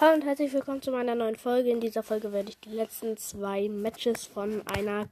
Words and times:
Hallo 0.00 0.14
und 0.14 0.24
herzlich 0.24 0.52
willkommen 0.52 0.80
zu 0.80 0.92
meiner 0.92 1.16
neuen 1.16 1.34
Folge. 1.34 1.70
In 1.70 1.80
dieser 1.80 2.04
Folge 2.04 2.30
werde 2.32 2.50
ich 2.50 2.60
die 2.60 2.68
letzten 2.68 3.16
zwei 3.16 3.68
Matches 3.68 4.26
von 4.26 4.64
einer 4.68 5.08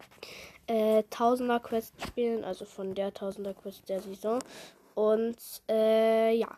äh, 0.69 1.03
Tausender 1.11 1.59
Quest 1.59 1.93
spielen, 2.07 2.45
also 2.45 2.65
von 2.65 2.95
der 2.95 3.13
Tausender 3.13 3.53
Quest 3.53 3.89
der 3.89 4.01
Saison. 4.01 4.39
Und 4.95 5.37
äh, 5.69 6.33
ja, 6.37 6.57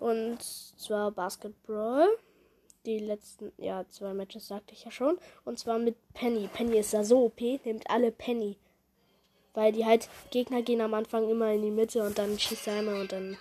und 0.00 0.42
zwar 0.42 1.12
Basketball. 1.12 2.08
Die 2.84 2.98
letzten, 2.98 3.52
ja, 3.58 3.86
zwei 3.88 4.12
Matches 4.12 4.48
sagte 4.48 4.74
ich 4.74 4.84
ja 4.84 4.90
schon. 4.90 5.16
Und 5.44 5.60
zwar 5.60 5.78
mit 5.78 5.94
Penny. 6.14 6.48
Penny 6.52 6.78
ist 6.78 6.92
da 6.92 7.04
so 7.04 7.26
OP, 7.26 7.40
nimmt 7.40 7.88
alle 7.88 8.10
Penny. 8.10 8.56
Weil 9.54 9.70
die 9.70 9.86
halt, 9.86 10.08
Gegner 10.32 10.62
gehen 10.62 10.80
am 10.80 10.94
Anfang 10.94 11.30
immer 11.30 11.52
in 11.52 11.62
die 11.62 11.70
Mitte 11.70 12.02
und 12.02 12.18
dann 12.18 12.40
schießt 12.40 12.66
er 12.66 12.80
einmal 12.80 13.00
und 13.02 13.12
dann 13.12 13.38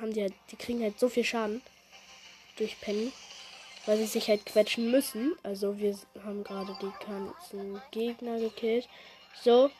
haben 0.00 0.12
die 0.12 0.22
halt, 0.22 0.34
die 0.52 0.56
kriegen 0.56 0.82
halt 0.84 1.00
so 1.00 1.08
viel 1.08 1.24
Schaden 1.24 1.62
durch 2.56 2.80
Penny 2.80 3.12
weil 3.86 3.98
sie 3.98 4.06
sich 4.06 4.28
halt 4.28 4.46
quetschen 4.46 4.90
müssen. 4.90 5.36
Also 5.42 5.78
wir 5.78 5.96
haben 6.24 6.44
gerade 6.44 6.76
die 6.80 6.92
ganzen 7.06 7.80
Gegner 7.90 8.38
gekillt. 8.38 8.88
So. 9.42 9.70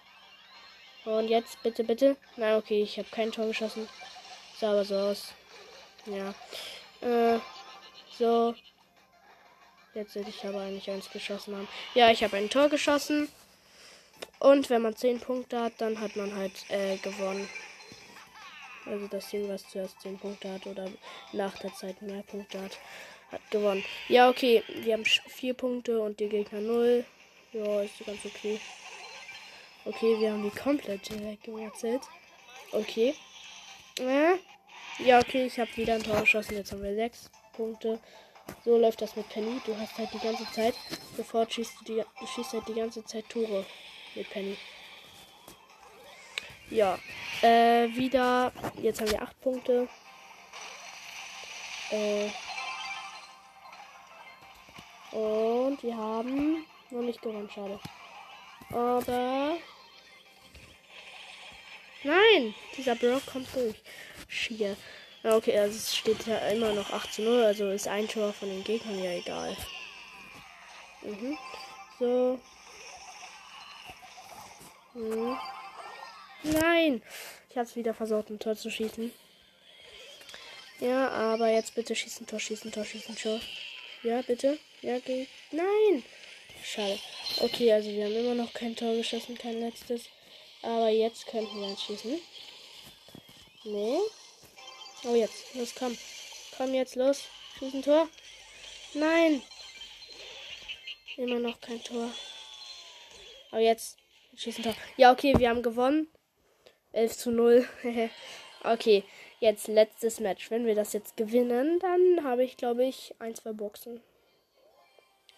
Und 1.04 1.28
jetzt 1.28 1.62
bitte, 1.62 1.84
bitte. 1.84 2.16
Na 2.36 2.56
okay, 2.56 2.82
ich 2.82 2.98
habe 2.98 3.08
kein 3.10 3.32
Tor 3.32 3.46
geschossen. 3.46 3.88
Sah 4.58 4.70
aber 4.70 4.84
so 4.84 4.96
aus. 4.96 5.32
Ja. 6.06 6.34
Äh, 7.00 7.38
so. 8.18 8.54
Jetzt 9.94 10.14
hätte 10.14 10.30
ich 10.30 10.44
aber 10.44 10.60
eigentlich 10.60 10.90
eins 10.90 11.10
geschossen 11.10 11.54
haben. 11.54 11.68
Ja, 11.94 12.10
ich 12.10 12.24
habe 12.24 12.36
ein 12.36 12.48
Tor 12.48 12.68
geschossen. 12.68 13.28
Und 14.38 14.70
wenn 14.70 14.82
man 14.82 14.96
10 14.96 15.20
Punkte 15.20 15.60
hat, 15.60 15.74
dann 15.78 16.00
hat 16.00 16.16
man 16.16 16.34
halt 16.34 16.52
äh, 16.70 16.96
gewonnen. 16.96 17.48
Also 18.86 19.06
das 19.06 19.28
Team, 19.28 19.48
was 19.48 19.68
zuerst 19.68 20.00
10 20.00 20.18
Punkte 20.18 20.52
hat 20.52 20.66
oder 20.66 20.88
nach 21.32 21.56
der 21.58 21.72
Zeit 21.74 22.00
mehr 22.02 22.22
Punkte 22.22 22.60
hat 22.60 22.78
hat 23.32 23.50
gewonnen. 23.50 23.84
Ja, 24.08 24.28
okay. 24.28 24.62
Wir 24.82 24.94
haben 24.94 25.04
vier 25.04 25.54
Punkte 25.54 26.00
und 26.00 26.20
die 26.20 26.28
Gegner 26.28 26.60
null. 26.60 27.04
Ja, 27.52 27.82
ist 27.82 28.04
ganz 28.06 28.24
okay. 28.24 28.60
Okay, 29.84 30.20
wir 30.20 30.32
haben 30.32 30.42
die 30.42 30.56
komplett 30.56 31.10
weggewechselt. 31.10 32.02
Okay. 32.70 33.14
Äh, 33.98 34.36
ja, 35.04 35.18
okay, 35.18 35.46
ich 35.46 35.58
habe 35.58 35.76
wieder 35.76 35.94
ein 35.94 36.02
Tor 36.02 36.20
geschossen. 36.20 36.56
Jetzt 36.56 36.72
haben 36.72 36.82
wir 36.82 36.94
sechs 36.94 37.30
Punkte. 37.52 37.98
So 38.64 38.76
läuft 38.76 39.02
das 39.02 39.16
mit 39.16 39.28
Penny. 39.28 39.60
Du 39.64 39.76
hast 39.76 39.96
halt 39.98 40.10
die 40.12 40.18
ganze 40.18 40.50
Zeit, 40.52 40.74
sofort 41.16 41.52
schießt 41.52 41.74
du 41.80 41.84
die, 41.84 42.26
schießt 42.34 42.52
halt 42.54 42.68
die 42.68 42.74
ganze 42.74 43.04
Zeit 43.04 43.28
Tore 43.28 43.64
mit 44.14 44.28
Penny. 44.30 44.56
Ja, 46.70 46.98
äh, 47.42 47.88
wieder. 47.94 48.52
Jetzt 48.80 49.00
haben 49.00 49.10
wir 49.10 49.22
acht 49.22 49.40
Punkte. 49.40 49.88
Äh, 51.90 52.28
und 55.12 55.82
wir 55.82 55.96
haben 55.96 56.66
noch 56.90 57.02
nicht 57.02 57.22
gewonnen, 57.22 57.50
schade. 57.50 57.78
Aber. 58.70 59.56
Nein! 62.04 62.54
Dieser 62.76 62.94
Brock 62.96 63.24
kommt 63.26 63.48
durch. 63.54 63.76
Schier. 64.28 64.76
Okay, 65.24 65.56
also 65.56 65.76
es 65.76 65.96
steht 65.96 66.26
ja 66.26 66.36
immer 66.48 66.72
noch 66.72 66.90
8 66.90 67.12
zu 67.12 67.22
0, 67.22 67.44
also 67.44 67.70
ist 67.70 67.86
ein 67.86 68.08
Tor 68.08 68.32
von 68.32 68.48
den 68.48 68.64
Gegnern 68.64 69.02
ja 69.02 69.12
egal. 69.12 69.56
Mhm. 71.02 71.38
So. 71.98 72.40
Mhm. 74.94 75.38
Nein! 76.42 77.02
Ich 77.50 77.56
hab's 77.56 77.76
wieder 77.76 77.94
versucht, 77.94 78.30
ein 78.30 78.40
Tor 78.40 78.56
zu 78.56 78.70
schießen. 78.70 79.12
Ja, 80.80 81.08
aber 81.10 81.48
jetzt 81.48 81.76
bitte 81.76 81.94
schießen, 81.94 82.26
Tor, 82.26 82.40
schießen, 82.40 82.72
Tor, 82.72 82.84
schießen, 82.84 83.14
Tor. 83.14 83.40
Ja, 84.02 84.22
bitte. 84.22 84.58
Ja, 84.82 84.98
geht. 84.98 85.28
Nein! 85.52 86.02
Schade. 86.64 86.98
Okay, 87.38 87.72
also 87.72 87.88
wir 87.88 88.04
haben 88.04 88.16
immer 88.16 88.34
noch 88.34 88.52
kein 88.52 88.74
Tor 88.74 88.96
geschossen, 88.96 89.38
kein 89.38 89.60
letztes. 89.60 90.06
Aber 90.60 90.88
jetzt 90.88 91.26
könnten 91.26 91.60
wir 91.60 91.76
schießen. 91.76 92.20
Nee. 93.64 93.98
Oh, 95.04 95.14
jetzt. 95.14 95.54
Los, 95.54 95.72
komm. 95.76 95.96
Komm 96.56 96.74
jetzt, 96.74 96.96
los. 96.96 97.22
Schießen 97.58 97.82
Tor. 97.82 98.08
Nein! 98.94 99.42
Immer 101.16 101.38
noch 101.38 101.60
kein 101.60 101.82
Tor. 101.84 102.10
Aber 103.52 103.60
jetzt. 103.60 103.98
Schießen 104.34 104.64
Tor. 104.64 104.74
Ja, 104.96 105.12
okay, 105.12 105.34
wir 105.38 105.48
haben 105.48 105.62
gewonnen. 105.62 106.08
11 106.90 107.16
zu 107.18 107.30
0. 107.30 107.68
okay, 108.64 109.04
jetzt 109.38 109.68
letztes 109.68 110.18
Match. 110.18 110.50
Wenn 110.50 110.66
wir 110.66 110.74
das 110.74 110.92
jetzt 110.92 111.16
gewinnen, 111.16 111.78
dann 111.78 112.24
habe 112.24 112.42
ich, 112.42 112.56
glaube 112.56 112.84
ich, 112.84 113.14
ein, 113.20 113.36
zwei 113.36 113.52
Boxen. 113.52 114.02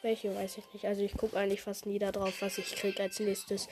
Welche 0.05 0.37
weiß 0.37 0.59
ich 0.59 0.65
nicht. 0.75 0.85
Also 0.85 1.03
ich 1.03 1.17
gucke 1.17 1.35
eigentlich 1.39 1.63
fast 1.63 1.87
nie 1.87 1.99
darauf, 1.99 2.43
was 2.43 2.59
ich 2.59 2.77
kriege 2.77 3.03
als 3.03 3.21
nächstes. 3.21 3.69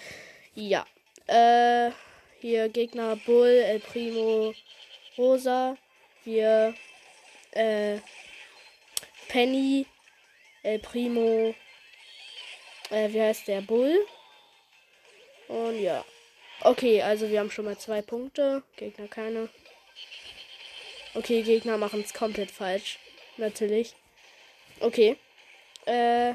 Ja. 0.54 0.86
Äh, 1.26 1.90
hier 2.40 2.70
Gegner 2.70 3.16
Bull, 3.16 3.48
El 3.48 3.80
Primo, 3.80 4.54
Rosa. 5.18 5.76
Wir, 6.24 6.74
äh, 7.50 7.98
Penny, 9.28 9.84
El 10.62 10.78
Primo, 10.78 11.54
äh, 12.88 13.12
wie 13.12 13.20
heißt 13.20 13.48
der? 13.48 13.60
Bull. 13.60 13.94
Und 15.48 15.80
ja. 15.82 16.02
Okay, 16.62 17.02
also 17.02 17.28
wir 17.28 17.40
haben 17.40 17.50
schon 17.50 17.66
mal 17.66 17.76
zwei 17.76 18.00
Punkte. 18.00 18.62
Gegner 18.76 19.06
keine. 19.06 19.50
Okay, 21.12 21.42
Gegner 21.42 21.76
machen 21.76 22.00
es 22.00 22.14
komplett 22.14 22.50
falsch. 22.50 22.98
Natürlich. 23.36 23.94
Okay. 24.80 25.18
Äh, 25.86 26.34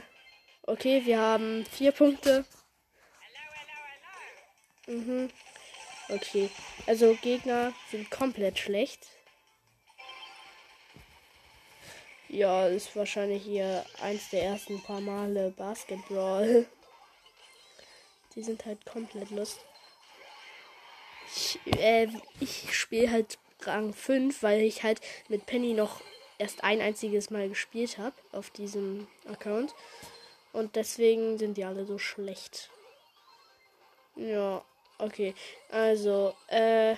okay, 0.63 1.05
wir 1.05 1.19
haben 1.19 1.65
vier 1.65 1.91
Punkte. 1.91 2.45
Mhm. 4.87 5.29
Okay. 6.09 6.49
Also 6.85 7.15
Gegner 7.21 7.73
sind 7.91 8.09
komplett 8.09 8.59
schlecht. 8.59 9.07
Ja, 12.29 12.67
ist 12.67 12.95
wahrscheinlich 12.95 13.43
hier 13.43 13.85
eins 14.01 14.29
der 14.29 14.43
ersten 14.43 14.81
paar 14.83 15.01
Male 15.01 15.51
Basketball. 15.51 16.65
Die 18.35 18.43
sind 18.43 18.65
halt 18.65 18.85
komplett 18.85 19.31
lust. 19.31 19.59
Ich, 21.35 21.59
äh, 21.77 22.07
ich 22.39 22.73
spiele 22.73 23.11
halt 23.11 23.37
Rang 23.61 23.93
5, 23.93 24.43
weil 24.43 24.61
ich 24.61 24.83
halt 24.83 25.01
mit 25.29 25.45
Penny 25.45 25.73
noch 25.73 26.01
erst 26.37 26.63
ein 26.63 26.81
einziges 26.81 27.29
Mal 27.29 27.49
gespielt 27.49 27.97
habe 27.97 28.15
auf 28.31 28.49
diesem 28.49 29.07
Account. 29.27 29.73
Und 30.53 30.75
deswegen 30.75 31.37
sind 31.37 31.57
die 31.57 31.63
alle 31.63 31.85
so 31.85 31.97
schlecht. 31.97 32.69
Ja, 34.15 34.63
okay. 34.97 35.35
Also, 35.69 36.33
äh. 36.47 36.95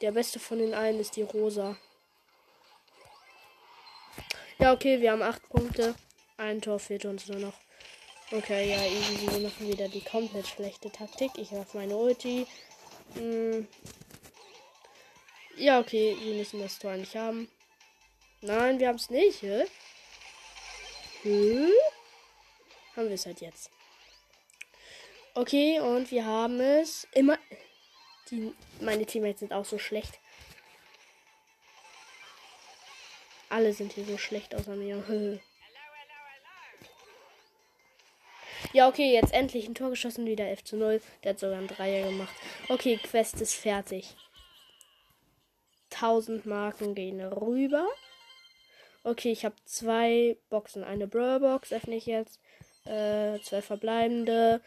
Der 0.00 0.10
beste 0.10 0.40
von 0.40 0.58
den 0.58 0.74
allen 0.74 0.98
ist 0.98 1.14
die 1.14 1.22
Rosa. 1.22 1.76
Ja, 4.58 4.72
okay, 4.72 5.00
wir 5.00 5.12
haben 5.12 5.22
acht 5.22 5.48
Punkte. 5.48 5.94
Ein 6.36 6.60
Tor 6.60 6.80
fehlt 6.80 7.04
uns 7.04 7.28
nur 7.28 7.38
noch. 7.38 7.54
Okay, 8.32 8.70
ja. 8.70 8.78
Wir 9.32 9.48
machen 9.48 9.68
wieder 9.68 9.88
die 9.88 10.00
komplett 10.00 10.48
schlechte 10.48 10.90
Taktik. 10.90 11.30
Ich 11.36 11.52
werfe 11.52 11.76
meine 11.76 11.96
Ulti. 11.96 12.46
Hm, 13.14 13.68
ja, 15.62 15.78
okay, 15.78 16.16
wir 16.20 16.34
müssen 16.34 16.60
das 16.60 16.78
Tor 16.78 16.94
nicht 16.96 17.14
haben. 17.14 17.48
Nein, 18.40 18.80
wir 18.80 18.88
haben 18.88 18.96
es 18.96 19.10
nicht, 19.10 19.42
hä? 19.42 19.64
Hm? 21.22 21.70
Haben 22.96 23.08
wir 23.08 23.14
es 23.14 23.26
halt 23.26 23.40
jetzt. 23.40 23.70
Okay, 25.34 25.78
und 25.78 26.10
wir 26.10 26.26
haben 26.26 26.60
es 26.60 27.06
immer. 27.12 27.38
Die, 28.30 28.52
meine 28.80 29.06
Teammates 29.06 29.40
sind 29.40 29.52
auch 29.52 29.64
so 29.64 29.78
schlecht. 29.78 30.18
Alle 33.48 33.72
sind 33.72 33.92
hier 33.92 34.04
so 34.04 34.18
schlecht 34.18 34.54
außer 34.54 34.74
mir. 34.74 35.40
Ja, 38.72 38.88
okay, 38.88 39.12
jetzt 39.12 39.32
endlich 39.32 39.68
ein 39.68 39.74
Tor 39.74 39.90
geschossen, 39.90 40.26
wieder 40.26 40.46
11 40.46 40.64
zu 40.64 40.76
0. 40.76 41.00
Der 41.22 41.30
hat 41.30 41.38
sogar 41.38 41.58
ein 41.58 41.68
Dreier 41.68 42.08
gemacht. 42.08 42.34
Okay, 42.68 42.96
Quest 42.96 43.40
ist 43.40 43.54
fertig. 43.54 44.16
1000 46.02 46.46
Marken 46.46 46.94
gehen 46.94 47.20
rüber. 47.20 47.86
Okay, 49.04 49.30
ich 49.32 49.44
habe 49.44 49.54
zwei 49.64 50.36
Boxen. 50.50 50.82
Eine 50.82 51.06
Brawl-Box 51.06 51.72
öffne 51.72 51.96
ich 51.96 52.06
jetzt. 52.06 52.40
Äh, 52.84 53.38
zwei 53.42 53.62
verbleibende. 53.62 54.60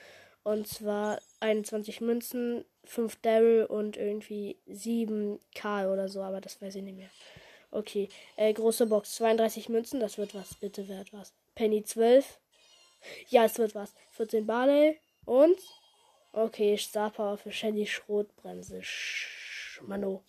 Und 0.44 0.68
zwar 0.68 1.20
21 1.40 2.02
Münzen, 2.02 2.66
5 2.86 3.16
Daryl 3.22 3.66
und 3.66 3.98
irgendwie 3.98 4.58
7 4.68 5.40
Karl 5.56 5.90
oder 5.90 6.08
so, 6.08 6.22
aber 6.22 6.40
das 6.40 6.62
weiß 6.62 6.76
ich 6.76 6.84
nicht 6.84 6.98
mehr. 6.98 7.10
Okay, 7.72 8.10
äh, 8.38 8.54
große 8.54 8.86
Box, 8.86 9.16
32 9.16 9.70
Münzen, 9.70 10.00
das 10.00 10.18
wird 10.18 10.36
was, 10.36 10.54
bitte 10.56 10.88
wird 10.88 11.12
was. 11.14 11.34
Penny 11.56 11.84
12. 11.84 12.40
Ja, 13.30 13.46
es 13.46 13.58
wird 13.58 13.76
was. 13.76 13.94
14 14.12 14.46
Barley 14.46 15.00
und. 15.26 15.58
Okay, 16.32 16.78
Star 16.78 17.10
Power 17.10 17.38
für 17.38 17.52
Shelly 17.52 17.88
Schrotbremse. 17.88 18.82
Mano. 19.82 20.24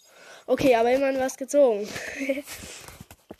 Okay, 0.46 0.74
aber 0.76 0.92
immerhin 0.92 1.20
was 1.20 1.36
gezogen. 1.36 1.88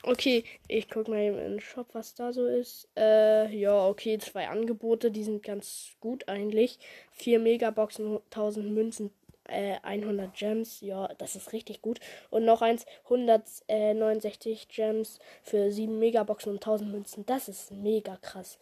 Okay, 0.08 0.44
ich 0.69 0.88
guck 0.88 1.08
mal 1.08 1.19
eben 1.19 1.37
in 1.38 1.50
den 1.55 1.61
Shop, 1.61 1.88
was 1.93 2.14
da 2.14 2.32
so 2.32 2.47
ist. 2.47 2.88
Äh, 2.97 3.53
ja, 3.53 3.88
okay, 3.88 4.19
zwei 4.19 4.47
Angebote, 4.47 5.11
die 5.11 5.25
sind 5.25 5.43
ganz 5.43 5.97
gut 5.99 6.29
eigentlich. 6.29 6.79
Vier 7.11 7.41
Megaboxen, 7.41 8.20
1000 8.31 8.70
Münzen, 8.70 9.11
äh, 9.49 9.79
100 9.82 10.32
Gems, 10.32 10.81
ja, 10.81 11.08
das 11.19 11.35
ist 11.35 11.53
richtig 11.53 11.82
gut. 11.82 11.99
Und 12.31 12.44
noch 12.44 12.62
eins, 12.62 12.87
169 13.05 14.69
Gems 14.69 15.19
für 15.43 15.73
7 15.73 15.99
Megaboxen 15.99 16.52
und 16.52 16.62
1000 16.62 16.93
Münzen, 16.93 17.26
das 17.26 17.49
ist 17.49 17.73
mega 17.73 18.17
krass. 18.23 18.61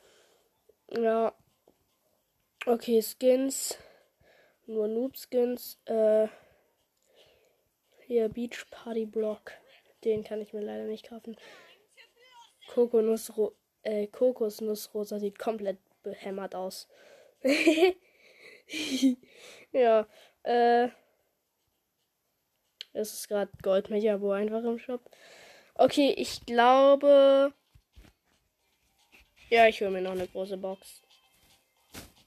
Ja, 0.97 1.35
okay, 2.65 3.03
Skins, 3.03 3.77
nur 4.67 4.89
Noob-Skins, 4.89 5.79
äh, 5.85 6.29
hier 8.07 8.29
Beach 8.29 8.67
Party 8.71 9.07
Block. 9.07 9.53
Den 10.05 10.25
kann 10.25 10.41
ich 10.41 10.53
mir 10.53 10.61
leider 10.61 10.85
nicht 10.85 11.09
kaufen. 11.09 11.37
Kokosnussro 12.69 13.55
äh, 13.83 14.07
Kokosnussrosa 14.07 15.19
sieht 15.19 15.39
komplett 15.39 15.79
behämmert 16.03 16.55
aus. 16.55 16.89
ja, 19.73 20.07
äh. 20.43 20.89
Es 22.97 23.13
ist 23.13 23.29
gerade 23.29 23.51
Goldmecher-Bo 23.61 24.31
einfach 24.31 24.63
im 24.63 24.79
Shop. 24.79 25.01
Okay, 25.75 26.15
ich 26.17 26.47
glaube. 26.47 27.53
Ja, 29.51 29.67
ich 29.67 29.81
hole 29.81 29.91
mir 29.91 30.01
noch 30.01 30.13
eine 30.13 30.29
große 30.29 30.57
Box. 30.57 31.03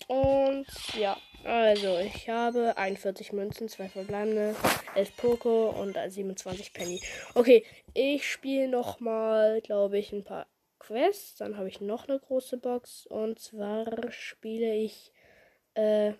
Und 0.07 0.65
ja, 0.95 1.17
also 1.47 1.97
ich 1.99 2.29
habe 2.29 2.77
41 2.77 3.31
Münzen, 3.33 3.69
2 3.69 3.89
verbleibende, 3.89 4.55
11 4.95 5.17
Poco 5.17 5.69
und 5.69 5.97
27 6.07 6.73
Penny. 6.73 7.01
Okay, 7.33 7.63
ich 7.93 8.29
spiele 8.29 8.67
noch 8.67 8.99
mal, 8.99 9.61
glaube 9.61 9.97
ich, 9.97 10.11
ein 10.11 10.23
paar 10.23 10.47
Quests. 10.79 11.35
Dann 11.35 11.57
habe 11.57 11.69
ich 11.69 11.81
noch 11.81 12.07
eine 12.07 12.19
große 12.19 12.57
Box. 12.57 13.05
Und 13.07 13.39
zwar 13.39 14.11
spiele 14.11 14.75
ich 14.75 15.11
äh, 15.73 16.13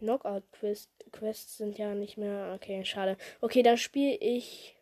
Knockout-Quests 0.00 0.90
Quests 1.12 1.56
sind 1.58 1.78
ja 1.78 1.94
nicht 1.94 2.16
mehr. 2.16 2.52
Okay, 2.56 2.84
schade. 2.84 3.16
Okay, 3.40 3.62
dann 3.62 3.78
spiele 3.78 4.16
ich 4.16 4.76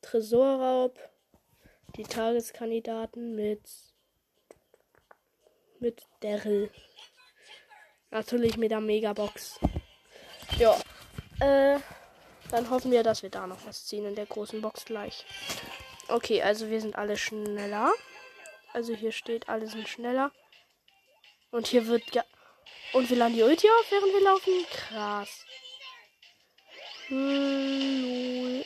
Tresorraub, 0.00 0.98
die 1.96 2.04
Tageskandidaten 2.04 3.34
mit 3.34 3.60
mit 5.80 6.02
Daryl. 6.20 6.70
Natürlich 8.14 8.56
mit 8.56 8.70
der 8.70 8.80
Megabox. 8.80 9.58
Ja. 10.56 10.80
Äh, 11.40 11.80
dann 12.48 12.70
hoffen 12.70 12.92
wir, 12.92 13.02
dass 13.02 13.24
wir 13.24 13.30
da 13.30 13.48
noch 13.48 13.66
was 13.66 13.86
ziehen 13.86 14.04
in 14.06 14.14
der 14.14 14.26
großen 14.26 14.62
Box 14.62 14.84
gleich. 14.84 15.26
Okay, 16.06 16.40
also 16.40 16.70
wir 16.70 16.80
sind 16.80 16.94
alle 16.94 17.16
schneller. 17.16 17.92
Also 18.72 18.94
hier 18.94 19.10
steht, 19.10 19.48
alle 19.48 19.66
sind 19.66 19.88
schneller. 19.88 20.30
Und 21.50 21.66
hier 21.66 21.88
wird 21.88 22.14
ja. 22.14 22.22
Und 22.92 23.10
wir 23.10 23.16
laden 23.16 23.34
die 23.34 23.42
Ulti 23.42 23.68
auf, 23.68 23.90
während 23.90 24.14
wir 24.14 24.22
laufen. 24.22 24.66
Krass. 24.70 25.44
Hm, 27.08 28.62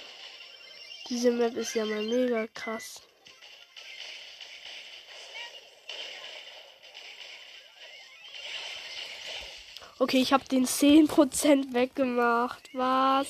Diese 1.08 1.30
Map 1.30 1.56
ist 1.56 1.72
ja 1.72 1.86
mal 1.86 2.02
mega 2.02 2.46
krass. 2.48 3.00
Okay, 10.00 10.18
ich 10.18 10.32
habe 10.32 10.44
den 10.44 10.64
10% 10.64 11.74
weggemacht. 11.74 12.70
Was? 12.72 13.26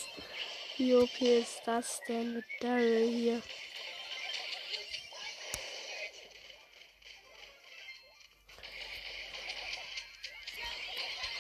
Wie 0.77 0.95
OP 0.95 1.21
ist 1.21 1.63
das 1.65 2.01
denn 2.07 2.35
mit 2.35 2.45
Daryl 2.61 3.09
hier? 3.09 3.43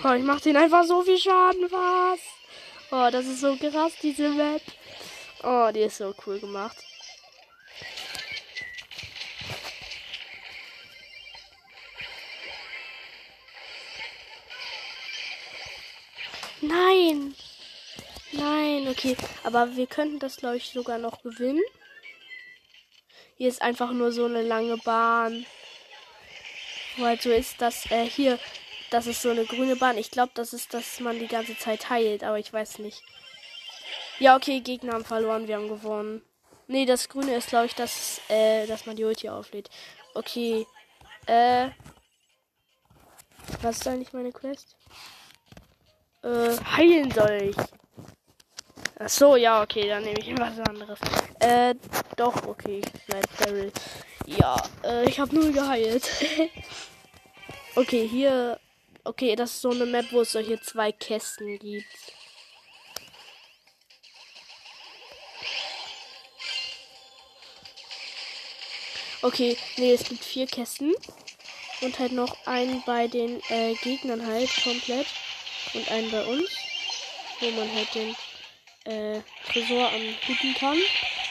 Oh, 0.02 0.12
ich 0.12 0.22
mach 0.22 0.40
den 0.40 0.56
einfach 0.56 0.84
so 0.84 1.02
viel 1.02 1.18
Schaden. 1.18 1.70
Was? 1.70 2.20
Oh, 2.90 3.10
das 3.12 3.26
ist 3.26 3.40
so 3.40 3.54
krass, 3.56 3.92
diese 4.02 4.30
Map. 4.30 4.62
Oh, 5.42 5.70
die 5.74 5.80
ist 5.80 5.98
so 5.98 6.14
cool 6.26 6.38
gemacht. 6.38 6.87
Nein. 16.68 17.34
Nein, 18.32 18.88
okay. 18.88 19.16
Aber 19.42 19.74
wir 19.76 19.86
könnten 19.86 20.18
das, 20.18 20.36
glaube 20.36 20.58
ich, 20.58 20.68
sogar 20.68 20.98
noch 20.98 21.22
gewinnen. 21.22 21.62
Hier 23.36 23.48
ist 23.48 23.62
einfach 23.62 23.92
nur 23.92 24.12
so 24.12 24.26
eine 24.26 24.42
lange 24.42 24.76
Bahn. 24.78 25.46
Weil 26.98 27.20
so 27.20 27.30
ist 27.30 27.60
das, 27.62 27.90
äh, 27.90 28.04
hier, 28.04 28.38
das 28.90 29.06
ist 29.06 29.22
so 29.22 29.30
eine 29.30 29.44
grüne 29.44 29.76
Bahn. 29.76 29.96
Ich 29.96 30.10
glaube, 30.10 30.32
das 30.34 30.52
ist, 30.52 30.74
dass 30.74 31.00
man 31.00 31.18
die 31.18 31.28
ganze 31.28 31.56
Zeit 31.56 31.88
heilt, 31.88 32.24
aber 32.24 32.38
ich 32.38 32.52
weiß 32.52 32.80
nicht. 32.80 33.02
Ja, 34.18 34.36
okay, 34.36 34.60
Gegner 34.60 34.94
haben 34.94 35.04
verloren, 35.04 35.46
wir 35.46 35.56
haben 35.56 35.68
gewonnen. 35.68 36.22
Nee, 36.66 36.84
das 36.84 37.08
grüne 37.08 37.36
ist, 37.36 37.48
glaube 37.48 37.66
ich, 37.66 37.74
dass, 37.74 38.20
äh, 38.28 38.66
dass 38.66 38.84
man 38.84 38.96
die 38.96 39.04
Ulti 39.04 39.28
auflädt. 39.28 39.70
Okay, 40.14 40.66
äh, 41.26 41.68
was 43.62 43.78
ist 43.78 43.86
eigentlich 43.86 44.12
meine 44.12 44.32
Quest? 44.32 44.77
Äh, 46.28 46.58
heilen 46.76 47.10
soll 47.10 47.50
ich. 47.50 47.56
Ach 48.98 49.08
so, 49.08 49.36
ja, 49.36 49.62
okay, 49.62 49.88
dann 49.88 50.04
nehme 50.04 50.18
ich 50.18 50.38
was 50.38 50.58
anderes. 50.60 50.98
Äh, 51.40 51.74
doch, 52.16 52.46
okay, 52.46 52.82
ich 52.84 53.02
bleib 53.06 53.38
Daryl. 53.38 53.72
Ja, 54.26 54.56
äh, 54.84 55.08
ich 55.08 55.18
habe 55.18 55.34
nur 55.34 55.50
geheilt. 55.52 56.06
okay, 57.76 58.06
hier. 58.06 58.60
Okay, 59.04 59.36
das 59.36 59.52
ist 59.52 59.62
so 59.62 59.70
eine 59.70 59.86
Map, 59.86 60.04
wo 60.10 60.20
es 60.20 60.32
solche 60.32 60.60
zwei 60.60 60.92
Kästen 60.92 61.58
gibt. 61.58 61.86
Okay, 69.22 69.56
nee, 69.78 69.94
es 69.94 70.04
gibt 70.04 70.22
vier 70.22 70.46
Kästen. 70.46 70.92
Und 71.80 71.98
halt 71.98 72.12
noch 72.12 72.36
einen 72.46 72.82
bei 72.84 73.06
den 73.08 73.40
äh, 73.48 73.74
Gegnern 73.76 74.26
halt 74.26 74.50
komplett 74.62 75.06
und 75.74 75.90
einen 75.90 76.10
bei 76.10 76.24
uns, 76.24 76.50
wo 77.40 77.50
man 77.50 77.72
halt 77.74 77.94
den 77.94 78.16
äh, 78.84 79.20
Tresor 79.50 79.88
anbieten 79.88 80.54
kann. 80.58 80.78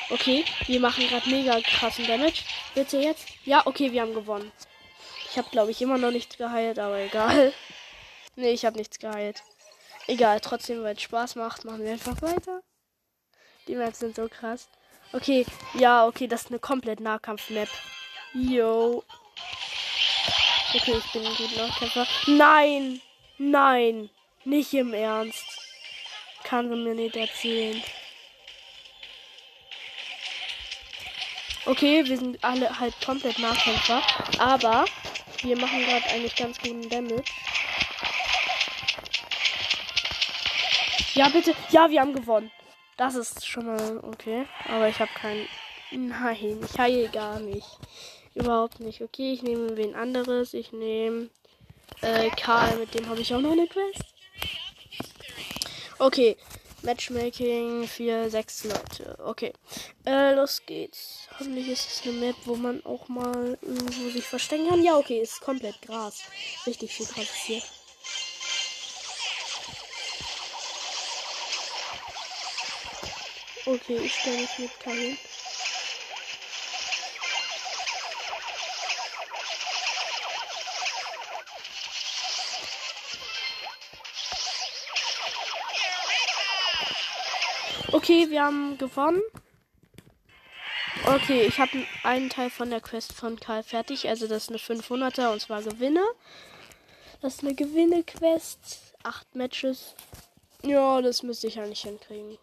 Okay, 0.10 0.46
wir 0.68 0.80
machen 0.80 1.08
gerade 1.08 1.30
mega 1.30 1.60
krassen 1.62 2.08
Damage. 2.08 2.44
Bitte 2.74 2.98
jetzt? 2.98 3.28
Ja, 3.46 3.66
okay, 3.66 3.92
wir 3.92 4.02
haben 4.02 4.14
gewonnen. 4.14 4.52
Ich 5.30 5.38
habe, 5.38 5.50
glaube 5.50 5.72
ich, 5.72 5.82
immer 5.82 5.98
noch 5.98 6.12
nichts 6.12 6.38
geheilt, 6.38 6.80
aber 6.80 7.00
egal. 7.00 7.54
nee, 8.36 8.52
ich 8.52 8.66
habe 8.66 8.78
nichts 8.78 9.00
geheilt. 9.00 9.44
Egal, 10.08 10.40
trotzdem, 10.40 10.82
weil 10.84 10.96
es 10.96 11.02
Spaß 11.02 11.36
macht, 11.36 11.66
machen 11.66 11.84
wir 11.84 11.92
einfach 11.92 12.22
weiter. 12.22 12.62
Die 13.68 13.76
Maps 13.76 14.00
sind 14.00 14.16
so 14.16 14.30
krass. 14.30 14.70
Okay, 15.12 15.46
ja, 15.74 16.06
okay, 16.06 16.28
das 16.28 16.44
ist 16.44 16.52
eine 16.52 16.60
komplett 16.60 17.02
Nahkampf-Map. 17.02 17.70
Yo. 18.34 19.04
Okay, 20.74 20.96
ich 20.98 21.12
bin 21.12 21.26
ein 21.26 21.36
guter 21.36 21.68
Nahkämpfer. 21.68 22.08
Nein! 22.28 23.02
Nein! 23.38 24.10
Nicht 24.48 24.74
im 24.76 24.94
Ernst. 24.94 25.46
Kann 26.46 26.70
sie 26.70 26.76
mir 26.78 26.96
nicht 26.96 27.18
erzählen. 27.18 27.84
Okay, 31.66 32.06
wir 32.06 32.18
sind 32.18 32.42
alle 32.42 32.80
halt 32.80 32.94
komplett 33.06 33.40
Nachkämpfer. 33.40 34.02
Aber 34.40 34.86
wir 35.42 35.58
machen 35.58 35.84
gerade 35.84 36.06
eigentlich 36.06 36.34
ganz 36.38 36.58
guten 36.60 36.88
Damage. 36.88 37.26
Ja, 41.14 41.28
bitte. 41.28 41.54
Ja, 41.72 41.90
wir 41.90 42.00
haben 42.00 42.14
gewonnen. 42.14 42.50
Das 42.96 43.16
ist 43.16 43.46
schon 43.46 43.66
mal 43.66 43.98
okay. 44.02 44.46
Aber 44.70 44.88
ich 44.88 44.98
habe 45.02 45.12
keinen. 45.14 45.46
Nein, 45.92 46.62
ich 46.64 46.80
heile 46.80 47.10
gar 47.10 47.42
nicht. 47.42 47.68
Überhaupt 48.34 48.80
nicht. 48.80 49.02
Okay, 49.02 49.34
ich 49.34 49.44
nehme 49.44 49.76
wen 49.76 49.94
anderes. 49.94 50.54
Ich 50.54 50.72
nehme 50.72 51.32
äh, 52.00 52.30
Karl, 52.30 52.78
mit 52.78 52.94
dem 52.94 53.10
habe 53.10 53.20
ich 53.20 53.36
auch 53.36 53.42
noch 53.42 53.52
eine 53.52 53.68
Quest. 53.68 54.17
Okay. 56.00 56.38
Matchmaking 56.84 57.88
für 57.88 58.30
sechs 58.30 58.64
Leute. 58.64 59.18
Okay. 59.26 59.52
Äh, 60.06 60.34
los 60.36 60.62
geht's. 60.66 61.28
Hoffentlich 61.32 61.70
ist 61.70 61.88
es 61.90 62.02
eine 62.04 62.14
Map, 62.14 62.36
wo 62.46 62.56
man 62.56 62.86
auch 62.86 63.08
mal 63.08 63.58
irgendwo 63.62 64.10
sich 64.12 64.24
verstecken 64.24 64.70
kann. 64.70 64.84
Ja, 64.84 64.96
okay, 64.96 65.20
ist 65.20 65.42
komplett 65.42 65.82
Gras. 65.82 66.22
Richtig 66.68 66.94
viel 66.94 67.08
Gras 67.08 67.28
hier. 67.46 67.62
Okay, 73.66 73.98
ich 73.98 74.14
stelle 74.14 74.38
mich 74.38 74.60
mit 74.60 74.80
Karin. 74.80 75.18
Okay, 88.08 88.30
wir 88.30 88.42
haben 88.42 88.78
gewonnen. 88.78 89.22
Okay, 91.06 91.42
ich 91.42 91.60
habe 91.60 91.86
einen 92.04 92.30
Teil 92.30 92.50
von 92.50 92.70
der 92.70 92.80
Quest 92.80 93.12
von 93.12 93.38
Karl 93.38 93.64
fertig. 93.64 94.08
Also 94.08 94.28
das 94.28 94.44
ist 94.44 94.50
eine 94.50 94.60
500er 94.60 95.34
und 95.34 95.42
zwar 95.42 95.62
Gewinne. 95.62 96.06
Das 97.22 97.34
ist 97.34 97.44
eine 97.44 97.54
Gewinne-Quest. 97.54 98.96
Acht 99.04 99.36
Matches. 99.36 99.94
Ja, 100.64 101.02
das 101.02 101.22
müsste 101.22 101.48
ich 101.48 101.60
eigentlich 101.60 101.82
hinkriegen. 101.82 102.38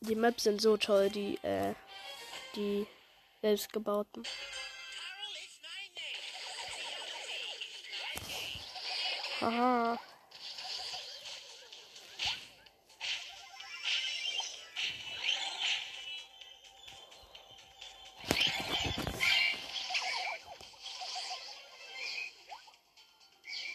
Die 0.00 0.16
Maps 0.16 0.42
sind 0.42 0.60
so 0.60 0.76
toll, 0.76 1.08
die, 1.10 1.38
äh, 1.44 1.74
die 2.56 2.88
selbstgebauten. 3.42 4.24
Haha. 9.40 10.00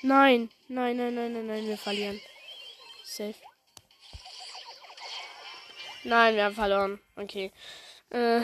Nein, 0.06 0.52
nein, 0.68 0.98
nein, 0.98 1.16
nein, 1.16 1.34
nein, 1.34 1.48
nein, 1.48 1.66
wir 1.66 1.80
verlieren. 1.80 2.22
Safe. 3.04 3.34
Nein, 6.04 6.36
wir 6.36 6.44
haben 6.44 6.54
verloren. 6.54 7.00
Okay. 7.16 7.52
Äh, 8.12 8.42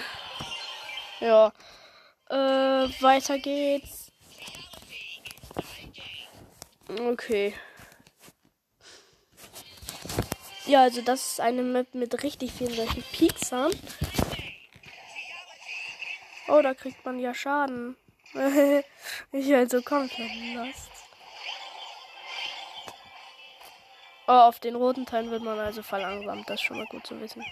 ja. 1.19 1.53
Äh, 2.31 2.35
weiter 3.03 3.37
geht's. 3.37 4.11
Okay. 6.99 7.53
Ja, 10.65 10.81
also 10.81 11.03
das 11.03 11.33
ist 11.33 11.41
eine 11.41 11.61
Map 11.61 11.93
mit 11.93 12.23
richtig 12.23 12.53
vielen 12.53 12.73
solchen 12.73 13.03
Pieksern. 13.11 13.71
Oh, 16.47 16.61
da 16.63 16.73
kriegt 16.73 17.05
man 17.05 17.19
ja 17.19 17.35
Schaden. 17.35 17.97
ich 19.31 19.53
also 19.53 19.83
komplett 19.83 20.31
lost. 20.55 20.90
Oh, 24.33 24.47
auf 24.47 24.61
den 24.61 24.75
roten 24.75 25.05
Teilen 25.05 25.29
wird 25.29 25.43
man 25.43 25.59
also 25.59 25.83
verlangsamt. 25.83 26.49
Das 26.49 26.55
ist 26.55 26.61
schon 26.61 26.77
mal 26.77 26.85
gut 26.85 27.05
zu 27.05 27.19
wissen. 27.19 27.43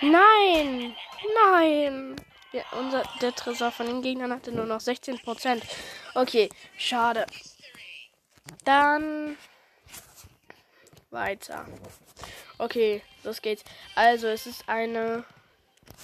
Nein! 0.00 0.96
Nein! 1.52 2.11
Ja, 2.52 2.62
unser, 2.72 3.02
der 3.20 3.34
Tresor 3.34 3.70
von 3.72 3.86
den 3.86 4.02
Gegnern 4.02 4.32
hatte 4.32 4.52
nur 4.52 4.66
noch 4.66 4.80
16%. 4.80 5.62
Okay, 6.14 6.50
schade. 6.76 7.26
Dann 8.64 9.38
weiter. 11.10 11.66
Okay, 12.58 13.02
los 13.24 13.40
geht's. 13.40 13.64
Also, 13.94 14.28
es 14.28 14.46
ist 14.46 14.68
eine, 14.68 15.24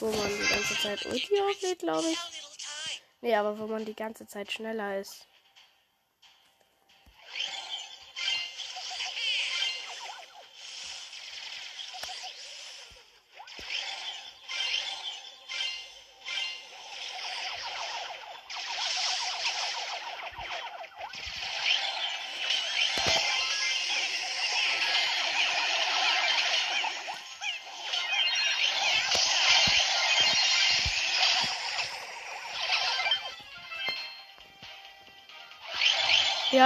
wo 0.00 0.06
man 0.06 0.28
die 0.28 0.48
ganze 0.48 0.74
Zeit 0.80 1.06
Ulti 1.06 1.40
auflädt, 1.40 1.78
glaube 1.80 2.08
ich. 2.08 2.18
Nee, 3.20 3.34
aber 3.34 3.58
wo 3.58 3.66
man 3.66 3.84
die 3.84 3.94
ganze 3.94 4.26
Zeit 4.26 4.50
schneller 4.50 4.98
ist. 4.98 5.26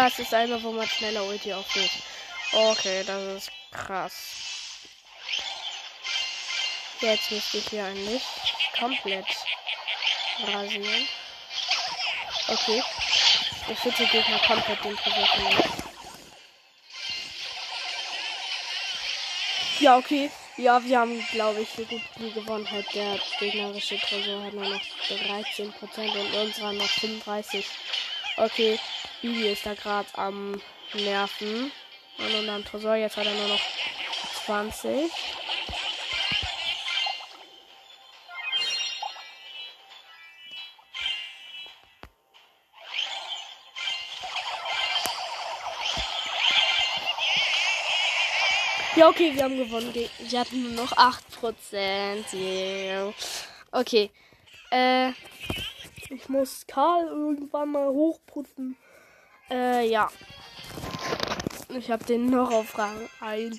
Es 0.05 0.19
ist 0.19 0.35
einmal, 0.35 0.61
wo 0.65 0.73
man 0.73 0.89
schneller 0.89 1.23
Ulti 1.23 1.53
aufgeht. 1.53 1.91
Okay, 2.51 3.05
das 3.07 3.37
ist 3.37 3.53
krass. 3.71 4.13
Jetzt 7.01 7.31
müsste 7.31 7.59
ich 7.59 7.69
hier 7.69 7.85
eigentlich 7.85 8.23
komplett 8.77 9.27
rasieren. 10.45 11.09
Okay. 12.49 12.83
Der 13.69 13.77
vierte 13.77 14.07
Gegner 14.07 14.39
komplett 14.41 14.85
den 14.85 14.99
Versuch 14.99 15.29
Ja, 19.79 19.97
okay. 19.99 20.33
Ja, 20.57 20.85
wir 20.85 20.99
haben, 20.99 21.25
glaube 21.31 21.61
ich, 21.61 21.69
so 21.69 21.85
gut 21.85 22.03
wie 22.17 22.33
gewonnen. 22.33 22.69
Halt 22.69 22.93
der 22.93 23.21
gegnerische 23.39 23.99
Tresor 23.99 24.43
hat 24.43 24.53
nur 24.53 24.69
noch 24.69 24.81
13% 25.09 25.73
und 25.73 26.35
unserer 26.35 26.73
noch 26.73 26.89
35%. 26.89 27.65
Okay, 28.37 28.79
Bibi 29.23 29.51
ist 29.51 29.65
da 29.65 29.75
gerade 29.75 30.09
am 30.15 30.61
Nerven. 30.95 31.71
Und 32.19 32.49
am 32.49 32.65
Tresor, 32.65 32.97
jetzt 32.97 33.17
hat 33.17 33.25
er 33.25 33.35
nur 33.35 33.49
noch 33.49 33.61
20. 34.45 35.11
Ja, 48.97 49.09
okay, 49.09 49.35
wir 49.35 49.45
haben 49.45 49.57
gewonnen. 49.57 49.93
Sie 50.29 50.39
hatten 50.39 50.75
nur 50.75 50.85
noch 50.85 50.93
8%. 50.93 52.35
Yeah. 52.35 53.15
Okay. 53.71 54.11
Äh, 54.71 55.11
ich 56.11 56.29
muss 56.29 56.67
Karl 56.67 57.07
irgendwann 57.07 57.71
mal 57.71 57.89
hochputzen. 57.89 58.77
Äh, 59.51 59.87
ja. 59.89 60.11
Ich 61.69 61.91
habe 61.91 62.05
den 62.05 62.27
noch 62.27 62.51
auf 62.53 62.77
Rang 62.79 63.09
1. 63.21 63.59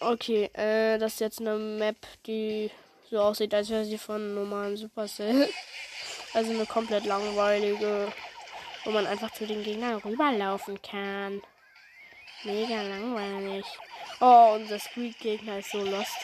Okay, 0.00 0.44
äh, 0.54 0.98
das 0.98 1.14
ist 1.14 1.20
jetzt 1.20 1.40
eine 1.40 1.56
Map, 1.56 1.96
die 2.26 2.70
so 3.10 3.20
aussieht, 3.20 3.54
als 3.54 3.70
wäre 3.70 3.84
sie 3.84 3.98
von 3.98 4.34
normalen 4.34 4.76
Supercell. 4.76 5.48
Also 6.34 6.50
eine 6.50 6.64
komplett 6.64 7.04
langweilige, 7.04 8.10
wo 8.84 8.90
man 8.90 9.06
einfach 9.06 9.30
zu 9.32 9.46
den 9.46 9.62
Gegnern 9.62 9.96
rüberlaufen 9.96 10.80
kann. 10.80 11.42
Mega 12.42 12.80
langweilig. 12.80 13.66
Oh, 14.18 14.54
unser 14.54 14.78
Squeak-Gegner 14.78 15.58
ist 15.58 15.72
so 15.72 15.82
lost. 15.82 16.16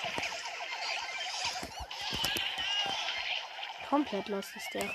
Komplett 3.86 4.28
lost 4.28 4.56
ist 4.56 4.72
der. 4.72 4.90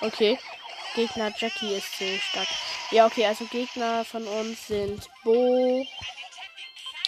Okay. 0.00 0.38
Gegner 0.94 1.32
Jackie 1.36 1.74
ist 1.74 1.96
zu 1.96 2.18
stark. 2.18 2.48
Ja, 2.90 3.06
okay, 3.06 3.26
also 3.26 3.44
Gegner 3.46 4.04
von 4.04 4.26
uns 4.26 4.66
sind 4.66 5.08
Bo, 5.24 5.86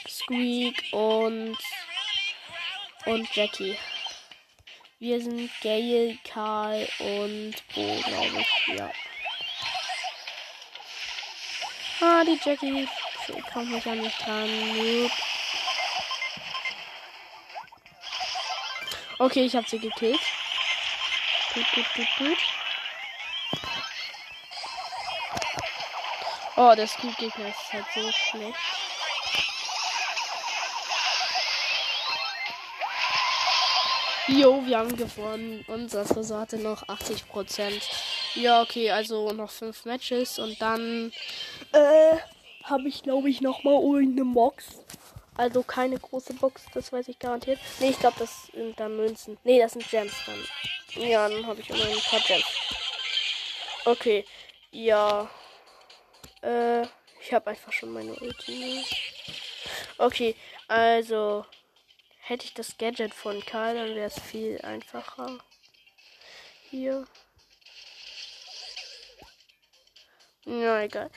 Squeak 0.09 0.85
und 0.93 1.57
und 3.07 3.35
Jackie. 3.35 3.77
Wir 5.01 5.21
sind 5.21 5.51
Gail, 5.61 6.19
Karl 6.23 6.89
und 7.01 7.55
Bo, 7.75 8.01
glaube 8.07 8.41
ich. 8.41 8.79
Ja. 8.79 8.91
Ah, 12.01 12.25
die 12.25 12.39
Jackie 12.45 12.89
kommt 13.53 13.71
mich 13.71 13.85
ja 13.85 13.95
nicht 13.95 14.25
dran. 14.25 15.11
Okay, 19.19 19.45
ich 19.45 19.55
habe 19.55 19.69
sie 19.69 19.79
gekillt. 19.79 20.21
Gut, 21.55 21.67
gut, 21.75 21.87
gut, 21.95 22.09
gut. 22.19 22.39
Oh, 26.57 26.75
der 26.77 26.87
Scoop-Gegner 26.87 27.49
ist 27.49 27.73
halt 27.73 27.87
so 27.95 28.11
schlecht. 28.13 28.59
Jo, 34.29 34.65
wir 34.67 34.79
haben 34.79 34.97
gewonnen. 34.97 35.65
Unser 35.67 36.05
Tresor 36.05 36.41
hatte 36.41 36.59
noch 36.59 36.83
80%. 36.89 37.83
Ja, 38.35 38.63
okay, 38.63 38.91
also 38.91 39.33
noch 39.33 39.51
5 39.51 39.85
Matches 39.85 40.39
und 40.39 40.61
dann 40.61 41.13
äh, 41.73 42.17
habe 42.65 42.89
ich, 42.89 43.03
glaube 43.03 43.29
ich, 43.31 43.41
nochmal 43.41 43.83
irgendeine 43.83 44.31
Box. 44.33 44.67
Also 45.37 45.63
keine 45.63 45.99
große 45.99 46.35
Box, 46.35 46.63
das 46.75 46.93
weiß 46.93 47.09
ich 47.09 47.19
garantiert. 47.19 47.59
Ne, 47.81 47.91
ich 47.91 47.99
glaube, 47.99 48.17
das 48.19 48.47
sind 48.53 48.79
dann 48.79 48.97
Münzen. 48.97 49.39
Ne, 49.45 49.59
das 49.59 49.73
sind 49.73 49.89
Gems 49.91 50.15
dann. 50.27 51.03
Ja, 51.03 51.29
dann 51.29 51.47
habe 51.47 51.61
ich 51.61 51.71
immer 51.71 51.85
ein 51.85 52.01
paar 52.09 52.21
Gems. 52.21 52.45
Okay, 53.85 54.25
Ja. 54.71 55.29
Äh, 56.43 56.83
ich 57.21 57.33
habe 57.33 57.51
einfach 57.51 57.73
schon 57.73 57.93
meine 57.93 58.15
Ulti. 58.15 58.85
Okay, 59.99 60.35
also 60.69 61.47
hätte 62.19 62.45
ich 62.45 62.55
das 62.55 62.77
Gadget 62.77 63.15
von 63.15 63.45
Karl, 63.45 63.75
dann 63.75 63.95
wäre 63.95 64.09
es 64.09 64.21
viel 64.21 64.61
einfacher. 64.63 65.39
Hier. 66.71 67.07
Ja, 70.45 70.81
egal. 70.81 71.11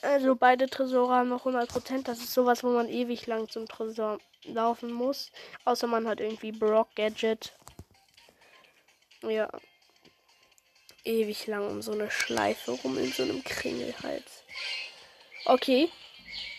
Also 0.00 0.34
beide 0.34 0.68
Tresore 0.68 1.14
haben 1.14 1.28
noch 1.28 1.44
100%. 1.44 2.04
Das 2.04 2.18
ist 2.18 2.32
sowas, 2.32 2.64
wo 2.64 2.70
man 2.70 2.88
ewig 2.88 3.26
lang 3.26 3.48
zum 3.48 3.68
Tresor 3.68 4.18
laufen 4.44 4.92
muss. 4.92 5.30
Außer 5.64 5.86
man 5.86 6.08
hat 6.08 6.20
irgendwie 6.20 6.52
Brock 6.52 6.94
Gadget. 6.96 7.52
Ja. 9.22 9.48
Ewig 11.04 11.46
lang 11.46 11.68
um 11.68 11.82
so 11.82 11.92
eine 11.92 12.10
Schleife 12.10 12.72
rum 12.72 12.98
in 12.98 13.12
so 13.12 13.24
einem 13.24 13.42
Kringelhals. 13.42 14.44
Okay. 15.44 15.88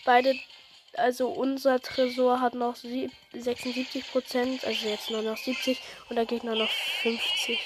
Beide, 0.04 0.34
also 0.94 1.28
unser 1.28 1.80
Tresor 1.80 2.40
hat 2.40 2.54
noch 2.54 2.76
76%, 2.76 4.66
also 4.66 4.88
jetzt 4.88 5.10
nur 5.10 5.22
noch 5.22 5.38
70 5.38 5.80
und 6.10 6.16
der 6.16 6.26
Gegner 6.26 6.54
noch 6.54 6.70
50. 7.02 7.58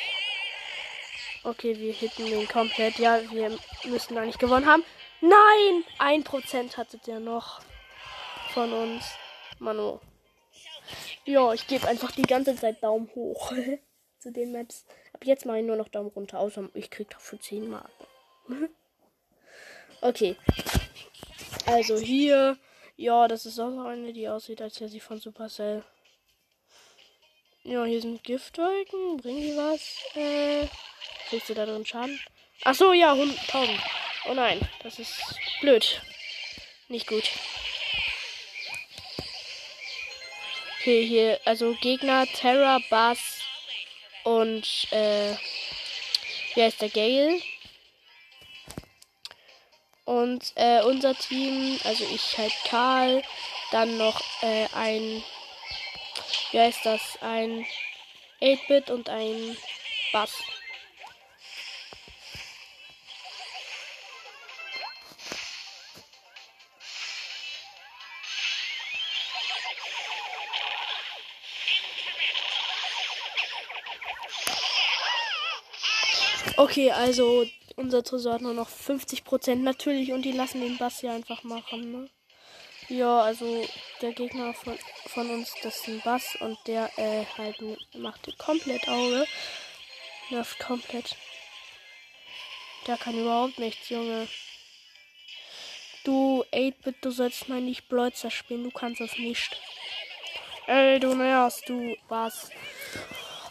Okay, 1.44 1.78
wir 1.78 1.92
hitten 1.92 2.26
den 2.26 2.46
komplett. 2.46 2.98
Ja, 2.98 3.20
wir 3.30 3.56
müssen 3.84 4.18
eigentlich 4.18 4.38
gewonnen 4.38 4.66
haben. 4.66 4.84
Nein! 5.20 5.84
Ein 5.98 6.22
Prozent 6.22 6.76
hattet 6.76 7.08
ihr 7.08 7.20
noch 7.20 7.60
von 8.52 8.72
uns. 8.72 9.04
Manu. 9.58 9.98
Ja, 11.24 11.52
ich 11.52 11.66
gebe 11.66 11.86
einfach 11.86 12.12
die 12.12 12.22
ganze 12.22 12.54
Zeit 12.56 12.82
Daumen 12.82 13.10
hoch 13.14 13.52
zu 14.18 14.32
den 14.32 14.52
Maps. 14.52 14.84
Ab 15.18 15.26
jetzt 15.26 15.46
mache 15.46 15.58
ich 15.58 15.64
nur 15.64 15.74
noch 15.74 15.88
Daumen 15.88 16.10
runter, 16.10 16.38
außer 16.38 16.68
ich 16.74 16.90
krieg 16.90 17.10
dafür 17.10 17.40
10 17.40 17.68
Marken. 17.68 18.68
okay. 20.00 20.36
Also 21.66 21.98
hier. 21.98 22.56
Ja, 22.94 23.26
das 23.26 23.44
ist 23.44 23.58
auch 23.58 23.84
eine, 23.84 24.12
die 24.12 24.28
aussieht, 24.28 24.62
als 24.62 24.80
wäre 24.80 24.88
sie 24.88 25.00
von 25.00 25.18
Supercell. 25.18 25.82
Ja, 27.64 27.84
hier 27.84 28.00
sind 28.00 28.22
Giftwolken. 28.22 29.16
Bringen 29.16 29.40
die 29.40 29.56
was? 29.56 29.96
Äh, 30.14 30.68
kriegst 31.28 31.48
du 31.48 31.54
da 31.54 31.66
drin 31.66 31.84
Schaden? 31.84 32.20
Ach 32.62 32.76
so, 32.76 32.92
ja, 32.92 33.10
1000. 33.10 33.36
Oh 34.28 34.34
nein, 34.34 34.60
das 34.84 35.00
ist 35.00 35.20
blöd. 35.60 36.00
Nicht 36.86 37.08
gut. 37.08 37.28
Okay, 40.78 41.04
hier, 41.04 41.40
also 41.44 41.74
Gegner 41.80 42.24
Terra, 42.26 42.78
Bass 42.88 43.47
und, 44.24 44.88
äh, 44.90 45.34
wer 46.54 46.68
ist 46.68 46.80
der 46.80 46.90
Gale? 46.90 47.40
Und, 50.04 50.52
äh, 50.56 50.82
unser 50.82 51.14
Team, 51.14 51.78
also 51.84 52.04
ich 52.04 52.38
halt 52.38 52.52
Karl, 52.64 53.22
dann 53.72 53.98
noch, 53.98 54.20
äh, 54.42 54.66
ein, 54.74 55.22
wie 56.50 56.60
heißt 56.60 56.84
das, 56.84 57.18
ein 57.20 57.66
8-Bit 58.40 58.90
und 58.90 59.08
ein 59.10 59.56
Bass. 60.12 60.32
Okay, 76.58 76.90
also 76.90 77.46
unser 77.76 78.02
Tresor 78.02 78.34
hat 78.34 78.40
nur 78.40 78.52
noch 78.52 78.68
50% 78.68 79.54
natürlich 79.62 80.10
und 80.10 80.22
die 80.22 80.32
lassen 80.32 80.60
den 80.60 80.76
Bass 80.76 80.98
hier 80.98 81.12
einfach 81.12 81.44
machen, 81.44 81.92
ne? 81.92 82.10
Ja, 82.88 83.20
also 83.20 83.64
der 84.02 84.10
Gegner 84.10 84.52
von, 84.54 84.76
von 85.06 85.30
uns, 85.30 85.54
das 85.62 85.76
ist 85.76 85.86
ein 85.86 86.00
Bass 86.00 86.36
und 86.40 86.58
der 86.66 86.90
äh, 86.98 87.24
halt 87.36 87.62
macht 87.94 88.36
komplett 88.38 88.88
Auge. 88.88 89.24
Nervt 90.30 90.58
komplett. 90.58 91.14
Der 92.88 92.96
kann 92.96 93.16
überhaupt 93.16 93.60
nichts, 93.60 93.88
Junge. 93.88 94.26
Du, 96.02 96.44
8-Bit, 96.52 96.96
du 97.02 97.12
sollst 97.12 97.48
mal 97.48 97.60
nicht 97.60 97.88
Blötzer 97.88 98.32
spielen, 98.32 98.64
du 98.64 98.72
kannst 98.72 99.00
das 99.00 99.16
nicht. 99.16 99.56
Ey, 100.66 100.98
du 100.98 101.14
nervst, 101.14 101.68
du 101.68 101.94
was. 102.08 102.50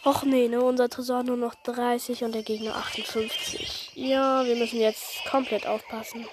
Och 0.04 0.22
nee, 0.24 0.48
ne, 0.48 0.60
unser 0.60 0.88
Tresor 0.88 1.22
nur 1.22 1.36
noch 1.36 1.54
30 1.64 2.24
und 2.24 2.32
der 2.32 2.42
Gegner 2.42 2.76
58. 2.76 3.90
Ja, 3.94 4.44
wir 4.44 4.56
müssen 4.56 4.80
jetzt 4.80 5.24
komplett 5.28 5.66
aufpassen. 5.66 6.26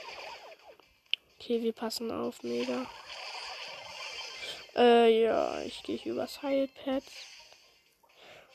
Okay, 1.39 1.61
wir 1.61 1.73
passen 1.73 2.11
auf, 2.11 2.43
mega. 2.43 2.85
Äh, 4.75 5.23
ja, 5.23 5.61
ich 5.61 5.83
gehe 5.83 5.99
übers 6.03 6.41
Heilpad. 6.41 7.03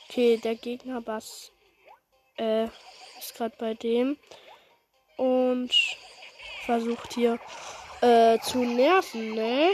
Okay, 0.08 0.36
der 0.36 0.54
Gegner 0.54 1.00
Bass 1.00 1.50
äh, 2.36 2.64
ist 3.18 3.34
gerade 3.36 3.54
bei 3.58 3.74
dem 3.74 4.16
und 5.16 5.72
versucht 6.64 7.14
hier 7.14 7.38
äh, 8.00 8.38
zu 8.40 8.58
nerven, 8.58 9.34
ne? 9.34 9.70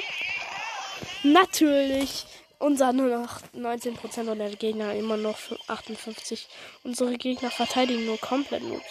Natürlich 1.22 2.27
unser 2.59 2.92
nur 2.92 3.09
noch 3.09 3.40
19% 3.55 4.29
und 4.29 4.38
der 4.38 4.51
Gegner 4.51 4.95
immer 4.95 5.16
noch 5.16 5.38
58. 5.69 6.49
Unsere 6.85 7.16
Gegner 7.16 7.51
verteidigen 7.51 8.07
nur 8.07 8.19
komplett 8.19 8.62
Noobs. 8.62 8.85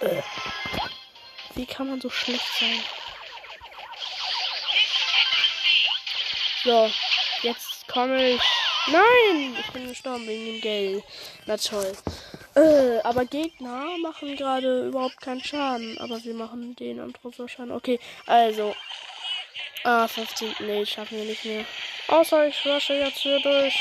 Äh. 0.00 0.22
Wie 1.54 1.66
kann 1.66 1.88
man 1.88 2.00
so 2.00 2.10
schlecht 2.10 2.46
sein? 2.60 2.80
So, 6.64 6.90
jetzt 7.42 7.88
komme 7.88 8.30
ich. 8.32 8.42
Nein! 8.90 9.56
Ich 9.60 9.72
bin 9.72 9.88
gestorben 9.88 10.26
wegen 10.26 10.46
dem 10.46 10.60
Geld. 10.60 11.04
Na 11.46 11.56
toll. 11.56 11.92
Äh, 12.54 13.00
aber 13.02 13.24
Gegner 13.24 13.96
machen 14.02 14.36
gerade 14.36 14.88
überhaupt 14.88 15.20
keinen 15.20 15.42
Schaden. 15.42 15.98
Aber 15.98 16.22
wir 16.24 16.34
machen 16.34 16.74
den 16.76 17.00
am 17.00 17.12
Schaden. 17.48 17.72
Okay, 17.72 18.00
also. 18.26 18.74
Ah, 19.84 20.06
15. 20.06 20.54
Nee, 20.60 20.84
schaffen 20.84 21.18
wir 21.18 21.24
nicht 21.24 21.44
mehr. 21.44 21.64
Außer 22.08 22.46
ich 22.46 22.66
rushe 22.66 22.94
jetzt 22.94 23.18
hier 23.18 23.40
durch. 23.40 23.74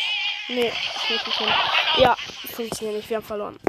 Nee, 0.49 0.71
ich 1.09 1.25
nicht 1.25 1.37
hin. 1.37 1.47
Ja, 1.97 2.15
funktioniert 2.55 2.97
nicht. 2.97 3.09
Wir 3.09 3.17
haben 3.17 3.25
verloren. 3.25 3.59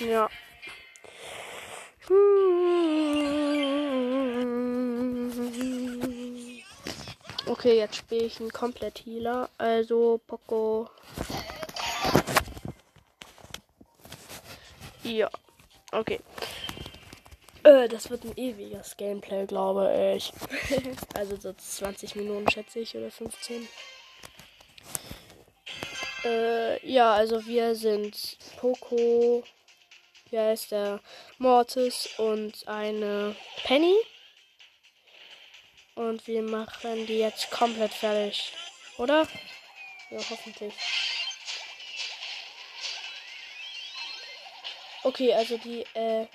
Ja. 0.00 0.28
Okay, 7.46 7.76
jetzt 7.76 7.96
spiele 7.96 8.24
ich 8.24 8.40
einen 8.40 8.50
komplett 8.50 9.04
Healer. 9.04 9.48
Also 9.58 10.20
Poco. 10.26 10.90
Ja. 15.04 15.30
Okay. 15.92 16.20
Äh, 17.64 17.88
das 17.88 18.10
wird 18.10 18.24
ein 18.24 18.36
ewiges 18.36 18.96
Gameplay, 18.96 19.46
glaube 19.46 20.14
ich. 20.16 20.32
also 21.14 21.36
so 21.36 21.52
20 21.52 22.16
Minuten 22.16 22.50
schätze 22.50 22.80
ich 22.80 22.96
oder 22.96 23.10
15. 23.10 23.68
Äh, 26.24 26.86
ja, 26.88 27.12
also 27.12 27.44
wir 27.46 27.74
sind 27.74 28.38
Poco, 28.58 29.44
wie 30.30 30.38
heißt 30.38 30.72
der? 30.72 31.00
Mortis 31.38 32.08
und 32.18 32.66
eine 32.66 33.36
Penny. 33.64 33.96
Und 35.94 36.26
wir 36.26 36.42
machen 36.42 37.06
die 37.06 37.18
jetzt 37.18 37.50
komplett 37.50 37.92
fertig. 37.92 38.52
Oder? 38.98 39.28
Ja, 40.10 40.18
hoffentlich. 40.30 40.74
Okay, 45.04 45.34
also 45.34 45.58
die, 45.58 45.84
äh, 45.94 46.26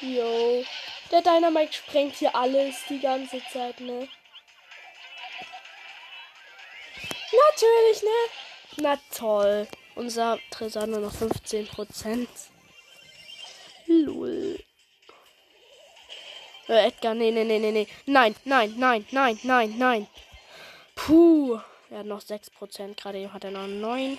Jo. 0.00 0.64
Der 1.10 1.22
Dynamite 1.22 1.72
sprengt 1.72 2.16
hier 2.16 2.34
alles 2.34 2.76
die 2.88 3.00
ganze 3.00 3.42
Zeit, 3.52 3.80
ne? 3.80 4.08
Natürlich, 7.32 8.02
ne? 8.02 8.82
Na 8.82 8.98
toll. 9.16 9.66
Unser 9.94 10.38
Tresor 10.50 10.86
nur 10.86 11.00
noch 11.00 11.14
15%. 11.14 12.28
Lul. 13.86 14.62
Äh, 16.68 16.86
Edgar, 16.88 17.14
nee, 17.14 17.30
nee, 17.30 17.44
nee, 17.44 17.58
nee, 17.58 17.72
nee. 17.72 17.88
Nein, 18.06 18.36
nein, 18.44 18.74
nein, 18.76 19.06
nein, 19.10 19.38
nein, 19.42 19.78
nein. 19.78 20.06
Puh. 20.94 21.58
Er 21.90 22.00
hat 22.00 22.06
noch 22.06 22.20
6%. 22.20 22.94
Gerade 22.94 23.32
hat 23.32 23.44
er 23.44 23.50
noch 23.50 23.66
9. 23.66 24.18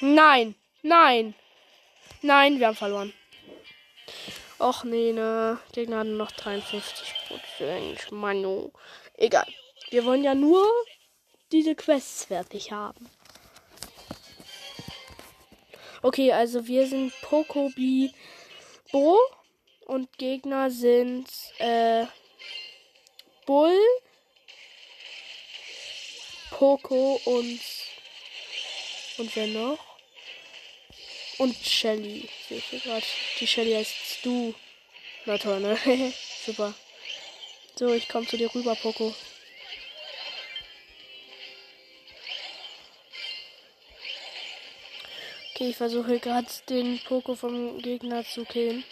Nein. 0.00 0.54
Nein. 0.88 1.34
Nein, 2.22 2.58
wir 2.58 2.68
haben 2.68 2.74
verloren. 2.74 3.12
Och 4.58 4.84
nee, 4.84 5.12
ne. 5.12 5.58
Gegner 5.72 5.98
hatten 5.98 6.16
noch 6.16 6.32
53 6.32 7.14
Prozent. 7.28 8.10
Manu. 8.10 8.72
Egal. 9.18 9.46
Wir 9.90 10.06
wollen 10.06 10.24
ja 10.24 10.34
nur 10.34 10.66
diese 11.52 11.74
Quests 11.74 12.24
fertig 12.24 12.72
haben. 12.72 13.10
Okay, 16.00 16.32
also 16.32 16.66
wir 16.66 16.86
sind 16.86 17.12
Pokobi 17.20 18.14
Bo 18.90 19.18
und 19.84 20.16
Gegner 20.16 20.70
sind 20.70 21.28
äh, 21.58 22.06
Bull, 23.44 23.78
Poco 26.50 27.20
und 27.24 27.60
und 29.18 29.34
wer 29.34 29.48
noch? 29.48 29.87
Und 31.38 31.56
Shelly. 31.64 32.28
Sehe 32.48 32.58
ich 32.58 32.64
hier 32.64 32.80
gerade. 32.80 33.06
Die 33.40 33.46
Shelly 33.46 33.72
heißt 33.74 33.94
Stu. 34.18 34.54
Na 35.24 35.38
toll, 35.38 35.60
ne? 35.60 35.78
Super. 36.44 36.74
So, 37.76 37.92
ich 37.94 38.08
komme 38.08 38.26
zu 38.26 38.36
dir 38.36 38.52
rüber, 38.52 38.74
Poco. 38.74 39.14
Okay, 45.54 45.70
ich 45.70 45.76
versuche 45.76 46.18
gerade 46.18 46.48
den 46.68 46.98
Poco 47.00 47.34
vom 47.34 47.78
Gegner 47.82 48.24
zu 48.24 48.44
killen. 48.44 48.84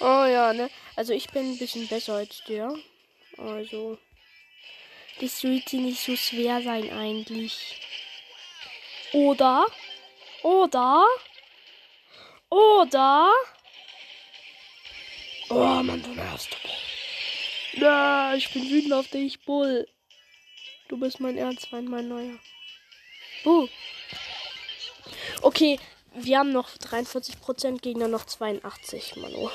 Oh 0.00 0.26
ja, 0.26 0.52
ne? 0.52 0.70
Also 0.96 1.12
ich 1.12 1.28
bin 1.30 1.52
ein 1.52 1.58
bisschen 1.58 1.88
besser 1.88 2.14
als 2.14 2.42
der. 2.46 2.74
Also. 3.38 3.98
Das 5.20 5.40
sollte 5.40 5.76
nicht 5.76 6.00
so 6.00 6.16
schwer 6.16 6.60
sein 6.62 6.90
eigentlich. 6.92 7.80
Oder? 9.12 9.66
Oder? 10.42 11.06
Oder? 12.50 13.32
Oh 15.50 15.82
Mann, 15.82 16.02
du 16.02 16.10
nervst. 16.10 16.56
Na, 17.74 18.34
ich 18.34 18.52
bin 18.52 18.68
wütend 18.70 18.92
auf 18.92 19.08
dich, 19.08 19.40
Bull. 19.44 19.86
Du 20.88 20.98
bist 20.98 21.20
mein 21.20 21.36
Erzfeind, 21.36 21.88
mein 21.88 22.08
neuer. 22.08 22.38
Uh. 23.44 23.68
Okay, 25.42 25.78
wir 26.14 26.38
haben 26.38 26.52
noch 26.52 26.70
43%, 26.70 27.80
Gegner 27.80 28.08
noch 28.08 28.24
82, 28.24 29.16
Manu. 29.16 29.50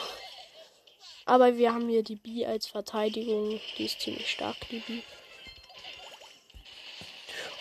Aber 1.25 1.57
wir 1.57 1.73
haben 1.73 1.87
hier 1.89 2.03
die 2.03 2.15
B 2.15 2.45
als 2.45 2.67
Verteidigung. 2.67 3.59
Die 3.77 3.85
ist 3.85 4.01
ziemlich 4.01 4.31
stark, 4.31 4.57
die 4.69 4.79
B. 4.79 5.01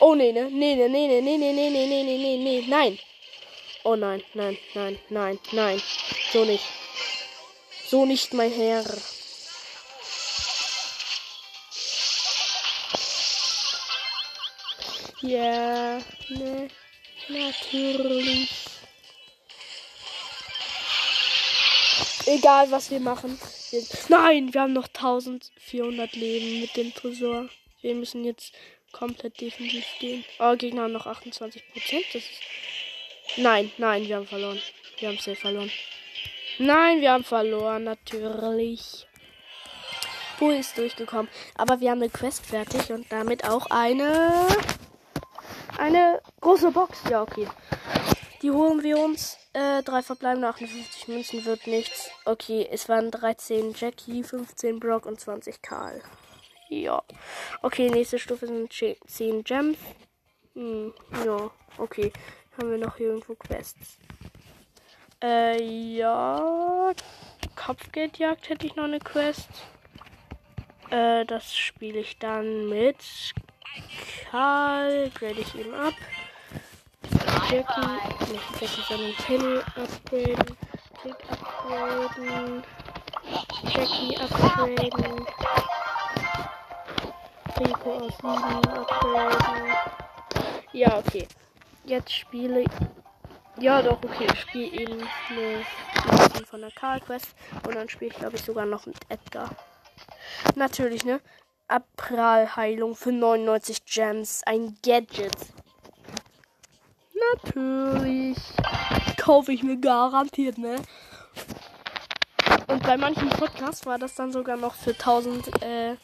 Oh 0.01 0.15
nee, 0.15 0.33
ne? 0.33 0.49
Nee, 0.51 0.77
ne, 0.77 0.89
nee, 0.89 1.07
ne, 1.07 1.21
nee, 1.21 1.39
nee, 1.39 1.53
nee, 1.53 1.71
nee, 1.71 1.87
nee, 1.87 2.03
nee, 2.05 2.17
nee, 2.19 2.37
nee, 2.37 2.67
nein. 2.69 2.99
Oh 3.85 3.97
nein, 3.97 4.23
nein, 4.35 4.57
nein, 4.75 4.99
nein, 5.09 5.39
nein. 5.53 5.81
So 6.33 6.45
nicht. 6.45 6.65
So 7.87 8.05
nicht, 8.05 8.33
mein 8.33 8.53
Herr. 8.53 8.85
Ja, 15.23 15.99
ne, 16.29 16.69
natürlich. 17.29 18.49
Egal, 22.27 22.71
was 22.71 22.91
wir 22.91 23.01
machen. 23.01 23.39
Nein, 24.09 24.55
wir 24.55 24.61
haben 24.61 24.75
noch 24.75 24.87
1400 24.89 26.15
Leben 26.15 26.61
mit 26.61 26.77
dem 26.77 26.95
Tresor. 26.95 27.49
Wir 27.81 27.95
müssen 27.95 28.25
jetzt 28.25 28.53
komplett 28.93 29.41
defensiv 29.41 29.85
stehen. 29.97 30.25
Oh, 30.39 30.57
Gegner 30.57 30.83
haben 30.83 30.93
noch 30.93 31.07
28 31.07 31.63
Prozent. 31.73 32.05
Das 32.13 32.23
ist. 32.23 32.41
Nein, 33.37 33.71
nein, 33.79 34.07
wir 34.07 34.17
haben 34.17 34.27
verloren. 34.27 34.61
Wir 34.99 35.09
haben 35.09 35.19
safe 35.19 35.37
verloren. 35.37 35.71
Nein, 36.59 37.01
wir 37.01 37.13
haben 37.13 37.25
verloren, 37.25 37.85
natürlich. 37.85 39.07
Bull 40.39 40.55
ist 40.55 40.77
durchgekommen. 40.79 41.29
Aber 41.57 41.81
wir 41.81 41.91
haben 41.91 42.03
eine 42.03 42.11
Quest 42.11 42.47
fertig 42.47 42.91
und 42.91 43.11
damit 43.11 43.45
auch 43.49 43.67
eine. 43.71 44.47
Eine 45.79 46.21
große 46.41 46.71
Box. 46.73 46.99
Ja, 47.11 47.23
okay. 47.23 47.47
Die 48.43 48.51
holen 48.51 48.83
wir 48.83 48.99
uns. 48.99 49.37
Äh, 49.53 49.83
drei 49.83 50.03
verbleibende 50.03 50.49
58 50.49 51.09
Münzen 51.09 51.45
wird 51.45 51.67
nichts. 51.67 52.11
Okay, 52.25 52.69
es 52.71 52.89
waren 52.89 53.11
13 53.11 53.75
Jackie, 53.75 54.23
15 54.23 54.79
Brock 54.79 55.07
und 55.07 55.21
20 55.21 55.63
Karl. 55.63 56.03
Ja. 56.69 57.03
Okay, 57.63 57.89
nächste 57.89 58.19
Stufe 58.19 58.47
sind 58.47 58.73
10 58.73 59.45
Gems. 59.45 59.79
Hm, 60.55 60.93
ja, 61.25 61.51
okay. 61.79 62.13
Haben 62.57 62.71
wir 62.71 62.79
noch 62.79 62.99
irgendwo 62.99 63.35
Quests? 63.35 63.99
Äh, 65.23 65.63
ja. 65.63 66.93
Kopfgeldjagd 67.57 68.49
hätte 68.49 68.67
ich 68.67 68.77
noch 68.77 68.85
eine 68.85 68.99
Quest. 68.99 69.49
Äh, 70.91 71.25
das 71.25 71.57
spiele 71.57 72.01
ich 72.01 72.19
dann 72.19 72.69
mit 72.69 72.97
Karl. 74.31 75.11
Grade 75.11 75.41
ich 75.41 75.55
eben 75.55 75.75
ab. 75.75 75.95
Jackie. 77.51 78.33
Nicht 78.33 78.61
Jackie, 78.61 78.83
sondern 78.89 79.15
Penny 79.27 79.59
upgraden. 79.77 80.57
Tick 81.03 81.31
upgraden. 81.31 82.63
Jackie 83.65 84.17
upgraden. 84.19 85.27
Rico 87.61 87.93
aus 87.95 88.17
7 88.19 88.29
upgraden. 88.29 89.73
Ja, 90.73 90.99
okay. 90.99 91.27
Jetzt 91.85 92.13
spiele 92.13 92.61
ich. 92.61 92.71
Ja, 93.59 93.83
doch, 93.83 94.03
okay. 94.03 94.27
Ich 94.33 94.41
spiele 94.41 94.67
eben 94.67 95.09
eine 95.31 95.65
von 96.47 96.61
der 96.61 96.71
Karl 96.71 97.01
Quest. 97.01 97.35
Und 97.67 97.75
dann 97.75 97.89
spiele 97.89 98.11
ich, 98.11 98.17
glaube 98.17 98.37
ich, 98.37 98.43
sogar 98.43 98.67
noch 98.67 98.87
mit 98.87 98.97
Edgar. 99.09 99.51
Natürlich, 100.55 101.05
ne? 101.05 101.21
Abralheilung 101.67 102.95
für 102.95 103.13
99 103.13 103.85
Gems. 103.85 104.43
Ein 104.47 104.77
Gadget. 104.83 105.35
Natürlich. 107.35 108.39
Kaufe 109.17 109.53
ich 109.53 109.63
mir 109.63 109.77
garantiert, 109.77 110.59
ne? 110.59 110.77
Und 112.69 112.83
bei 112.83 112.97
manchen 112.97 113.29
Podcasts 113.31 113.85
war 113.87 113.99
das 113.99 114.15
dann 114.15 114.33
sogar 114.33 114.57
noch 114.57 114.75
für 114.75 114.91
1000 114.91 115.63
äh, 115.63 115.97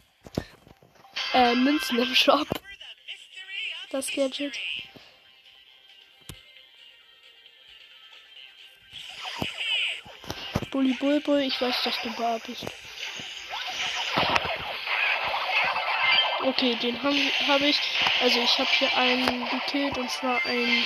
äh, 1.34 1.54
Münzen 1.54 1.98
im 1.98 2.14
Shop. 2.14 2.48
Das 3.90 4.10
Gadget. 4.10 4.58
Bully 10.70 10.94
Bulbul, 10.94 11.40
ich 11.40 11.60
weiß, 11.60 11.82
dass 11.84 12.00
du 12.02 12.10
da 12.16 12.38
bist. 12.38 12.66
Okay, 16.42 16.74
den 16.76 17.02
habe 17.02 17.16
hab 17.48 17.60
ich. 17.60 17.80
Also 18.20 18.40
ich 18.40 18.58
habe 18.58 18.70
hier 18.78 18.96
einen 18.96 19.48
gekillt 19.48 19.96
und 19.98 20.10
zwar 20.10 20.44
ein. 20.44 20.84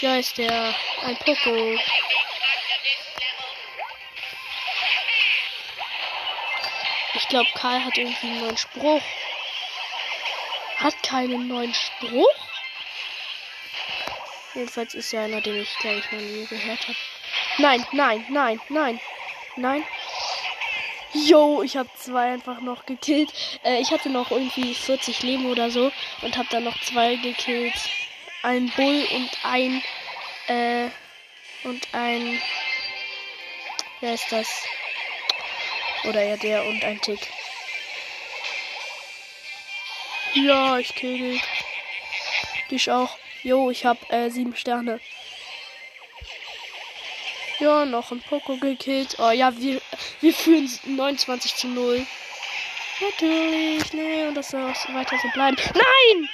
Wie 0.00 0.08
heißt 0.08 0.38
der? 0.38 0.74
Ein 1.04 1.16
Poco. 1.18 1.78
Ich 7.14 7.28
glaube, 7.28 7.48
Karl 7.54 7.84
hat 7.84 7.96
irgendwie 7.96 8.26
einen 8.26 8.40
neuen 8.40 8.56
Spruch 8.56 9.02
hat 10.82 11.02
keinen 11.02 11.48
neuen 11.48 11.72
Spruch. 11.74 12.28
Jedenfalls 14.54 14.94
ist 14.94 15.12
ja 15.12 15.24
einer, 15.24 15.40
den 15.40 15.62
ich, 15.62 15.74
glaube 15.78 15.98
ich, 15.98 16.12
noch 16.12 16.20
nie 16.20 16.46
gehört 16.46 16.82
habe. 16.82 16.98
Nein, 17.58 17.86
nein, 17.92 18.26
nein, 18.28 18.60
nein, 18.68 19.00
nein. 19.56 19.84
Yo, 21.14 21.62
ich 21.62 21.76
habe 21.76 21.90
zwei 21.96 22.32
einfach 22.32 22.60
noch 22.60 22.86
gekillt. 22.86 23.32
Äh, 23.64 23.80
ich 23.80 23.90
hatte 23.90 24.08
noch 24.08 24.30
irgendwie 24.30 24.74
40 24.74 25.22
Leben 25.22 25.46
oder 25.50 25.70
so 25.70 25.92
und 26.22 26.36
habe 26.36 26.48
dann 26.50 26.64
noch 26.64 26.78
zwei 26.80 27.16
gekillt. 27.16 27.74
Ein 28.42 28.70
Bull 28.70 29.06
und 29.14 29.30
ein 29.44 29.82
äh, 30.48 30.88
und 31.64 31.86
ein 31.92 32.40
wer 34.00 34.14
ist 34.14 34.32
das? 34.32 34.48
Oder 36.04 36.22
ja 36.22 36.36
der 36.36 36.64
und 36.64 36.82
ein 36.82 37.00
Tick. 37.00 37.20
Ja, 40.34 40.78
ich 40.78 40.94
kill 40.94 41.18
dich. 41.18 41.42
Dich 42.70 42.90
auch. 42.90 43.18
Jo, 43.42 43.70
ich 43.70 43.84
hab 43.84 44.10
äh, 44.12 44.30
sieben 44.30 44.56
Sterne. 44.56 45.00
Ja, 47.58 47.84
noch 47.84 48.10
ein 48.10 48.20
Poco 48.22 48.56
gekillt. 48.56 49.16
Oh 49.18 49.30
ja, 49.30 49.56
wir, 49.56 49.80
wir 50.20 50.32
führen 50.32 50.70
29 50.84 51.54
zu 51.54 51.68
0. 51.68 52.06
Natürlich, 53.00 53.92
nee, 53.92 54.26
und 54.26 54.34
das 54.34 54.50
soll 54.50 54.62
auch 54.62 54.94
weiter 54.94 55.16
so 55.22 55.28
bleiben. 55.30 55.56
Nein! 55.74 56.28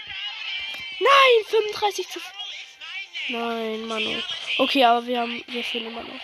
Nein, 1.00 1.44
35 1.48 2.08
zu. 2.08 2.20
Nein, 3.28 3.87
Manu. 3.87 4.22
Okay, 4.58 4.84
aber 4.84 5.06
wir 5.06 5.20
haben, 5.20 5.42
wir 5.48 5.64
führen 5.64 5.87
immer 5.87 6.02
noch. 6.02 6.20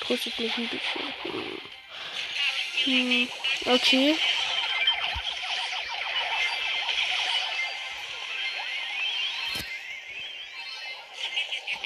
Tröstet 0.00 0.38
mich 0.38 0.56
ein 0.56 0.68
bisschen. 0.68 1.14
Hm, 2.84 3.28
okay. 3.66 4.16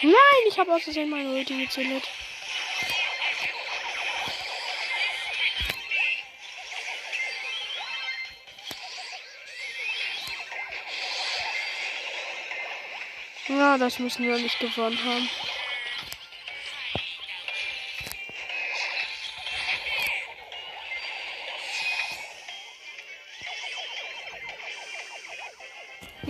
Nein, 0.03 0.15
ich 0.49 0.59
habe 0.59 0.73
aus 0.73 0.83
Versehen 0.83 1.11
meine 1.11 1.31
Ulti 1.31 1.59
gezündet. 1.59 2.09
Ja, 13.49 13.77
das 13.77 13.99
müssen 13.99 14.25
wir 14.25 14.39
nicht 14.39 14.59
gewonnen 14.59 14.99
haben. 15.05 15.29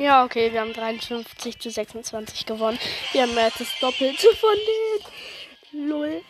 Ja, 0.00 0.24
okay, 0.24 0.50
wir 0.50 0.62
haben 0.62 0.72
53 0.72 1.58
zu 1.58 1.70
26 1.70 2.46
gewonnen. 2.46 2.78
Wir 3.12 3.20
haben 3.20 3.36
als 3.36 3.58
das 3.58 3.68
Doppelte 3.80 4.34
von 4.34 4.56
den. 5.72 5.88
Null. 5.88 6.22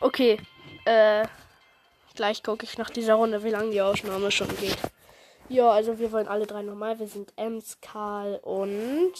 Okay, 0.00 0.36
äh. 0.84 1.24
Gleich 2.14 2.42
gucke 2.42 2.66
ich 2.66 2.76
nach 2.76 2.90
dieser 2.90 3.14
Runde, 3.14 3.42
wie 3.44 3.48
lange 3.48 3.70
die 3.70 3.80
Aufnahme 3.80 4.30
schon 4.30 4.54
geht. 4.58 4.76
Ja, 5.48 5.70
also 5.70 5.98
wir 5.98 6.12
wollen 6.12 6.28
alle 6.28 6.46
drei 6.46 6.60
nochmal. 6.60 6.98
Wir 6.98 7.06
sind 7.06 7.32
Ems, 7.36 7.78
Karl 7.80 8.34
und. 8.42 9.14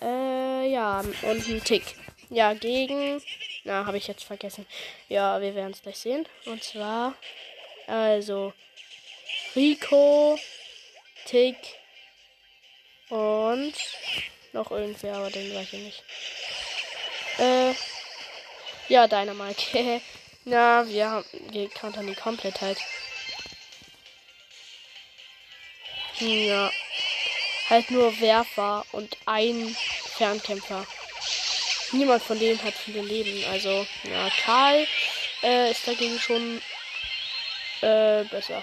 Äh, 0.00 0.72
ja, 0.72 1.00
und 1.00 1.46
ein 1.46 1.62
Tick. 1.62 1.82
Ja, 2.30 2.54
gegen. 2.54 3.22
Na, 3.64 3.84
habe 3.84 3.98
ich 3.98 4.06
jetzt 4.08 4.24
vergessen. 4.24 4.64
Ja, 5.10 5.42
wir 5.42 5.54
werden 5.54 5.72
es 5.72 5.82
gleich 5.82 5.98
sehen. 5.98 6.26
Und 6.46 6.64
zwar. 6.64 7.12
Also. 7.86 8.54
Rico, 9.54 10.38
Tick, 11.26 11.58
und 13.10 13.74
noch 14.52 14.70
irgendwer, 14.70 15.16
aber 15.16 15.30
den 15.30 15.54
weiß 15.54 15.72
ich 15.72 15.80
nicht. 15.80 16.02
Äh, 17.38 17.74
ja, 18.88 19.06
Dynamite. 19.06 20.00
Na, 20.44 20.88
wir 20.88 21.10
haben, 21.10 21.26
wir 21.50 21.68
countern 21.68 22.06
die 22.06 22.14
komplett 22.14 22.60
halt. 22.60 22.78
Ja. 26.18 26.70
Halt 27.68 27.90
nur 27.90 28.20
Werfer 28.20 28.84
und 28.92 29.16
ein 29.26 29.76
Fernkämpfer. 30.16 30.86
Niemand 31.92 32.22
von 32.22 32.38
denen 32.38 32.62
hat 32.62 32.74
viele 32.74 33.02
Leben. 33.02 33.44
Also, 33.50 33.86
ja, 34.04 34.28
Karl 34.44 34.86
äh, 35.42 35.70
ist 35.70 35.86
dagegen 35.86 36.18
schon 36.18 36.60
äh, 37.80 38.24
besser. 38.24 38.62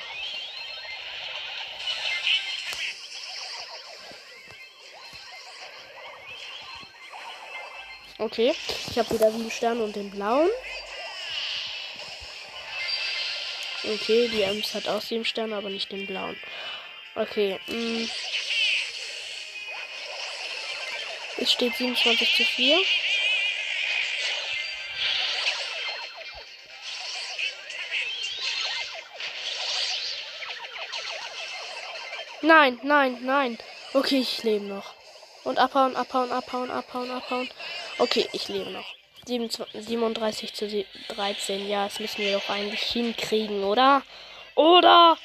Okay. 8.20 8.56
Ich 8.90 8.98
habe 8.98 9.12
wieder 9.12 9.32
sieben 9.32 9.52
Sterne 9.52 9.84
und 9.84 9.96
den 9.96 10.10
blauen. 10.10 10.50
Okay, 13.84 14.28
die 14.30 14.42
Ems 14.42 14.74
hat 14.74 14.88
auch 14.88 15.02
sieben 15.02 15.24
Sterne, 15.24 15.56
aber 15.56 15.70
nicht 15.70 15.92
den 15.92 16.08
blauen. 16.08 16.38
Okay. 17.16 17.60
Mh. 17.68 17.76
Mm. 17.76 18.10
Es 21.40 21.52
steht 21.52 21.76
27 21.76 22.36
zu 22.36 22.44
4. 22.44 22.78
Nein, 32.42 32.80
nein, 32.82 33.18
nein. 33.22 33.58
Okay, 33.94 34.22
ich 34.22 34.42
lebe 34.44 34.66
noch. 34.66 34.96
Und 35.44 35.60
abhauen, 35.60 35.96
abhauen, 35.96 36.32
abhauen, 36.32 36.72
abhauen, 36.72 37.12
abhauen. 37.12 37.50
Okay, 38.00 38.28
ich 38.32 38.48
lebe 38.48 38.70
noch. 38.70 38.86
37 39.26 40.54
zu 40.54 40.86
13. 41.10 41.68
Ja, 41.68 41.86
das 41.86 42.00
müssen 42.00 42.20
wir 42.20 42.34
doch 42.34 42.50
eigentlich 42.50 42.82
hinkriegen, 42.82 43.64
oder? 43.64 44.04
Oder? 44.56 45.18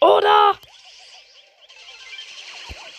Oder? 0.00 0.58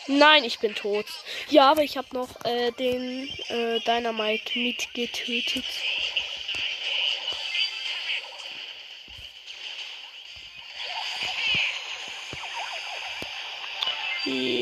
Nein, 0.07 0.43
ich 0.43 0.59
bin 0.59 0.75
tot. 0.75 1.05
Ja, 1.49 1.71
aber 1.71 1.83
ich 1.83 1.95
habe 1.95 2.07
noch 2.13 2.29
äh, 2.43 2.71
den 2.71 3.29
äh, 3.47 3.79
Dynamite 3.79 4.59
mitgetötet. 4.59 5.65
Ja. 14.25 14.58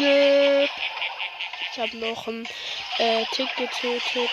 Nö. 0.00 0.66
Ich 1.72 1.78
habe 1.78 1.96
noch 1.98 2.26
einen 2.26 2.48
äh, 2.98 3.24
Tick 3.32 3.54
getötet. 3.56 4.30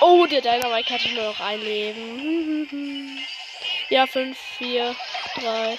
Oh, 0.00 0.26
der 0.26 0.40
Dynamite 0.40 0.94
hatte 0.94 1.10
nur 1.10 1.24
noch 1.24 1.40
ein 1.40 1.60
Leben. 1.60 3.18
ja, 3.90 4.06
5, 4.06 4.38
4, 4.38 4.96
3, 5.34 5.78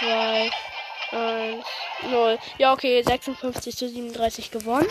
2, 0.00 0.50
1, 1.12 1.66
0. 2.10 2.38
Ja, 2.58 2.72
okay, 2.72 3.02
56 3.02 3.76
zu 3.76 3.88
37 3.88 4.50
gewonnen. 4.50 4.88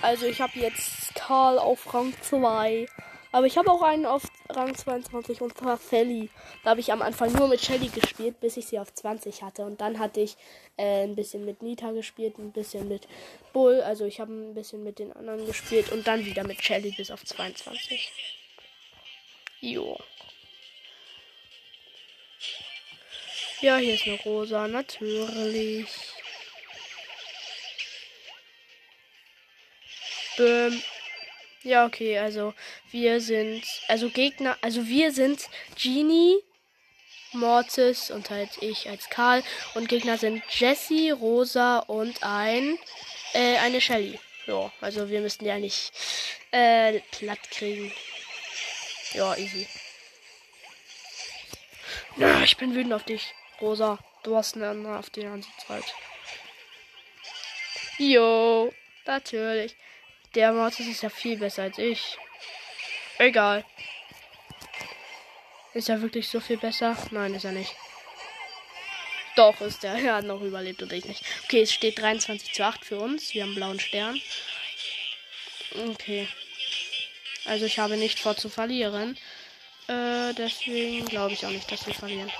Also 0.00 0.26
ich 0.26 0.40
habe 0.40 0.58
jetzt 0.58 1.14
Karl 1.14 1.58
auf 1.58 1.92
Rang 1.92 2.14
2. 2.22 2.86
Aber 3.32 3.46
ich 3.46 3.56
habe 3.56 3.70
auch 3.70 3.80
einen 3.80 4.04
auf 4.04 4.24
Rang 4.50 4.74
22 4.74 5.40
und 5.40 5.56
zwar 5.56 5.78
Felly. 5.78 6.28
Da 6.62 6.70
habe 6.70 6.80
ich 6.80 6.92
am 6.92 7.00
Anfang 7.00 7.32
nur 7.32 7.48
mit 7.48 7.64
Shelly 7.64 7.88
gespielt, 7.88 8.38
bis 8.40 8.58
ich 8.58 8.66
sie 8.66 8.78
auf 8.78 8.92
20 8.92 9.42
hatte. 9.42 9.64
Und 9.64 9.80
dann 9.80 9.98
hatte 9.98 10.20
ich 10.20 10.36
äh, 10.76 11.04
ein 11.04 11.16
bisschen 11.16 11.46
mit 11.46 11.62
Nita 11.62 11.92
gespielt, 11.92 12.38
ein 12.38 12.52
bisschen 12.52 12.88
mit 12.88 13.08
Bull. 13.54 13.80
Also 13.80 14.04
ich 14.04 14.20
habe 14.20 14.32
ein 14.32 14.54
bisschen 14.54 14.84
mit 14.84 14.98
den 14.98 15.12
anderen 15.14 15.46
gespielt 15.46 15.90
und 15.92 16.06
dann 16.06 16.26
wieder 16.26 16.44
mit 16.44 16.62
Shelly 16.62 16.90
bis 16.90 17.10
auf 17.10 17.24
22. 17.24 18.12
Jo. 19.60 19.98
Ja, 23.62 23.76
hier 23.76 23.94
ist 23.94 24.06
eine 24.06 24.20
Rosa, 24.20 24.68
natürlich. 24.68 25.88
Bäm. 30.36 30.82
Ja, 31.64 31.86
okay, 31.86 32.18
also 32.18 32.54
wir 32.90 33.20
sind, 33.20 33.64
also 33.86 34.10
Gegner, 34.10 34.56
also 34.62 34.86
wir 34.88 35.12
sind 35.12 35.48
Genie, 35.80 36.42
Mortis 37.32 38.10
und 38.10 38.30
halt 38.30 38.50
ich 38.60 38.88
als 38.88 39.08
Karl 39.08 39.44
und 39.74 39.88
Gegner 39.88 40.18
sind 40.18 40.42
Jesse, 40.50 41.12
Rosa 41.12 41.78
und 41.78 42.22
ein, 42.22 42.78
äh, 43.32 43.58
eine 43.58 43.80
Shelly. 43.80 44.18
Ja, 44.46 44.72
also 44.80 45.08
wir 45.08 45.20
müssten 45.20 45.44
ja 45.46 45.56
nicht, 45.58 45.92
äh, 46.50 46.98
platt 47.12 47.50
kriegen. 47.50 47.92
Ja, 49.12 49.36
easy. 49.36 49.68
Ja, 52.16 52.42
ich 52.42 52.56
bin 52.56 52.74
wütend 52.74 52.92
auf 52.92 53.04
dich, 53.04 53.34
Rosa. 53.60 53.98
Du 54.24 54.36
hast 54.36 54.56
eine 54.56 54.98
auf 54.98 55.10
die 55.10 55.22
ganze 55.22 55.48
Zeit. 55.66 55.84
Jo, 57.98 58.72
natürlich. 59.06 59.76
Der 60.34 60.52
Mortis 60.52 60.86
ist 60.88 61.02
ja 61.02 61.10
viel 61.10 61.36
besser 61.36 61.64
als 61.64 61.76
ich. 61.76 62.16
Egal. 63.18 63.64
Ist 65.74 65.88
er 65.88 66.00
wirklich 66.00 66.28
so 66.28 66.40
viel 66.40 66.56
besser? 66.56 66.96
Nein, 67.10 67.34
ist 67.34 67.44
er 67.44 67.52
nicht. 67.52 67.74
Doch, 69.36 69.60
ist 69.60 69.84
er. 69.84 69.94
Er 70.02 70.16
hat 70.16 70.24
noch 70.24 70.40
überlebt 70.40 70.82
und 70.82 70.92
ich 70.92 71.04
nicht. 71.04 71.22
Okay, 71.44 71.62
es 71.62 71.72
steht 71.72 71.98
23 71.98 72.52
zu 72.52 72.64
8 72.64 72.84
für 72.84 72.98
uns. 72.98 73.34
Wir 73.34 73.42
haben 73.42 73.54
blauen 73.54 73.80
Stern. 73.80 74.20
Okay. 75.88 76.28
Also 77.44 77.66
ich 77.66 77.78
habe 77.78 77.96
nicht 77.96 78.18
vor 78.18 78.36
zu 78.36 78.48
verlieren. 78.48 79.18
Äh, 79.88 80.32
deswegen 80.34 81.06
glaube 81.06 81.34
ich 81.34 81.44
auch 81.44 81.50
nicht, 81.50 81.70
dass 81.70 81.86
wir 81.86 81.94
verlieren. 81.94 82.30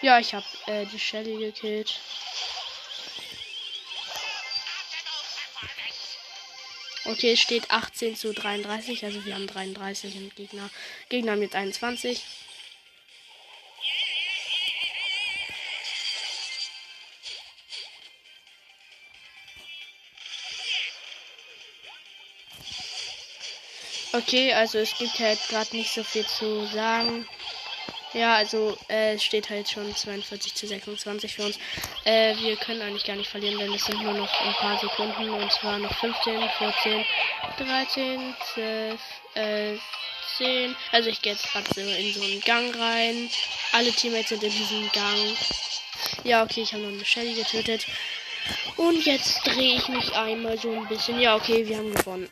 Ja, 0.00 0.18
ich 0.18 0.34
habe 0.34 0.46
äh, 0.66 0.84
die 0.86 0.98
Shelly 0.98 1.38
gekillt. 1.38 2.00
Okay, 7.12 7.32
es 7.32 7.40
steht 7.40 7.70
18 7.70 8.16
zu 8.16 8.32
33. 8.32 9.04
Also 9.04 9.22
wir 9.26 9.34
haben 9.34 9.46
33 9.46 10.16
und 10.16 10.34
Gegner. 10.34 10.70
Gegner 11.10 11.36
mit 11.36 11.54
21. 11.54 12.22
Okay, 24.14 24.54
also 24.54 24.78
es 24.78 24.96
gibt 24.96 25.18
halt 25.18 25.38
gerade 25.48 25.76
nicht 25.76 25.92
so 25.92 26.02
viel 26.02 26.26
zu 26.26 26.64
sagen. 26.66 27.26
Ja, 28.14 28.34
also 28.36 28.76
äh, 28.88 29.14
es 29.14 29.24
steht 29.24 29.48
halt 29.48 29.70
schon 29.70 29.94
42 29.94 30.54
zu 30.54 30.66
26 30.66 31.34
für 31.34 31.44
uns. 31.44 31.58
Äh, 32.04 32.36
wir 32.36 32.56
können 32.56 32.82
eigentlich 32.82 33.04
gar 33.04 33.16
nicht 33.16 33.30
verlieren, 33.30 33.58
denn 33.58 33.72
es 33.72 33.84
sind 33.84 34.02
nur 34.02 34.12
noch 34.12 34.40
ein 34.42 34.52
paar 34.54 34.78
Sekunden. 34.78 35.30
Und 35.30 35.50
zwar 35.52 35.78
noch 35.78 35.94
15, 35.98 36.40
14, 36.58 37.04
13, 37.58 38.34
12, 38.54 39.00
11, 39.34 39.80
10. 40.36 40.76
Also 40.92 41.08
ich 41.08 41.22
gehe 41.22 41.32
jetzt 41.32 41.50
gerade 41.50 41.80
in 41.80 42.12
so 42.12 42.22
einen 42.22 42.40
Gang 42.40 42.74
rein. 42.78 43.30
Alle 43.72 43.92
Teammates 43.92 44.28
sind 44.28 44.42
in 44.42 44.50
diesem 44.50 44.90
Gang. 44.92 45.36
Ja, 46.24 46.42
okay, 46.42 46.62
ich 46.62 46.72
habe 46.74 46.82
noch 46.82 46.92
eine 46.92 47.04
Shelly 47.04 47.34
getötet. 47.34 47.86
Und 48.76 49.06
jetzt 49.06 49.46
drehe 49.46 49.76
ich 49.76 49.88
mich 49.88 50.14
einmal 50.14 50.58
so 50.58 50.70
ein 50.70 50.86
bisschen. 50.88 51.18
Ja, 51.18 51.36
okay, 51.36 51.66
wir 51.66 51.78
haben 51.78 51.94
gewonnen. 51.94 52.28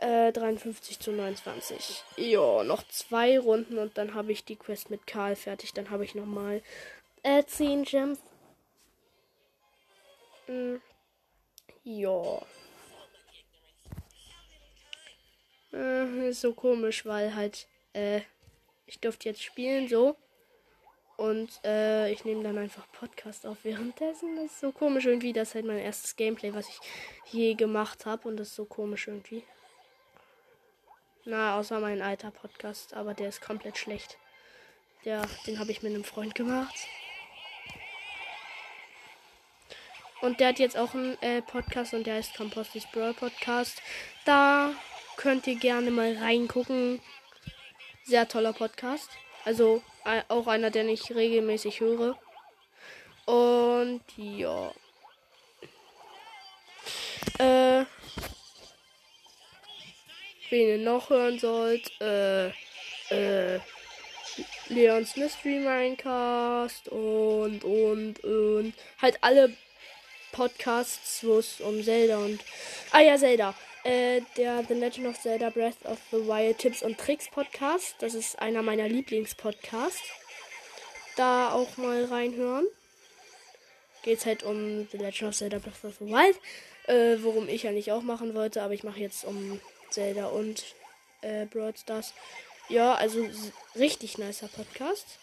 Äh, 0.00 0.32
53 0.32 0.98
zu 0.98 1.12
29. 1.12 2.02
Ja, 2.16 2.64
noch 2.64 2.82
zwei 2.88 3.38
Runden 3.38 3.76
und 3.76 3.98
dann 3.98 4.14
habe 4.14 4.32
ich 4.32 4.46
die 4.46 4.56
Quest 4.56 4.88
mit 4.88 5.06
Karl 5.06 5.36
fertig. 5.36 5.74
Dann 5.74 5.90
habe 5.90 6.06
ich 6.06 6.14
nochmal 6.14 6.62
äh, 7.22 7.44
10 7.44 7.84
Gems. 7.84 8.18
Hm. 10.46 10.80
Ja. 11.84 12.40
Äh, 15.74 16.30
ist 16.30 16.40
so 16.40 16.54
komisch, 16.54 17.04
weil 17.04 17.34
halt, 17.34 17.66
äh, 17.92 18.22
ich 18.86 19.00
durfte 19.00 19.28
jetzt 19.28 19.42
spielen 19.42 19.86
so. 19.86 20.16
Und 21.18 21.60
äh, 21.62 22.10
ich 22.10 22.24
nehme 22.24 22.42
dann 22.42 22.56
einfach 22.56 22.90
Podcast 22.92 23.44
auf 23.44 23.58
währenddessen. 23.64 24.36
Das 24.36 24.46
ist 24.46 24.60
so 24.60 24.72
komisch 24.72 25.04
irgendwie. 25.04 25.34
Das 25.34 25.48
ist 25.48 25.56
halt 25.56 25.66
mein 25.66 25.76
erstes 25.76 26.16
Gameplay, 26.16 26.54
was 26.54 26.70
ich 26.70 26.80
je 27.30 27.52
gemacht 27.52 28.06
habe. 28.06 28.26
Und 28.26 28.38
das 28.38 28.48
ist 28.48 28.56
so 28.56 28.64
komisch 28.64 29.06
irgendwie. 29.06 29.44
Na, 31.24 31.58
außer 31.58 31.80
mein 31.80 32.02
alter 32.02 32.30
Podcast. 32.30 32.94
Aber 32.94 33.14
der 33.14 33.28
ist 33.28 33.40
komplett 33.40 33.78
schlecht. 33.78 34.18
Der, 35.04 35.22
den 35.46 35.58
habe 35.58 35.70
ich 35.70 35.82
mit 35.82 35.94
einem 35.94 36.04
Freund 36.04 36.34
gemacht. 36.34 36.74
Und 40.20 40.40
der 40.40 40.48
hat 40.48 40.58
jetzt 40.58 40.76
auch 40.76 40.94
einen 40.94 41.20
äh, 41.22 41.40
Podcast 41.40 41.94
und 41.94 42.06
der 42.06 42.16
heißt 42.16 42.36
Compostis 42.36 42.86
Brawl 42.92 43.14
Podcast. 43.14 43.80
Da 44.24 44.74
könnt 45.16 45.46
ihr 45.46 45.56
gerne 45.56 45.90
mal 45.90 46.16
reingucken. 46.16 47.00
Sehr 48.04 48.28
toller 48.28 48.52
Podcast. 48.52 49.08
Also 49.44 49.82
auch 50.28 50.46
einer, 50.46 50.70
den 50.70 50.88
ich 50.88 51.14
regelmäßig 51.14 51.80
höre. 51.80 52.18
Und 53.26 54.02
ja. 54.16 54.72
Äh, 57.38 57.84
wen 60.50 60.68
ihr 60.68 60.78
noch 60.78 61.10
hören 61.10 61.38
sollt, 61.38 61.90
äh, 62.00 62.48
äh, 63.10 63.60
Leons 64.68 65.16
Mystery 65.16 65.58
Minecast 65.58 66.88
und, 66.88 67.64
und, 67.64 68.22
und 68.22 68.74
halt 69.00 69.18
alle 69.20 69.52
Podcasts, 70.32 71.24
wo 71.24 71.38
es 71.38 71.60
um 71.60 71.82
Zelda 71.82 72.18
und, 72.18 72.40
ah 72.92 73.00
ja, 73.00 73.16
Zelda, 73.16 73.54
äh, 73.84 74.20
der 74.36 74.64
The 74.66 74.74
Legend 74.74 75.06
of 75.08 75.20
Zelda 75.20 75.50
Breath 75.50 75.84
of 75.84 75.98
the 76.10 76.18
Wild 76.18 76.58
Tipps 76.58 76.82
und 76.82 76.98
Tricks 76.98 77.28
Podcast. 77.28 77.96
Das 78.00 78.14
ist 78.14 78.38
einer 78.38 78.62
meiner 78.62 78.88
Lieblingspodcasts. 78.88 80.08
Da 81.16 81.52
auch 81.52 81.76
mal 81.76 82.04
reinhören. 82.04 82.66
Geht's 84.02 84.24
halt 84.24 84.42
um 84.42 84.86
The 84.90 84.98
Legend 84.98 85.30
of 85.30 85.36
Zelda 85.36 85.58
Breath 85.58 85.84
of 85.84 85.94
the 85.98 86.06
Wild. 86.06 86.38
Äh, 86.86 87.22
worum 87.22 87.48
ich 87.48 87.64
ja 87.64 87.72
nicht 87.72 87.92
auch 87.92 88.02
machen 88.02 88.34
wollte, 88.34 88.62
aber 88.62 88.74
ich 88.74 88.84
mache 88.84 89.00
jetzt 89.00 89.24
um 89.24 89.60
Zelda 89.90 90.26
und 90.26 90.64
äh, 91.22 91.46
Brawl 91.46 91.76
Stars. 91.76 92.14
Ja, 92.68 92.94
also 92.94 93.28
richtig 93.76 94.18
nicer 94.18 94.48
Podcast. 94.48 95.18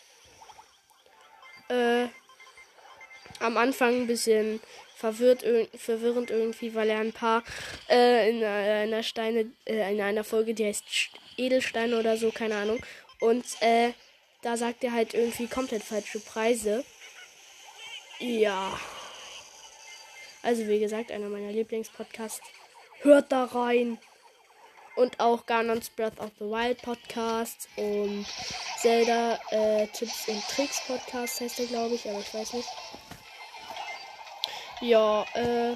Äh, 1.70 2.08
am 3.40 3.58
Anfang 3.58 3.96
ein 3.96 4.08
bisschen 4.08 4.60
verwirrt, 4.96 5.46
verwirrend 5.78 6.32
irgendwie, 6.32 6.74
weil 6.74 6.90
er 6.90 7.00
ein 7.00 7.14
paar 7.14 7.44
äh, 7.90 8.30
in 8.30 8.44
einer 8.44 9.04
Steine, 9.04 9.52
äh, 9.66 9.94
in 9.94 10.02
einer 10.02 10.24
Folge, 10.24 10.54
die 10.54 10.66
heißt 10.66 10.84
Edelsteine 11.38 12.00
oder 12.00 12.18
so, 12.18 12.32
keine 12.32 12.56
Ahnung. 12.56 12.84
Und 13.20 13.46
äh, 13.62 13.92
da 14.42 14.58
sagt 14.58 14.84
er 14.84 14.94
halt 14.94 15.14
irgendwie 15.14 15.48
komplett 15.48 15.84
falsche 15.84 16.20
Preise. 16.20 16.84
Ja. 18.20 18.80
Also 20.42 20.68
wie 20.68 20.80
gesagt, 20.80 21.12
einer 21.12 21.30
meiner 21.30 21.52
Lieblingspodcasts. 21.52 22.42
Hört 23.02 23.32
da 23.32 23.46
rein. 23.46 24.00
Und 24.98 25.20
auch 25.20 25.46
Ganons 25.46 25.92
Breath 25.92 26.20
of 26.20 26.32
the 26.40 26.46
Wild 26.46 26.82
Podcast 26.82 27.70
und 27.76 28.26
Zelda 28.80 29.40
äh, 29.52 29.86
Tipps 29.94 30.28
und 30.28 30.44
Tricks 30.50 30.82
Podcast 30.88 31.40
heißt 31.40 31.60
er, 31.60 31.68
glaube 31.68 31.94
ich, 31.94 32.10
aber 32.10 32.20
ich 32.20 32.34
weiß 32.34 32.54
nicht. 32.54 32.68
Ja, 34.82 35.24
äh, 35.36 35.76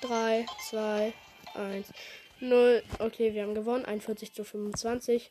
3, 0.00 0.46
2, 0.68 1.12
1, 1.54 1.92
0. 2.40 2.82
Okay, 2.98 3.34
wir 3.34 3.44
haben 3.44 3.54
gewonnen. 3.54 3.84
41 3.84 4.32
zu 4.32 4.42
25. 4.42 5.30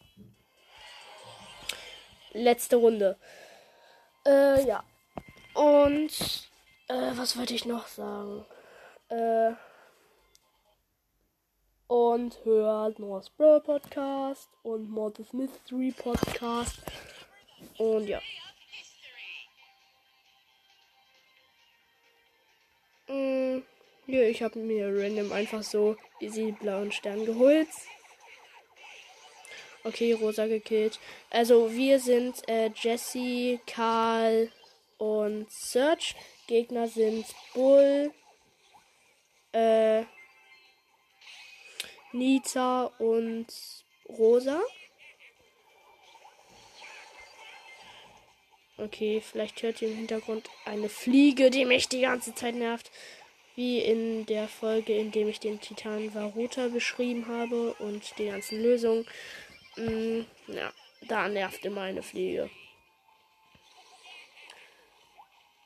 Letzte 2.31 2.77
Runde. 2.77 3.17
Äh, 4.25 4.65
ja. 4.65 4.81
Und, 5.55 6.49
äh, 6.87 7.11
was 7.15 7.37
wollte 7.37 7.53
ich 7.53 7.65
noch 7.65 7.87
sagen? 7.87 8.45
Äh, 9.09 9.51
und 11.87 12.43
hört 12.43 12.99
North 12.99 13.35
Bro 13.37 13.61
Podcast 13.61 14.49
und 14.63 14.89
Mortis 14.89 15.33
Mystery 15.33 15.93
Podcast. 15.95 16.79
Und 17.77 18.07
ja. 18.07 18.21
Mm, 23.07 23.61
ja, 24.07 24.21
ich 24.21 24.41
habe 24.41 24.59
mir 24.59 24.87
random 24.87 25.31
einfach 25.31 25.63
so 25.63 25.95
easy 26.19 26.51
blauen 26.59 26.91
Stern 26.91 27.25
geholt. 27.25 27.69
Okay, 29.83 30.13
rosa 30.13 30.47
gekillt. 30.47 30.99
Also 31.29 31.71
wir 31.71 31.99
sind 31.99 32.47
äh, 32.49 32.71
Jesse, 32.75 33.59
Karl 33.67 34.51
und 34.97 35.51
Search. 35.51 36.15
Gegner 36.47 36.87
sind 36.87 37.25
Bull, 37.53 38.11
äh, 39.51 40.03
Nita 42.15 42.85
und 42.97 43.47
Rosa. 44.07 44.61
Okay, 48.77 49.21
vielleicht 49.21 49.61
hört 49.63 49.81
ihr 49.81 49.89
im 49.89 49.95
Hintergrund 49.95 50.49
eine 50.65 50.89
Fliege, 50.89 51.49
die 51.49 51.65
mich 51.65 51.87
die 51.87 52.01
ganze 52.01 52.33
Zeit 52.33 52.55
nervt. 52.55 52.91
Wie 53.55 53.79
in 53.79 54.25
der 54.25 54.49
Folge, 54.49 54.97
in 54.97 55.11
dem 55.11 55.29
ich 55.29 55.39
den 55.39 55.61
Titan 55.61 56.13
Varuta 56.13 56.67
beschrieben 56.67 57.27
habe 57.27 57.73
und 57.75 58.17
die 58.17 58.25
ganzen 58.25 58.61
Lösungen. 58.61 59.05
Mm, 59.77 60.21
ja, 60.47 60.73
da 61.07 61.29
nervt 61.29 61.63
immer 61.65 61.81
eine 61.81 62.03
Fliege. 62.03 62.49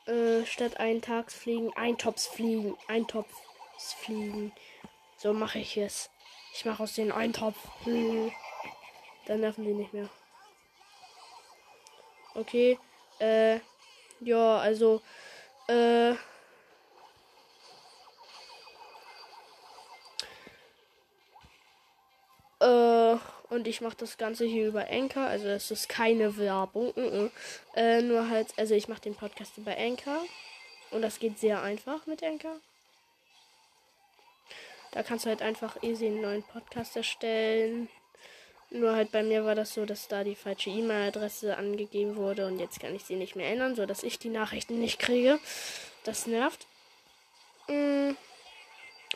Äh, 0.06 0.46
statt 0.46 0.80
Eintagsfliegen, 0.80 1.76
Eintopfsfliegen, 1.76 2.76
Eintopfsfliegen. 2.88 4.52
So 5.18 5.34
mache 5.34 5.60
ich 5.60 5.78
es. 5.78 6.10
Ich 6.54 6.66
mache 6.66 6.84
aus 6.84 6.94
den 6.94 7.12
Eintopf. 7.12 7.58
Hm. 7.84 8.32
Dann 9.26 9.42
nerven 9.42 9.64
die 9.64 9.74
nicht 9.74 9.94
mehr. 9.94 10.10
Okay. 12.36 12.80
Äh, 13.20 13.60
ja, 14.22 14.58
also, 14.58 15.02
äh, 15.68 16.12
äh, 22.60 23.18
und 23.50 23.68
ich 23.68 23.82
mache 23.82 23.98
das 23.98 24.18
Ganze 24.18 24.46
hier 24.46 24.68
über 24.68 24.88
Anchor, 24.90 25.24
also 25.24 25.48
es 25.48 25.72
ist 25.72 25.90
keine 25.90 26.38
Werbung, 26.38 26.90
uh 26.96 27.00
-uh. 27.00 27.32
Äh, 27.76 28.02
nur 28.02 28.30
halt, 28.30 28.48
also 28.58 28.74
ich 28.76 28.88
mache 28.88 29.02
den 29.02 29.16
Podcast 29.16 29.58
über 29.58 29.76
Anchor 29.78 30.24
und 30.92 31.02
das 31.02 31.20
geht 31.20 31.40
sehr 31.40 31.62
einfach 31.62 32.06
mit 32.06 32.24
Anchor. 32.24 32.60
Da 34.92 35.04
kannst 35.04 35.26
du 35.26 35.30
halt 35.30 35.42
einfach 35.42 35.82
easy 35.84 36.08
einen 36.08 36.22
neuen 36.22 36.44
Podcast 36.44 36.96
erstellen. 36.96 37.90
Nur 38.72 38.94
halt 38.94 39.12
bei 39.12 39.24
mir 39.24 39.46
war 39.46 39.56
das 39.56 39.74
so, 39.74 39.86
dass 39.86 40.08
da 40.08 40.24
die 40.24 40.36
falsche 40.36 40.70
E-Mail-Adresse 40.70 41.58
angegeben 41.58 42.16
wurde 42.16 42.46
und 42.46 42.60
jetzt 42.60 42.80
kann 42.80 42.96
ich 42.96 43.04
sie 43.04 43.16
nicht 43.16 43.36
mehr 43.36 43.50
ändern, 43.50 43.76
so 43.76 43.86
dass 43.86 44.04
ich 44.04 44.20
die 44.20 44.30
Nachrichten 44.30 44.80
nicht 44.80 45.00
kriege. 45.00 45.40
Das 46.04 46.28
nervt. 46.28 46.68
Mm. 47.68 48.12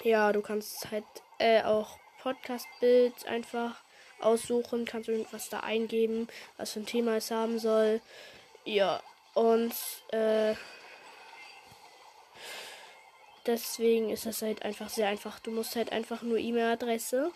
Ja, 0.01 0.31
du 0.33 0.41
kannst 0.41 0.89
halt 0.89 1.05
äh, 1.37 1.61
auch 1.61 1.97
Podcast-Bild 2.21 3.27
einfach 3.27 3.75
aussuchen, 4.19 4.85
kannst 4.85 5.09
irgendwas 5.09 5.49
da 5.49 5.59
eingeben, 5.59 6.27
was 6.57 6.71
für 6.71 6.79
ein 6.79 6.85
Thema 6.87 7.17
es 7.17 7.29
haben 7.29 7.59
soll. 7.59 8.01
Ja, 8.65 9.03
und 9.33 9.73
äh, 10.11 10.55
deswegen 13.45 14.09
ist 14.09 14.25
das 14.25 14.41
halt 14.41 14.63
einfach 14.63 14.89
sehr 14.89 15.07
einfach. 15.07 15.39
Du 15.39 15.51
musst 15.51 15.75
halt 15.75 15.91
einfach 15.91 16.21
nur 16.21 16.37
E-Mail-Adresse 16.37 17.31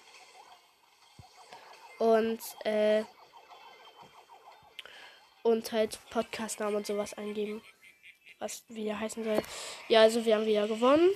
und 1.99 2.39
äh, 2.63 3.03
und 5.43 5.71
halt 5.71 5.99
Podcastnamen 6.09 6.75
und 6.75 6.85
sowas 6.85 7.13
eingeben. 7.13 7.61
Was 8.39 8.63
wieder 8.67 8.99
heißen 8.99 9.23
soll. 9.23 9.41
Ja, 9.87 10.01
also 10.01 10.25
wir 10.25 10.35
haben 10.35 10.45
wieder 10.45 10.67
gewonnen. 10.67 11.09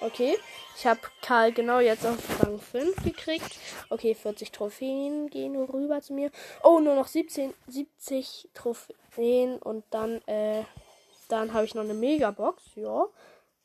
Okay. 0.00 0.36
Ich 0.76 0.86
habe 0.86 1.00
Karl 1.22 1.52
genau 1.52 1.80
jetzt 1.80 2.04
auf 2.04 2.18
Rang 2.42 2.60
5 2.60 3.02
gekriegt. 3.02 3.58
Okay, 3.88 4.14
40 4.14 4.52
Trophäen 4.52 5.30
gehen 5.30 5.56
rüber 5.56 6.02
zu 6.02 6.12
mir. 6.12 6.30
Oh, 6.62 6.80
nur 6.80 6.94
noch 6.94 7.06
17, 7.06 7.54
70 7.66 8.50
Trophäen 8.52 9.56
und 9.58 9.84
dann, 9.90 10.20
äh, 10.26 10.64
dann 11.28 11.54
habe 11.54 11.64
ich 11.64 11.74
noch 11.74 11.84
eine 11.84 11.94
Megabox. 11.94 12.62
Ja. 12.74 13.06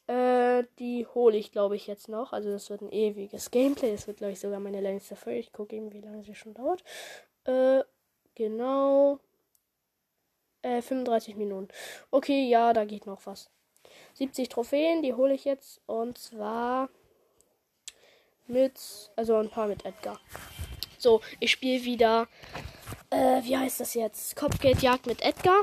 Äh, 0.07 0.63
die 0.79 1.05
hole 1.05 1.37
ich, 1.37 1.51
glaube 1.51 1.75
ich, 1.75 1.87
jetzt 1.87 2.09
noch. 2.09 2.33
Also 2.33 2.51
das 2.51 2.69
wird 2.69 2.81
ein 2.81 2.91
ewiges 2.91 3.51
Gameplay. 3.51 3.91
Das 3.91 4.07
wird, 4.07 4.17
glaube 4.17 4.33
ich, 4.33 4.39
sogar 4.39 4.59
meine 4.59 4.81
längste 4.81 5.15
Folge. 5.15 5.39
Ich 5.39 5.53
gucke 5.53 5.75
eben, 5.75 5.91
wie 5.93 6.01
lange 6.01 6.23
sie 6.23 6.35
schon 6.35 6.53
dauert. 6.53 6.83
Äh, 7.45 7.83
genau. 8.35 9.19
Äh, 10.61 10.81
35 10.81 11.35
Minuten. 11.35 11.69
Okay, 12.11 12.47
ja, 12.47 12.73
da 12.73 12.85
geht 12.85 13.05
noch 13.05 13.25
was. 13.25 13.49
70 14.13 14.49
Trophäen, 14.49 15.01
die 15.01 15.13
hole 15.13 15.33
ich 15.33 15.45
jetzt. 15.45 15.81
Und 15.85 16.17
zwar 16.17 16.89
mit, 18.47 19.11
also 19.15 19.37
ein 19.37 19.49
paar 19.49 19.67
mit 19.67 19.85
Edgar. 19.85 20.19
So, 20.97 21.21
ich 21.39 21.51
spiele 21.51 21.83
wieder, 21.83 22.27
äh, 23.09 23.41
wie 23.43 23.57
heißt 23.57 23.79
das 23.79 23.93
jetzt? 23.95 24.35
Kopfgeldjagd 24.35 25.07
mit 25.07 25.21
Edgar. 25.21 25.61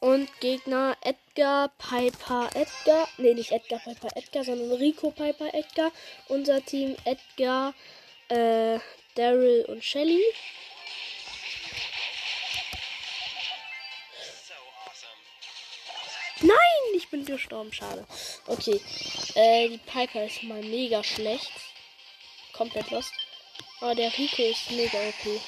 Und 0.00 0.28
Gegner 0.40 0.96
Edgar, 1.00 1.72
Piper, 1.76 2.48
Edgar. 2.54 3.08
Ne, 3.18 3.34
nicht 3.34 3.50
Edgar, 3.50 3.80
Piper, 3.80 4.08
Edgar, 4.14 4.44
sondern 4.44 4.72
Rico, 4.72 5.10
Piper, 5.10 5.52
Edgar. 5.52 5.90
Unser 6.28 6.64
Team 6.64 6.96
Edgar, 7.04 7.74
äh, 8.28 8.78
Daryl 9.16 9.64
und 9.66 9.82
Shelly. 9.82 10.22
Nein, 16.40 16.94
ich 16.94 17.08
bin 17.08 17.24
gestorben, 17.24 17.72
schade. 17.72 18.06
Okay, 18.46 18.80
äh, 19.34 19.68
die 19.70 19.78
Piper 19.78 20.24
ist 20.24 20.44
mal 20.44 20.62
mega 20.62 21.02
schlecht. 21.02 21.50
Komplett 22.52 22.90
lost. 22.92 23.12
Aber 23.80 23.96
der 23.96 24.16
Rico 24.16 24.42
ist 24.42 24.70
mega 24.70 24.98
okay. 24.98 25.40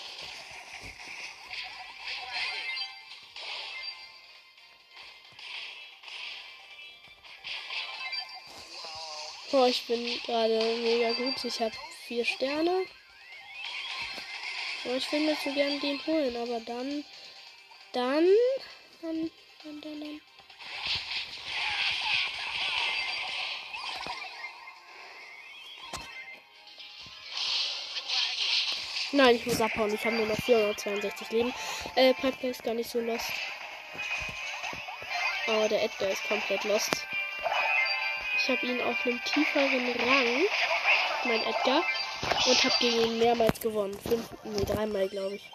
Oh, 9.53 9.65
ich 9.65 9.85
bin 9.87 10.21
gerade 10.25 10.61
mega 10.83 11.11
gut. 11.13 11.45
Ich 11.45 11.61
habe 11.61 11.75
vier 12.07 12.25
Sterne. 12.25 12.87
Oh, 14.85 14.95
ich 14.95 15.11
will 15.11 15.21
mir 15.21 15.37
so 15.45 15.53
gerne 15.53 15.81
den 15.81 16.07
holen, 16.07 16.37
aber 16.37 16.61
dann. 16.61 17.05
Dann. 17.93 18.29
Dann, 19.03 19.31
dann, 19.65 19.81
dann, 19.81 20.01
dann. 20.01 20.21
Nein, 29.13 29.35
ich 29.35 29.47
muss 29.47 29.61
abhauen. 29.61 29.93
Ich 29.93 30.05
habe 30.05 30.15
nur 30.15 30.27
noch 30.27 30.37
462 30.37 31.31
Leben. 31.31 31.53
Äh, 31.97 32.15
Piper 32.15 32.49
ist 32.49 32.63
gar 32.63 32.75
nicht 32.75 32.89
so 32.89 33.01
lost. 33.01 33.33
Aber 35.49 35.69
der 35.69 35.83
Edgar 35.83 36.11
ist 36.11 36.23
komplett 36.29 36.63
lost. 36.63 37.10
Habe 38.51 38.67
ihn 38.67 38.81
auf 38.81 39.07
einem 39.07 39.23
tieferen 39.23 39.93
Rang, 39.93 40.45
mein 41.23 41.41
Edgar, 41.45 41.85
und 42.47 42.65
habe 42.65 42.75
gegen 42.81 43.01
ihn 43.01 43.19
mehrmals 43.21 43.61
gewonnen. 43.61 43.97
Fünf, 44.01 44.29
nee, 44.43 44.65
dreimal, 44.65 45.09
glaube 45.09 45.37
ich. 45.37 45.51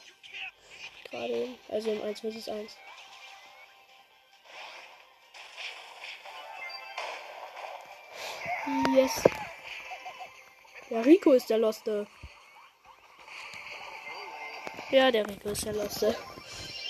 Gerade, 1.11 1.49
also 1.67 1.91
im 1.91 2.01
1 2.01 2.21
vs 2.21 2.47
1. 2.47 2.77
Yes. 8.95 9.23
Ja, 10.89 11.01
Rico 11.01 11.33
ist 11.33 11.49
der 11.49 11.57
Loste. 11.57 12.07
Ja, 14.91 15.11
der 15.11 15.27
Rico 15.27 15.49
ist 15.49 15.65
der 15.65 15.73
Loste. 15.73 16.15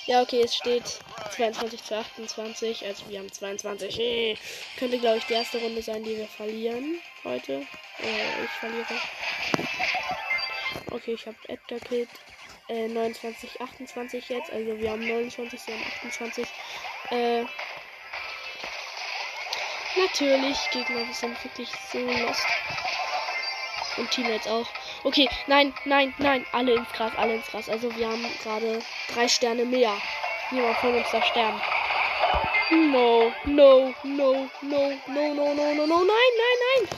Ja, 0.05 0.21
okay, 0.21 0.41
es 0.43 0.55
steht 0.55 0.99
22 1.31 1.83
zu 1.83 1.97
28. 1.97 2.85
Also 2.85 3.09
wir 3.09 3.19
haben 3.19 3.31
22. 3.31 3.97
Hey. 3.97 4.37
Könnte, 4.77 4.99
glaube 4.99 5.17
ich, 5.17 5.25
die 5.25 5.33
erste 5.33 5.59
Runde 5.59 5.81
sein, 5.81 6.03
die 6.03 6.17
wir 6.17 6.27
verlieren 6.27 6.99
heute. 7.23 7.53
Äh, 7.99 8.43
ich 8.43 8.51
verliere. 8.59 8.85
Okay, 10.91 11.13
ich 11.13 11.25
habe 11.25 11.37
Edgar 11.47 11.79
Kid. 11.79 12.09
Äh, 12.67 12.87
29, 12.87 13.61
28 13.61 14.29
jetzt. 14.29 14.51
Also 14.51 14.77
wir 14.79 14.91
haben 14.91 15.07
29, 15.07 15.61
sie 15.61 15.71
haben 15.71 15.83
28. 15.97 16.47
Äh, 17.11 17.45
natürlich, 19.95 20.57
Gegner 20.71 21.13
sind 21.13 21.43
wirklich 21.43 21.69
so 21.91 21.99
lost. 21.99 22.45
Und 23.97 24.11
Teammates 24.11 24.47
auch. 24.47 24.67
Okay, 25.03 25.29
nein, 25.47 25.73
nein, 25.85 26.13
nein. 26.17 26.45
Alle 26.51 26.73
ins 26.73 26.91
Gras, 26.91 27.13
alle 27.15 27.35
ins 27.35 27.47
Gras. 27.47 27.69
Also 27.69 27.95
wir 27.95 28.09
haben 28.09 28.25
gerade 28.43 28.81
drei 29.13 29.27
Sterne 29.27 29.65
mehr. 29.65 29.95
Niemand 30.51 30.77
von 30.77 30.95
uns 30.95 31.11
da 31.11 31.21
sterben. 31.21 31.61
No, 32.71 33.31
no, 33.45 33.93
no, 34.03 34.49
no, 34.61 34.89
no, 35.07 35.33
no, 35.33 35.53
no, 35.53 35.73
no, 35.73 35.85
no, 35.85 35.97
nein, 36.03 36.33
nein, 36.41 36.87
nein. 36.87 36.89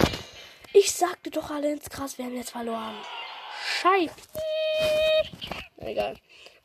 Ich 0.73 0.91
sagte 0.91 1.29
doch 1.29 1.49
alle 1.49 1.71
ins 1.71 1.89
Gras, 1.89 2.17
wir 2.17 2.25
haben 2.25 2.35
jetzt 2.35 2.51
verloren. 2.51 2.95
Scheiße. 3.81 4.13
Egal. 5.77 6.17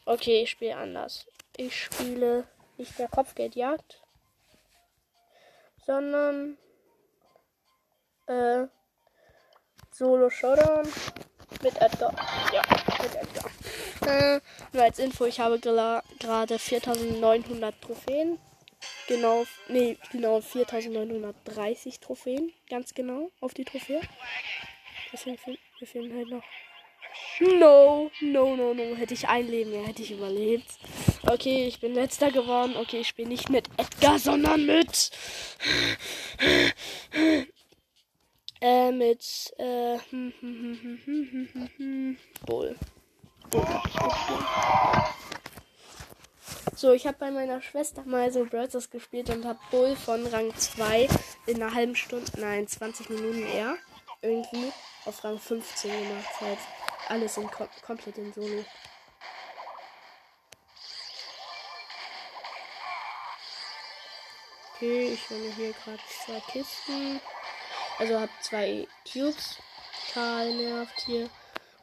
Okay, 0.04 0.42
ich 0.42 0.50
spiele 0.50 0.76
anders. 0.76 1.26
Ich 1.56 1.84
spiele 1.84 2.46
nicht 2.76 2.98
mehr 2.98 3.08
Kopfgeldjagd, 3.08 4.02
sondern 5.84 6.58
äh, 8.26 8.66
Solo 9.90 10.30
Showdown 10.30 10.90
mit 11.62 11.76
Edgar. 11.80 12.14
Ja, 12.52 12.62
mit 13.02 13.14
Edgar. 13.14 13.41
Äh, 14.07 14.40
nur 14.72 14.82
als 14.82 14.98
Info, 14.98 15.24
ich 15.24 15.40
habe 15.40 15.59
gerade 15.59 16.59
4900 16.59 17.80
Trophäen. 17.80 18.38
Genau, 19.07 19.44
nee, 19.68 19.96
genau 20.11 20.40
4930 20.40 22.00
Trophäen. 22.00 22.53
Ganz 22.68 22.94
genau 22.94 23.30
auf 23.40 23.55
die 23.55 23.64
Trophäe. 23.64 24.00
Deswegen 25.12 25.38
wir 25.78 25.86
fehlen 25.86 26.16
halt 26.16 26.28
noch. 26.28 26.42
No, 27.40 28.11
no, 28.20 28.57
no, 28.57 28.74
no. 28.74 28.96
Hätte 28.96 29.14
ich 29.14 29.28
ein 29.28 29.46
Leben 29.48 29.70
mehr, 29.70 29.86
hätte 29.86 30.03
ich 30.03 30.12
überlebt. 30.12 30.66
Okay, 31.26 31.66
ich 31.66 31.80
bin 31.80 31.94
letzter 31.94 32.30
geworden. 32.30 32.76
Okay, 32.76 33.00
ich 33.00 33.09
spiele 33.09 33.28
nicht 33.28 33.50
mit 33.50 33.68
Edgar, 33.76 34.18
sondern 34.18 34.64
mit. 34.66 35.11
Äh, 38.61 38.92
mit. 38.92 39.53
Äh. 39.59 39.98
Bull. 42.46 42.76
So, 46.74 46.92
ich 46.92 47.07
habe 47.07 47.16
bei 47.20 47.30
meiner 47.30 47.62
Schwester 47.62 48.03
mal 48.05 48.32
so 48.32 48.44
Brothers 48.44 48.90
gespielt 48.90 49.30
und 49.30 49.44
habe 49.44 49.61
Bull 49.70 49.94
von 49.94 50.26
Rang 50.26 50.53
2 50.57 51.09
in 51.46 51.62
einer 51.62 51.72
halben 51.72 51.94
Stunde, 51.94 52.30
nein, 52.38 52.66
20 52.66 53.09
Minuten 53.11 53.46
eher, 53.46 53.76
irgendwie 54.20 54.72
auf 55.05 55.22
Rang 55.22 55.38
15 55.38 55.90
gemacht. 55.90 56.40
Halt 56.40 56.59
alles 57.09 57.36
in, 57.36 57.48
kom 57.50 57.68
komplett 57.86 58.18
in 58.18 58.32
Solo. 58.32 58.64
Okay, 64.74 65.12
ich 65.12 65.30
hole 65.30 65.53
hier 65.55 65.72
gerade 65.72 66.00
zwei 66.24 66.40
Kisten. 66.50 67.20
Also 68.00 68.18
habe 68.18 68.32
zwei 68.40 68.88
Cubes. 69.05 69.59
Karl 70.12 70.53
nervt 70.55 71.00
hier 71.07 71.30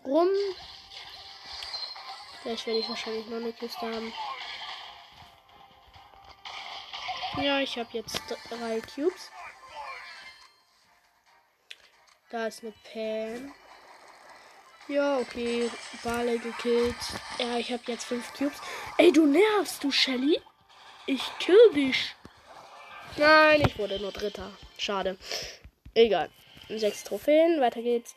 rum. 0.03 0.27
Vielleicht 2.49 2.65
werde 2.65 2.79
ich 2.79 2.89
wahrscheinlich 2.89 3.27
noch 3.27 3.37
eine 3.37 3.53
Kiste 3.53 3.81
haben. 3.81 4.11
Ja, 7.39 7.59
ich 7.59 7.77
habe 7.77 7.89
jetzt 7.91 8.19
drei 8.49 8.81
Cubes. 8.81 9.29
Da 12.31 12.47
ist 12.47 12.63
eine 12.63 12.73
Pan. 12.91 13.53
Ja, 14.87 15.19
okay. 15.19 15.69
Bale 16.03 16.39
gekillt. 16.39 16.95
Ja, 17.37 17.59
ich 17.59 17.71
habe 17.71 17.83
jetzt 17.85 18.05
fünf 18.05 18.33
Cubes. 18.33 18.59
Ey, 18.97 19.11
du 19.11 19.27
nervst, 19.27 19.83
du 19.83 19.91
Shelly. 19.91 20.41
Ich 21.05 21.21
kill 21.37 21.71
dich. 21.75 22.15
Nein, 23.17 23.61
ich 23.63 23.77
wurde 23.77 23.99
nur 23.99 24.11
Dritter. 24.11 24.49
Schade. 24.79 25.19
Egal. 25.93 26.31
Sechs 26.67 27.03
Trophäen. 27.03 27.61
Weiter 27.61 27.83
geht's. 27.83 28.15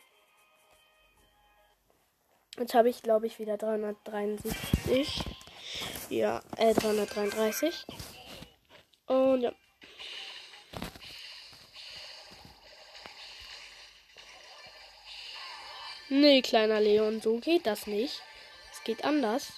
Jetzt 2.59 2.75
habe 2.75 2.91
ich, 2.91 3.03
glaube 3.03 3.27
ich, 3.27 3.39
wieder 3.39 3.57
373. 3.57 5.25
Ja, 6.11 6.43
äh, 6.57 6.75
333. 6.75 7.87
Und 9.07 9.41
ja. 9.41 9.53
Nee, 16.11 16.43
kleiner 16.43 16.79
Leon, 16.79 17.23
so 17.23 17.39
geht 17.39 17.67
das 17.67 17.87
nicht. 17.87 18.21
Es 18.71 18.85
geht 18.85 19.03
anders. 19.03 19.55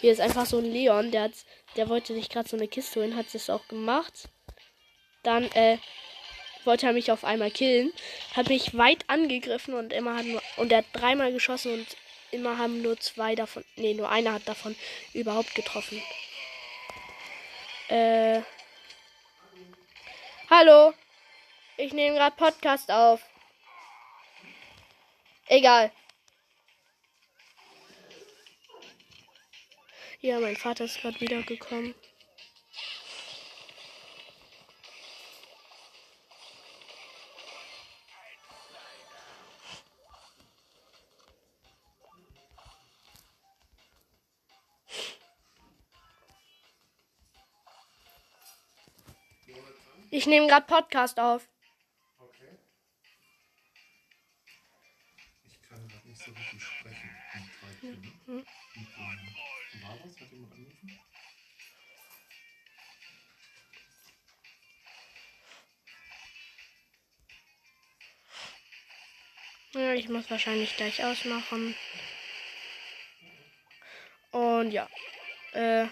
Hier 0.00 0.12
ist 0.12 0.20
einfach 0.20 0.46
so 0.46 0.58
ein 0.58 0.64
Leon, 0.64 1.10
der 1.10 1.22
hat, 1.22 1.32
der 1.74 1.88
wollte 1.88 2.14
sich 2.14 2.28
gerade 2.28 2.48
so 2.48 2.56
eine 2.56 2.68
Kiste 2.68 3.00
holen, 3.00 3.16
hat 3.16 3.34
es 3.34 3.50
auch 3.50 3.66
gemacht. 3.66 4.28
Dann, 5.24 5.50
äh, 5.52 5.78
wollte 6.66 6.86
er 6.86 6.92
mich 6.92 7.10
auf 7.10 7.24
einmal 7.24 7.50
killen, 7.50 7.92
hat 8.34 8.48
mich 8.48 8.76
weit 8.76 9.04
angegriffen 9.08 9.74
und 9.74 9.92
immer 9.92 10.16
hat 10.16 10.26
nur, 10.26 10.42
und 10.56 10.72
er 10.72 10.78
hat 10.78 10.86
dreimal 10.92 11.32
geschossen 11.32 11.72
und 11.74 11.86
immer 12.30 12.58
haben 12.58 12.82
nur 12.82 12.98
zwei 12.98 13.34
davon, 13.34 13.64
nee, 13.76 13.94
nur 13.94 14.10
einer 14.10 14.32
hat 14.34 14.46
davon 14.48 14.76
überhaupt 15.12 15.54
getroffen. 15.54 16.02
Äh. 17.88 18.42
Hallo. 20.50 20.92
Ich 21.76 21.92
nehme 21.92 22.16
gerade 22.16 22.34
Podcast 22.36 22.90
auf. 22.90 23.20
Egal. 25.46 25.92
Ja, 30.20 30.40
mein 30.40 30.56
Vater 30.56 30.84
ist 30.84 31.00
gerade 31.00 31.20
wiedergekommen. 31.20 31.94
Ich 50.26 50.30
nehme 50.30 50.48
gerade 50.48 50.66
Podcast 50.66 51.20
auf. 51.20 51.48
Okay. 52.18 52.58
Ich 55.44 55.62
kann 55.62 55.86
gerade 55.86 56.08
nicht 56.08 56.20
so 56.20 56.32
richtig 56.32 56.60
sprechen. 56.60 57.10
Ähm, 57.84 58.44
war 59.82 59.96
was? 60.02 60.20
Hat 60.20 60.32
jemand 60.32 60.52
angerufen? 60.52 60.98
Ja, 69.74 69.94
ich 69.94 70.08
muss 70.08 70.28
wahrscheinlich 70.28 70.76
gleich 70.76 71.04
ausmachen. 71.04 71.76
Und 74.32 74.72
ja. 74.72 74.88
Äh, 75.52 75.86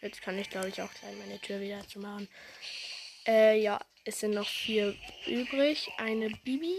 jetzt 0.00 0.22
kann 0.22 0.38
ich 0.38 0.48
glaube 0.48 0.70
ich 0.70 0.80
auch 0.80 0.94
gleich 0.94 1.14
meine 1.18 1.38
Tür 1.38 1.60
wieder 1.60 1.86
zumachen. 1.86 2.30
Äh, 3.26 3.60
ja, 3.60 3.80
es 4.04 4.20
sind 4.20 4.34
noch 4.34 4.46
vier 4.46 4.94
übrig. 5.26 5.90
Eine 5.96 6.30
Bibi, 6.44 6.76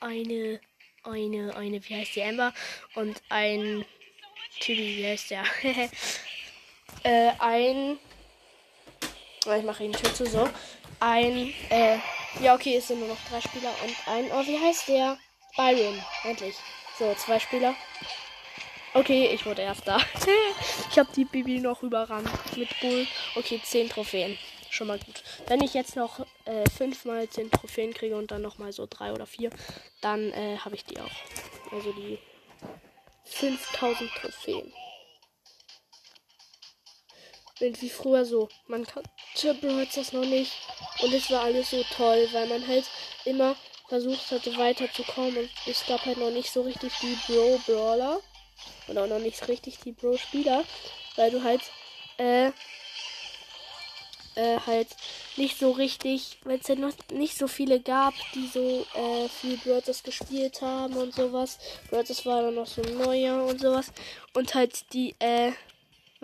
eine, 0.00 0.60
eine, 1.02 1.54
eine, 1.56 1.88
wie 1.88 1.94
heißt 1.94 2.16
die 2.16 2.22
Amber? 2.22 2.52
Und 2.94 3.20
ein 3.28 3.84
Tibi, 4.60 4.96
wie 4.96 5.06
heißt 5.06 5.30
der? 5.30 5.44
äh, 7.02 7.32
ein. 7.38 7.98
Ich 9.56 9.64
mache 9.64 9.84
ihn 9.84 9.92
Tür 9.92 10.14
zu 10.14 10.26
so. 10.26 10.48
Ein, 11.00 11.52
äh, 11.68 11.98
ja, 12.40 12.54
okay, 12.54 12.76
es 12.76 12.88
sind 12.88 13.00
nur 13.00 13.08
noch 13.08 13.28
drei 13.28 13.40
Spieler 13.40 13.74
und 13.82 14.08
ein, 14.08 14.30
oh, 14.32 14.46
wie 14.46 14.58
heißt 14.58 14.88
der? 14.88 15.18
Byron, 15.56 16.02
endlich. 16.24 16.56
So, 16.98 17.14
zwei 17.14 17.38
Spieler. 17.38 17.74
Okay, 18.94 19.26
ich 19.34 19.44
wurde 19.44 19.62
erster. 19.62 20.00
ich 20.90 20.98
habe 20.98 21.10
die 21.14 21.24
Bibi 21.24 21.60
noch 21.60 21.82
überrannt 21.82 22.30
mit 22.56 22.68
Bull. 22.80 23.06
Okay, 23.34 23.60
zehn 23.62 23.88
Trophäen. 23.88 24.38
Schon 24.74 24.88
mal 24.88 24.98
gut. 24.98 25.22
Wenn 25.46 25.62
ich 25.62 25.72
jetzt 25.72 25.94
noch 25.94 26.26
äh, 26.46 26.68
fünfmal 26.68 27.28
zehn 27.28 27.48
Trophäen 27.48 27.94
kriege 27.94 28.16
und 28.16 28.32
dann 28.32 28.42
nochmal 28.42 28.72
so 28.72 28.88
drei 28.90 29.12
oder 29.12 29.24
vier, 29.24 29.50
dann 30.00 30.32
äh, 30.32 30.58
habe 30.58 30.74
ich 30.74 30.84
die 30.84 30.98
auch. 30.98 31.12
Also 31.70 31.92
die 31.92 32.18
5000 33.22 34.10
Trophäen. 34.16 34.72
Und 37.60 37.82
wie 37.82 37.88
früher 37.88 38.24
so. 38.24 38.48
Man 38.66 38.84
kannte 38.84 39.54
Brawl 39.60 39.86
das 39.94 40.12
noch 40.12 40.24
nicht. 40.24 40.52
Und 41.02 41.14
es 41.14 41.30
war 41.30 41.42
alles 41.42 41.70
so 41.70 41.80
toll, 41.96 42.28
weil 42.32 42.48
man 42.48 42.66
halt 42.66 42.90
immer 43.24 43.54
versucht 43.88 44.28
hatte 44.32 44.56
weiterzukommen 44.56 45.36
und 45.36 45.50
es 45.66 45.86
gab 45.86 46.04
halt 46.04 46.16
noch 46.18 46.30
nicht 46.32 46.50
so 46.50 46.62
richtig 46.62 46.92
die 47.00 47.16
Bro-Brawler. 47.28 48.18
Und 48.88 48.98
auch 48.98 49.06
noch 49.06 49.20
nicht 49.20 49.46
richtig 49.46 49.78
die 49.84 49.92
Bro-Spieler. 49.92 50.64
Weil 51.14 51.30
du 51.30 51.44
halt, 51.44 51.62
äh, 52.18 52.50
äh, 54.36 54.58
halt 54.66 54.88
nicht 55.36 55.58
so 55.58 55.70
richtig, 55.72 56.38
weil 56.44 56.58
es 56.58 56.68
halt 56.68 56.78
noch 56.78 56.92
nicht 57.12 57.36
so 57.36 57.48
viele 57.48 57.80
gab, 57.80 58.14
die 58.34 58.46
so 58.46 58.86
äh, 58.94 59.28
viel 59.28 59.56
Brothers 59.58 60.02
gespielt 60.02 60.60
haben 60.62 60.94
und 60.96 61.14
sowas. 61.14 61.58
Brothers 61.90 62.24
war 62.26 62.42
dann 62.42 62.54
noch 62.54 62.66
so 62.66 62.82
neuer 62.82 63.44
und 63.44 63.60
sowas. 63.60 63.92
Und 64.32 64.54
halt 64.54 64.92
die, 64.92 65.14
äh, 65.18 65.52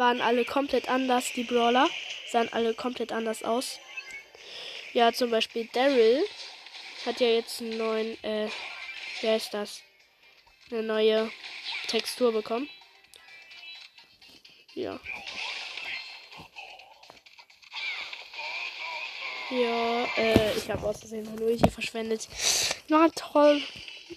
waren 0.01 0.21
alle 0.21 0.45
komplett 0.45 0.89
anders, 0.89 1.33
die 1.35 1.45
Brawler. 1.45 1.89
Sahen 2.31 2.53
alle 2.53 2.75
komplett 2.75 3.13
anders 3.13 3.43
aus. 3.43 3.79
Ja, 4.93 5.13
zum 5.13 5.31
Beispiel 5.31 5.69
Daryl 5.73 6.25
hat 7.07 7.21
ja 7.21 7.29
jetzt 7.29 7.61
einen 7.61 7.79
neuen, 7.79 8.25
äh, 8.25 8.49
wer 9.21 9.37
ist 9.37 9.55
das? 9.55 9.83
Eine 10.71 10.83
neue 10.83 11.31
Textur 11.87 12.33
bekommen. 12.33 12.69
Ja. 14.75 14.99
Ja, 19.51 20.05
äh, 20.17 20.57
ich 20.57 20.71
habe 20.71 20.87
aus 20.87 21.01
Versehen 21.01 21.29
nur 21.35 21.51
hier 21.51 21.71
verschwendet. 21.71 22.29
Na 22.89 23.09
toll. 23.09 23.61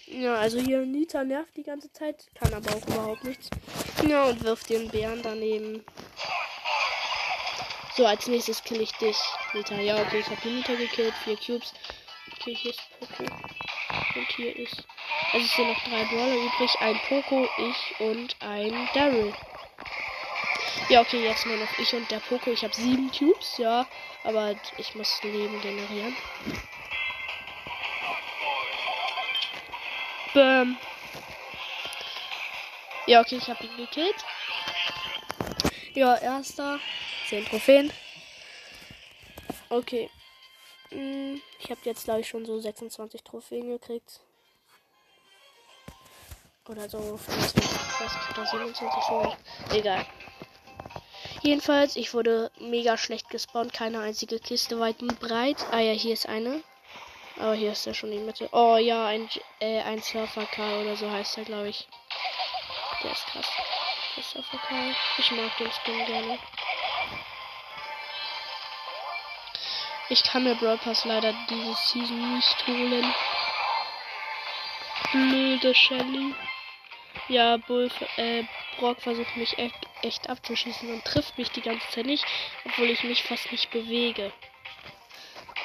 Ja, 0.08 0.36
also 0.36 0.60
hier 0.60 0.86
Nita 0.86 1.24
nervt 1.24 1.56
die 1.58 1.64
ganze 1.64 1.92
Zeit, 1.92 2.28
kann 2.36 2.54
aber 2.54 2.76
auch 2.76 2.88
überhaupt 2.88 3.24
nichts. 3.24 3.50
Ja, 4.08 4.26
und 4.26 4.44
wirft 4.44 4.70
den 4.70 4.90
Bären 4.90 5.22
daneben. 5.24 5.84
So, 7.96 8.06
als 8.06 8.28
nächstes 8.28 8.64
kill 8.64 8.82
ich 8.82 8.92
dich, 8.94 9.18
Nita. 9.54 9.76
Ja, 9.80 10.02
okay, 10.02 10.20
ich 10.20 10.28
habe 10.28 10.42
die 10.44 10.50
Nita 10.50 10.76
gekillt, 10.76 11.14
vier 11.24 11.38
Cubes. 11.38 11.74
Okay, 12.34 12.56
hier 12.56 12.72
ist 12.72 12.82
Poco. 13.00 13.24
Und 13.24 14.28
hier 14.36 14.56
ist. 14.56 14.84
Also 15.32 15.46
es 15.46 15.56
sind 15.56 15.68
noch 15.68 15.84
drei 15.84 16.04
Brawler 16.06 16.36
übrig. 16.36 16.76
Ein 16.80 17.00
Poco, 17.08 17.48
ich 17.58 18.00
und 18.00 18.36
ein 18.40 18.90
Daryl. 18.94 19.34
Ja, 20.90 21.02
okay, 21.02 21.24
jetzt 21.24 21.46
nur 21.46 21.58
noch 21.58 21.80
ich 21.80 21.94
und 21.94 22.10
der 22.12 22.20
Poco. 22.20 22.52
Ich 22.52 22.64
habe 22.64 22.74
sieben 22.74 23.12
Cubes, 23.12 23.58
ja. 23.58 23.88
Aber 24.24 24.56
ich 24.78 24.96
muss 24.96 25.22
Leben 25.24 25.62
generieren. 25.62 26.16
Bäm. 30.34 30.78
Ja, 33.06 33.22
okay, 33.22 33.38
ich 33.38 33.50
habe 33.50 33.64
ihn 33.66 33.78
gekillt. 33.78 34.26
Ja, 35.94 36.16
erster. 36.16 36.80
10 37.30 37.46
Trophäen. 37.46 37.92
Okay. 39.70 40.10
Hm, 40.90 41.42
ich 41.60 41.70
habe 41.70 41.82
jetzt, 41.84 42.06
glaube 42.06 42.22
ich, 42.22 42.28
schon 42.28 42.46
so 42.46 42.60
26 42.60 43.24
Trophäen 43.24 43.68
gekriegt. 43.70 44.22
Oder 46.68 46.90
so 46.90 47.18
25, 47.18 48.38
oder 48.38 48.46
27 48.46 49.04
schon. 49.04 49.34
Egal. 49.72 50.06
Jedenfalls, 51.44 51.98
ich 51.98 52.14
wurde 52.14 52.52
mega 52.58 52.98
schlecht 52.98 53.30
gespawnt. 53.30 53.74
Keine 53.74 54.00
einzige 54.00 54.40
Kiste 54.40 54.80
weit 54.80 55.02
und 55.02 55.20
breit. 55.20 55.58
Ah 55.72 55.80
ja, 55.80 55.92
hier 55.92 56.14
ist 56.14 56.28
eine. 56.28 56.64
Aber 57.38 57.54
hier 57.54 57.74
ist 57.74 57.86
ja 57.86 57.94
schon 57.94 58.12
die 58.12 58.18
Mitte. 58.18 58.48
Oh 58.54 58.78
ja, 58.78 59.08
ein, 59.08 59.28
äh, 59.60 59.82
ein 59.82 60.02
Surfer 60.02 60.46
K 60.46 60.82
oder 60.82 60.96
so 60.96 61.12
heißt 61.12 61.38
er, 61.40 61.44
glaube 61.44 61.68
ich. 61.68 61.86
Der 63.04 63.12
ist 63.12 63.26
krass. 63.26 63.48
Der 64.16 64.24
Surfer 64.24 64.58
K. 64.58 64.76
Ich 65.18 65.32
mag 65.32 65.58
den 65.58 65.70
Skin 65.72 66.06
gerne. 66.06 66.40
Ich 70.08 70.24
kann 70.24 70.46
mir 70.46 70.56
Brawl 70.56 70.78
Pass 70.78 71.04
leider 71.04 71.34
diese 71.50 71.76
Season 71.76 72.36
nicht 72.36 72.68
holen. 72.68 73.14
Blöde 75.12 75.76
Shelly. 75.76 76.36
Ja, 77.28 77.58
Bull, 77.58 77.90
äh, 78.18 78.44
Brock 78.78 79.02
versucht 79.02 79.36
mich 79.36 79.58
echt, 79.58 79.88
echt 80.04 80.30
abzuschießen 80.30 80.92
und 80.92 81.06
trifft 81.06 81.38
mich 81.38 81.50
die 81.50 81.62
ganze 81.62 81.88
Zeit 81.90 82.06
nicht, 82.06 82.26
obwohl 82.66 82.90
ich 82.90 83.04
mich 83.04 83.24
fast 83.24 83.52
nicht 83.52 83.72
bewege. 83.72 84.32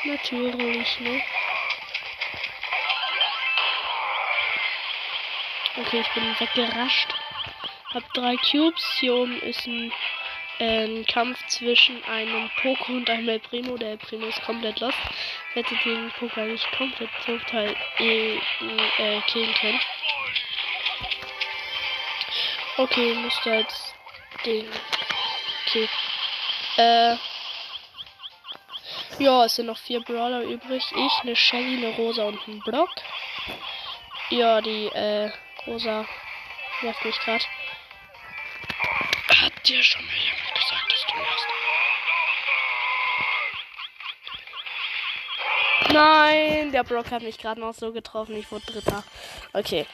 Natürlich, 0.04 1.00
ne? 1.00 1.22
Okay, 5.76 6.00
ich 6.00 6.08
bin 6.14 6.24
weggerascht. 6.40 7.14
Hab 7.94 8.12
drei 8.12 8.36
Cubes. 8.36 8.84
Hier 9.00 9.14
oben 9.14 9.40
ist 9.40 9.66
ein, 9.66 9.92
äh, 10.58 10.84
ein 10.84 11.06
Kampf 11.06 11.44
zwischen 11.46 12.02
einem 12.04 12.50
Poco 12.60 12.92
und 12.92 13.08
einem 13.08 13.28
El 13.28 13.38
Primo. 13.38 13.76
Der 13.76 13.90
El 13.90 13.98
Primo 13.98 14.26
ist 14.26 14.42
komplett 14.42 14.80
lost. 14.80 14.98
Hätte 15.54 15.74
den 15.84 16.10
Poco 16.18 16.40
eigentlich 16.40 16.66
komplett 16.76 17.10
total 17.24 17.76
äh, 17.98 18.36
äh, 18.36 19.20
killen 19.28 19.54
können. 19.54 19.80
Okay, 22.76 23.14
müsste 23.14 23.50
jetzt 23.50 23.87
den. 24.44 24.68
Okay. 25.66 25.88
Äh. 26.76 27.16
Ja, 29.18 29.44
es 29.44 29.56
sind 29.56 29.66
noch 29.66 29.78
vier 29.78 30.00
Brawler 30.00 30.42
übrig. 30.42 30.84
Ich, 30.94 31.12
eine 31.22 31.34
Shelly, 31.34 31.84
eine 31.84 31.96
Rosa 31.96 32.24
und 32.24 32.46
ein 32.46 32.60
Block. 32.60 32.90
Ja, 34.30 34.60
die, 34.60 34.86
äh, 34.86 35.30
Rosa 35.66 36.06
nervt 36.82 37.04
mich 37.04 37.18
gerade. 37.18 37.44
Hat 39.42 39.52
dir 39.68 39.82
schon 39.82 40.04
mal 40.04 40.14
jemand 40.14 40.54
gesagt, 40.54 40.92
dass 40.92 41.06
du 41.06 41.16
nervst? 41.16 41.46
Nein, 45.92 46.72
der 46.72 46.84
Brock 46.84 47.10
hat 47.10 47.22
mich 47.22 47.38
gerade 47.38 47.60
noch 47.60 47.74
so 47.74 47.92
getroffen. 47.92 48.36
Ich 48.36 48.52
wurde 48.52 48.66
Dritter. 48.66 49.02
Okay. 49.52 49.86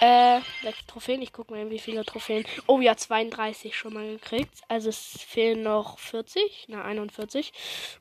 Äh, 0.00 0.40
sechs 0.62 0.86
Trophäen. 0.86 1.20
Ich 1.20 1.30
gucke 1.30 1.52
mal, 1.52 1.68
wie 1.68 1.78
viele 1.78 2.06
Trophäen. 2.06 2.46
Oh 2.66 2.80
ja, 2.80 2.96
32 2.96 3.76
schon 3.76 3.92
mal 3.92 4.06
gekriegt. 4.12 4.62
Also 4.66 4.88
es 4.88 5.20
fehlen 5.20 5.62
noch 5.62 5.98
40. 5.98 6.66
Na, 6.68 6.82
41. 6.84 7.52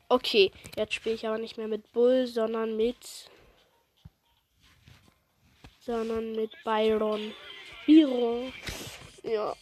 Okay, 0.08 0.52
jetzt 0.78 0.94
spiele 0.94 1.16
ich 1.16 1.28
aber 1.28 1.38
nicht 1.38 1.58
mehr 1.58 1.68
mit 1.68 1.92
Bull, 1.92 2.26
sondern 2.26 2.78
mit. 2.78 3.30
Sondern 5.82 6.32
mit 6.32 6.52
Byron. 6.64 7.34
Byron. 7.86 8.54
Ja. 9.24 9.54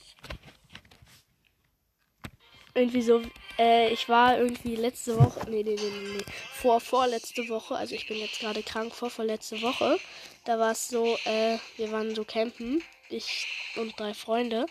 Irgendwie 2.76 3.02
so. 3.02 3.24
Äh, 3.58 3.92
ich 3.92 4.08
war 4.10 4.38
irgendwie 4.38 4.76
letzte 4.76 5.18
Woche. 5.18 5.50
Nee, 5.50 5.64
nee, 5.64 5.76
nee, 5.76 6.18
nee. 6.18 6.26
Vor, 6.54 6.80
vorletzte 6.80 7.48
Woche. 7.50 7.76
Also 7.76 7.96
ich 7.96 8.08
bin 8.08 8.18
jetzt 8.18 8.40
gerade 8.40 8.64
krank. 8.64 8.94
Vor, 8.94 9.10
vorletzte 9.10 9.62
Woche 9.62 10.00
da 10.48 10.58
war 10.58 10.72
es 10.72 10.88
so, 10.88 11.18
äh, 11.26 11.58
wir 11.76 11.92
waren 11.92 12.16
so 12.16 12.24
campen, 12.24 12.82
ich 13.10 13.48
und 13.76 14.00
drei 14.00 14.14
Freunde, 14.14 14.66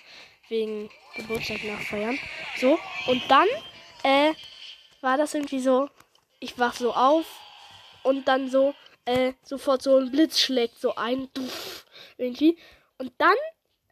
wegen 0.49 0.89
Geburtstag 1.14 1.62
nachfeiern. 1.64 2.18
So, 2.59 2.78
und 3.09 3.22
dann, 3.28 3.47
äh, 4.03 4.32
war 5.03 5.18
das 5.18 5.34
irgendwie 5.34 5.61
so, 5.61 5.91
ich 6.41 6.59
wach 6.59 6.74
so 6.74 6.95
auf 6.95 7.26
und 8.03 8.26
dann 8.26 8.49
so, 8.49 8.74
äh, 9.05 9.34
sofort 9.43 9.82
so 9.82 9.99
ein 9.99 10.11
Blitz 10.11 10.41
schlägt 10.41 10.78
so 10.80 10.95
ein, 10.95 11.28
duff, 11.34 11.84
irgendwie. 12.16 12.57
Und 12.97 13.12
dann, 13.18 13.37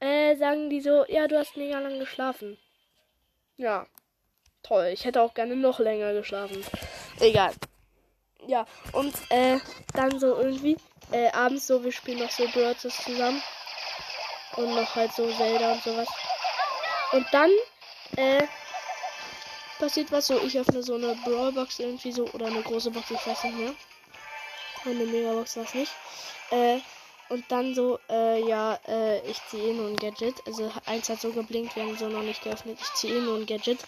äh, 0.01 0.37
sagen 0.37 0.71
die 0.71 0.81
so, 0.81 1.05
ja, 1.09 1.29
du 1.29 1.39
hast 1.39 1.57
mega 1.57 1.79
lang 1.81 1.99
geschlafen. 1.99 2.57
Ja, 3.59 3.87
toll. 4.65 4.91
Ich 4.93 5.05
hätte 5.05 5.23
auch 5.23 5.35
gerne 5.35 5.55
noch 5.55 5.79
länger 5.79 6.13
geschlafen. 6.13 6.65
Egal. 7.21 7.53
Ja, 8.47 8.67
und, 8.93 9.15
äh, 9.31 9.59
dann 9.95 10.19
so 10.19 10.37
irgendwie, 10.37 10.77
äh, 11.13 11.31
abends 11.31 11.67
so, 11.67 11.85
wir 11.85 11.93
spielen 11.93 12.19
noch 12.19 12.31
so 12.31 12.47
Birds 12.49 12.83
zusammen. 12.83 13.41
Und 14.57 14.75
noch 14.75 14.95
halt 14.95 15.13
so 15.13 15.31
Zelda 15.31 15.73
und 15.73 15.83
sowas. 15.83 16.09
Und 17.13 17.27
dann, 17.33 17.51
äh, 18.17 18.47
passiert 19.79 20.13
was 20.13 20.27
so, 20.27 20.41
ich 20.41 20.59
öffne 20.59 20.83
so 20.83 20.95
eine 20.95 21.15
Brawlbox 21.25 21.79
irgendwie 21.79 22.13
so, 22.13 22.25
oder 22.29 22.47
eine 22.47 22.63
große 22.63 22.91
Box, 22.91 23.11
ich 23.11 23.27
weiß 23.27 23.45
nicht 23.45 23.59
mehr. 23.59 23.75
Eine 24.85 25.05
Megabox 25.07 25.57
war 25.57 25.65
es 25.65 25.75
nicht. 25.75 25.93
Äh, 26.51 26.79
und 27.29 27.45
dann 27.49 27.75
so, 27.75 27.99
äh, 28.11 28.47
ja, 28.47 28.79
äh, 28.87 29.21
ich 29.29 29.41
ziehe 29.49 29.71
eh 29.71 29.73
nur 29.73 29.89
ein 29.89 29.97
Gadget. 29.97 30.35
Also 30.47 30.71
eins 30.87 31.09
hat 31.09 31.21
so 31.21 31.33
geblinkt, 31.33 31.77
wir 31.77 31.85
haben 31.85 31.97
so 31.97 32.09
noch 32.09 32.23
nicht 32.23 32.43
geöffnet. 32.43 32.79
Ich 32.81 32.93
ziehe 32.95 33.17
eh 33.17 33.21
nur 33.21 33.39
ein 33.39 33.47
Gadget. 33.47 33.79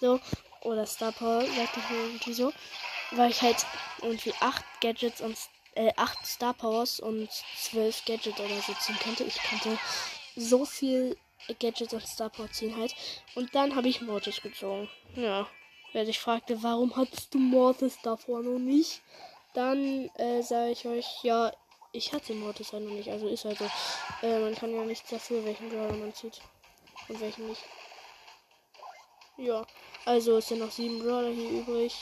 So. 0.00 0.20
Oder 0.62 0.86
Star 0.86 1.12
Power, 1.12 1.42
sagte 1.42 1.80
ich 1.80 1.90
mir 1.90 2.04
irgendwie 2.04 2.32
so. 2.32 2.52
Weil 3.10 3.30
ich 3.30 3.42
halt 3.42 3.66
irgendwie 4.02 4.32
acht 4.40 4.64
Gadgets 4.80 5.20
und 5.20 5.36
äh, 5.74 5.92
8 5.96 6.26
Star 6.26 6.54
Powers 6.54 7.00
und 7.00 7.28
12 7.30 8.04
Gadgets 8.04 8.40
oder 8.40 8.60
so 8.60 8.72
ziehen 8.74 8.98
könnte. 9.02 9.24
Ich 9.24 9.36
könnte 9.42 9.78
so 10.36 10.64
viel 10.64 11.16
Gadgets 11.60 11.92
und 11.92 12.06
Star 12.06 12.30
Power 12.30 12.50
ziehen 12.50 12.76
halt. 12.76 12.94
Und 13.34 13.54
dann 13.54 13.74
habe 13.76 13.88
ich 13.88 14.00
Mortis 14.00 14.40
gezogen. 14.40 14.88
Ja. 15.16 15.46
Wer 15.92 16.06
sich 16.06 16.18
fragte, 16.18 16.62
warum 16.62 16.96
hattest 16.96 17.34
du 17.34 17.38
Mortis 17.38 17.98
davor 18.02 18.42
noch 18.42 18.58
nicht? 18.58 19.00
Dann 19.52 20.10
äh, 20.16 20.42
sage 20.42 20.72
ich 20.72 20.86
euch, 20.86 21.06
ja, 21.22 21.52
ich 21.94 22.12
hatte 22.12 22.34
Mortis 22.34 22.72
halt 22.72 22.84
noch 22.84 22.92
nicht. 22.92 23.08
Also 23.08 23.28
ist 23.28 23.44
halt 23.44 23.58
so. 23.58 23.70
Äh, 24.22 24.40
man 24.40 24.54
kann 24.54 24.74
ja 24.74 24.84
nichts 24.84 25.08
dafür, 25.08 25.44
welchen 25.44 25.68
Brawler 25.70 25.94
man 25.94 26.12
zieht. 26.12 26.40
Und 27.08 27.20
welchen 27.20 27.48
nicht. 27.48 27.62
Ja, 29.36 29.64
also 30.04 30.38
es 30.38 30.48
sind 30.48 30.58
noch 30.58 30.70
sieben 30.70 30.98
Brawler 30.98 31.30
hier 31.30 31.50
übrig. 31.50 31.94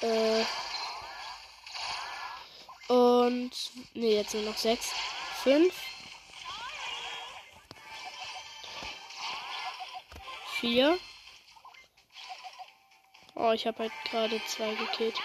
Äh, 0.00 0.44
und. 2.88 3.52
Ne, 3.94 4.14
jetzt 4.14 4.34
nur 4.34 4.44
noch 4.44 4.56
sechs. 4.56 4.90
Fünf. 5.42 5.74
Vier. 10.60 10.98
Oh, 13.34 13.50
ich 13.52 13.66
habe 13.66 13.80
halt 13.80 13.92
gerade 14.10 14.40
zwei 14.46 14.74
gekillt. 14.74 15.18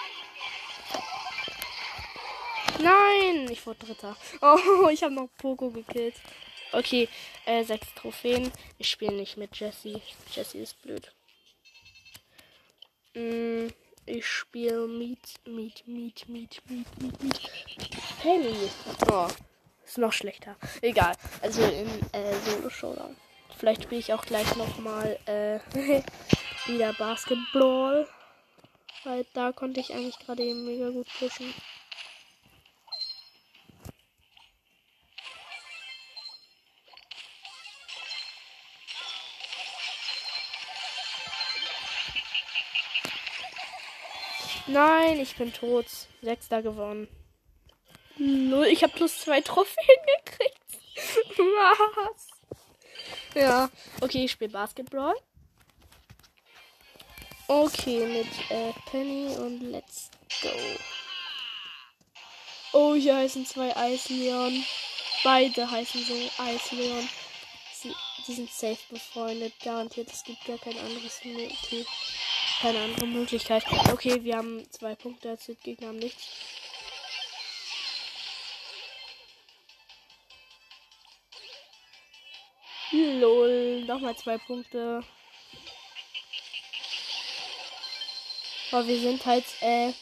Nein, 2.79 3.49
ich 3.49 3.65
wurde 3.65 3.85
Dritter. 3.85 4.15
Oh, 4.41 4.89
ich 4.91 5.03
habe 5.03 5.13
noch 5.13 5.29
Poco 5.37 5.69
gekillt. 5.69 6.15
Okay, 6.71 7.07
äh, 7.45 7.63
sechs 7.63 7.93
Trophäen. 7.95 8.51
Ich 8.77 8.89
spiele 8.89 9.15
nicht 9.15 9.37
mit 9.37 9.55
Jesse. 9.57 10.01
Jesse 10.31 10.57
ist 10.59 10.81
blöd. 10.81 11.11
Mm. 13.13 13.67
Ich 14.09 14.25
spiele 14.25 14.87
Meet, 14.87 15.19
Meet, 15.45 15.85
Meet, 15.85 16.29
Meet, 16.29 16.61
Meet, 16.69 17.01
Meet, 17.01 17.23
Meet. 17.23 17.41
Penny. 18.21 18.55
Oh, 19.11 19.27
ist 19.85 19.97
noch 19.97 20.13
schlechter. 20.13 20.55
Egal. 20.81 21.13
Also 21.41 21.61
in 21.63 21.89
äh, 22.13 22.33
Solo 22.45 22.69
Showdown. 22.69 23.17
Vielleicht 23.57 23.83
spiele 23.83 23.99
ich 23.99 24.13
auch 24.13 24.23
gleich 24.23 24.55
nochmal 24.55 25.19
äh, 25.25 25.59
wieder 26.67 26.93
Basketball. 26.93 28.07
Weil 29.03 29.25
da 29.33 29.51
konnte 29.51 29.81
ich 29.81 29.93
eigentlich 29.93 30.19
gerade 30.19 30.43
eben 30.43 30.63
mega 30.63 30.89
gut 30.89 31.07
pushen. 31.19 31.53
Nein, 44.67 45.19
ich 45.19 45.35
bin 45.37 45.53
tot. 45.53 45.85
Sechster 46.21 46.61
gewonnen. 46.61 47.07
Null. 48.17 48.65
Ich 48.65 48.83
habe 48.83 48.93
plus 48.93 49.19
zwei 49.21 49.41
Trophäen 49.41 49.75
gekriegt. 50.25 50.57
Was? 51.37 52.27
Ja. 53.33 53.69
Okay, 54.01 54.25
ich 54.25 54.31
spiele 54.31 54.51
Basketball. 54.51 55.15
Okay, 57.47 58.05
mit 58.07 58.51
äh, 58.51 58.73
Penny 58.91 59.27
und 59.37 59.71
let's 59.71 60.11
go. 60.41 60.49
Oh, 62.73 62.93
hier 62.95 63.15
heißen 63.15 63.45
zwei 63.45 63.75
Eisleon. 63.75 64.65
Beide 65.23 65.69
heißen 65.69 66.03
so 66.03 66.13
Eisleon. 66.43 67.07
Sie, 67.73 67.95
die 68.27 68.33
sind 68.33 68.51
safe 68.51 68.79
befreundet. 68.89 69.53
Garantiert, 69.63 70.11
es 70.11 70.23
gibt 70.23 70.43
gar 70.45 70.57
kein 70.57 70.77
anderes 70.77 71.23
Motiv 71.23 71.87
keine 72.59 72.83
andere 72.83 73.05
Möglichkeit. 73.05 73.63
Okay, 73.91 74.23
wir 74.23 74.37
haben 74.37 74.69
zwei 74.71 74.95
Punkte 74.95 75.29
als 75.29 75.51
Gegner 75.63 75.89
haben 75.89 75.99
nichts. 75.99 76.27
Lol, 82.91 83.83
nochmal 83.85 84.15
zwei 84.15 84.37
Punkte. 84.37 85.03
Aber 88.71 88.87
wir 88.87 88.99
sind 88.99 89.25
halt, 89.25 89.45
äh, 89.61 89.93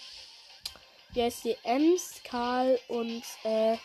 wie 1.12 1.24
heißt 1.24 1.45
die? 1.45 1.58
Ems, 1.64 2.22
Karl 2.24 2.80
und, 2.88 3.24
äh, 3.43 3.78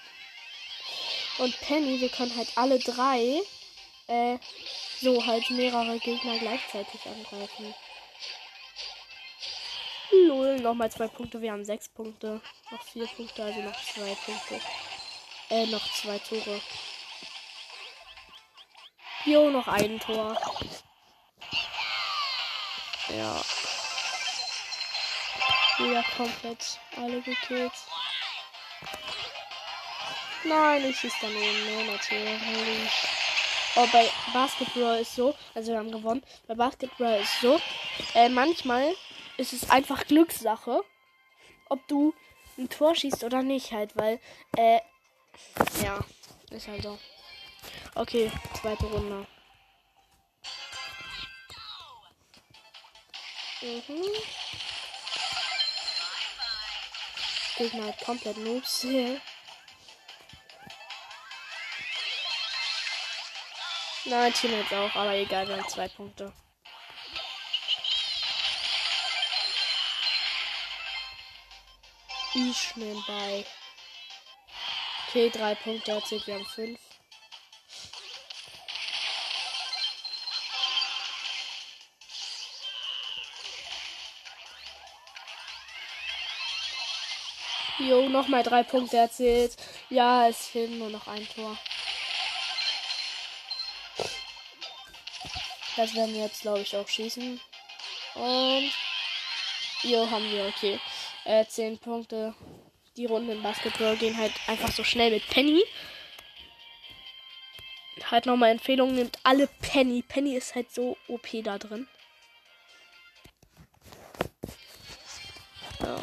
und 1.39 1.61
Penny. 1.61 2.01
Wir 2.01 2.09
können 2.09 2.35
halt 2.37 2.49
alle 2.57 2.79
drei, 2.79 3.41
äh, 4.07 4.39
so 5.01 5.27
halt 5.27 5.51
mehrere 5.51 5.99
Gegner 5.99 6.39
gleichzeitig 6.39 7.01
angreifen. 7.07 7.75
Lol, 10.13 10.61
nochmal 10.61 10.91
zwei 10.91 11.09
Punkte. 11.09 11.41
Wir 11.41 11.53
haben 11.53 11.65
sechs 11.65 11.89
Punkte. 11.89 12.41
Noch 12.71 12.83
vier 12.83 13.07
Punkte, 13.07 13.45
also 13.45 13.61
noch 13.61 13.85
zwei 13.85 14.15
Punkte. 14.25 14.61
Äh, 15.51 15.67
noch 15.67 15.93
zwei 15.95 16.19
Tore. 16.19 16.61
Jo, 19.25 19.51
noch 19.51 19.69
ein 19.69 20.01
Tor. 20.01 20.37
Ja. 23.09 23.41
Wieder 25.79 26.05
komplett 26.17 26.79
alle 26.97 27.21
gekillt. 27.21 27.73
Nein, 30.45 30.85
ich 30.89 30.99
schieße 30.99 31.17
daneben. 31.21 31.65
Nee, 31.67 31.85
natürlich. 31.85 32.91
Oh, 33.77 33.87
bei 33.93 34.09
Basketball 34.33 35.01
ist 35.01 35.15
so, 35.15 35.35
also 35.55 35.73
wir 35.73 35.79
haben 35.79 35.93
gewonnen. 35.93 36.23
Bei 36.49 36.55
Basketball 36.55 37.21
ist 37.21 37.41
so, 37.41 37.61
äh, 38.15 38.29
manchmal 38.29 38.95
ist 39.41 39.55
es 39.55 39.71
einfach 39.71 40.07
Glückssache, 40.07 40.83
ob 41.71 41.89
du 41.89 42.15
ein 42.59 42.69
Tor 42.69 42.95
schießt 42.95 43.25
oder 43.25 43.43
nicht 43.43 43.73
halt, 43.73 43.97
weil, 43.97 44.21
äh, 44.57 44.81
ja, 45.83 45.99
ist 46.51 46.69
halt 46.69 46.83
so. 46.83 46.99
Okay, 47.95 48.31
zweite 48.61 48.85
Runde. 48.85 49.27
Mhm. 53.63 54.05
Gegner 57.57 57.85
halt 57.85 58.01
komplett 58.05 58.37
Noobs. 58.37 58.85
Nein, 64.05 64.33
Team 64.35 64.53
jetzt 64.53 64.73
auch, 64.73 64.95
aber 64.95 65.15
egal, 65.15 65.49
wir 65.49 65.57
haben 65.57 65.69
zwei 65.69 65.89
Punkte. 65.89 66.33
Ich 72.33 72.77
nehme 72.77 73.03
bei. 73.09 73.45
Okay, 75.09 75.31
drei 75.31 75.57
Punkte 75.57 75.91
erzielt, 75.91 76.27
wir 76.29 76.35
haben 76.35 76.47
fünf. 76.47 76.79
Jo, 87.79 88.09
nochmal 88.09 88.45
drei 88.45 88.63
Punkte 88.63 88.99
erzählt. 88.99 89.57
Ja, 89.89 90.29
es 90.29 90.47
fehlt 90.47 90.71
nur 90.71 90.91
noch 90.91 91.09
ein 91.09 91.27
Tor. 91.35 91.57
Das 95.77 95.95
werden 95.95 96.15
wir 96.15 96.25
jetzt, 96.25 96.43
glaube 96.43 96.61
ich, 96.61 96.77
auch 96.77 96.87
schießen. 96.87 97.41
Und. 98.15 98.73
Jo, 99.83 100.09
haben 100.11 100.31
wir, 100.31 100.45
okay. 100.45 100.79
Äh, 101.25 101.45
zehn 101.47 101.79
Punkte. 101.79 102.35
Die 102.97 103.07
Runden 103.07 103.31
im 103.31 103.43
Basketball 103.43 103.97
gehen 103.97 104.17
halt 104.17 104.33
einfach 104.47 104.73
so 104.73 104.85
schnell 104.85 105.11
mit 105.11 105.27
Penny. 105.29 105.63
Halt 108.11 108.27
nochmal 108.27 108.51
Empfehlung, 108.51 108.95
nimmt 108.95 109.19
alle 109.23 109.47
Penny. 109.61 110.03
Penny 110.03 110.35
ist 110.35 110.55
halt 110.55 110.73
so 110.73 110.97
OP 111.07 111.29
da 111.45 111.59
drin. 111.59 111.87
Ja. 115.81 115.97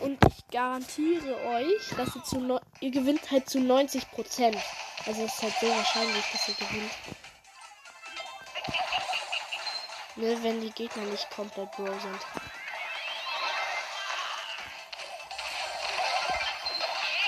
Und 0.00 0.18
ich 0.26 0.48
garantiere 0.50 1.36
euch, 1.46 1.88
dass 1.96 2.16
ihr 2.16 2.24
zu 2.24 2.40
no 2.40 2.60
ihr 2.80 2.90
gewinnt 2.90 3.30
halt 3.30 3.48
zu 3.48 3.60
90 3.60 4.10
Prozent. 4.10 4.56
Also 5.06 5.22
es 5.22 5.34
ist 5.34 5.42
halt 5.42 5.54
so 5.60 5.68
wahrscheinlich, 5.68 6.24
dass 6.32 6.48
ihr 6.48 6.54
gewinnt. 6.54 6.92
Ne, 10.16 10.42
wenn 10.42 10.60
die 10.60 10.70
Gegner 10.70 11.04
nicht 11.04 11.30
komplett 11.30 11.70
bro 11.72 11.86
sind. 11.86 12.20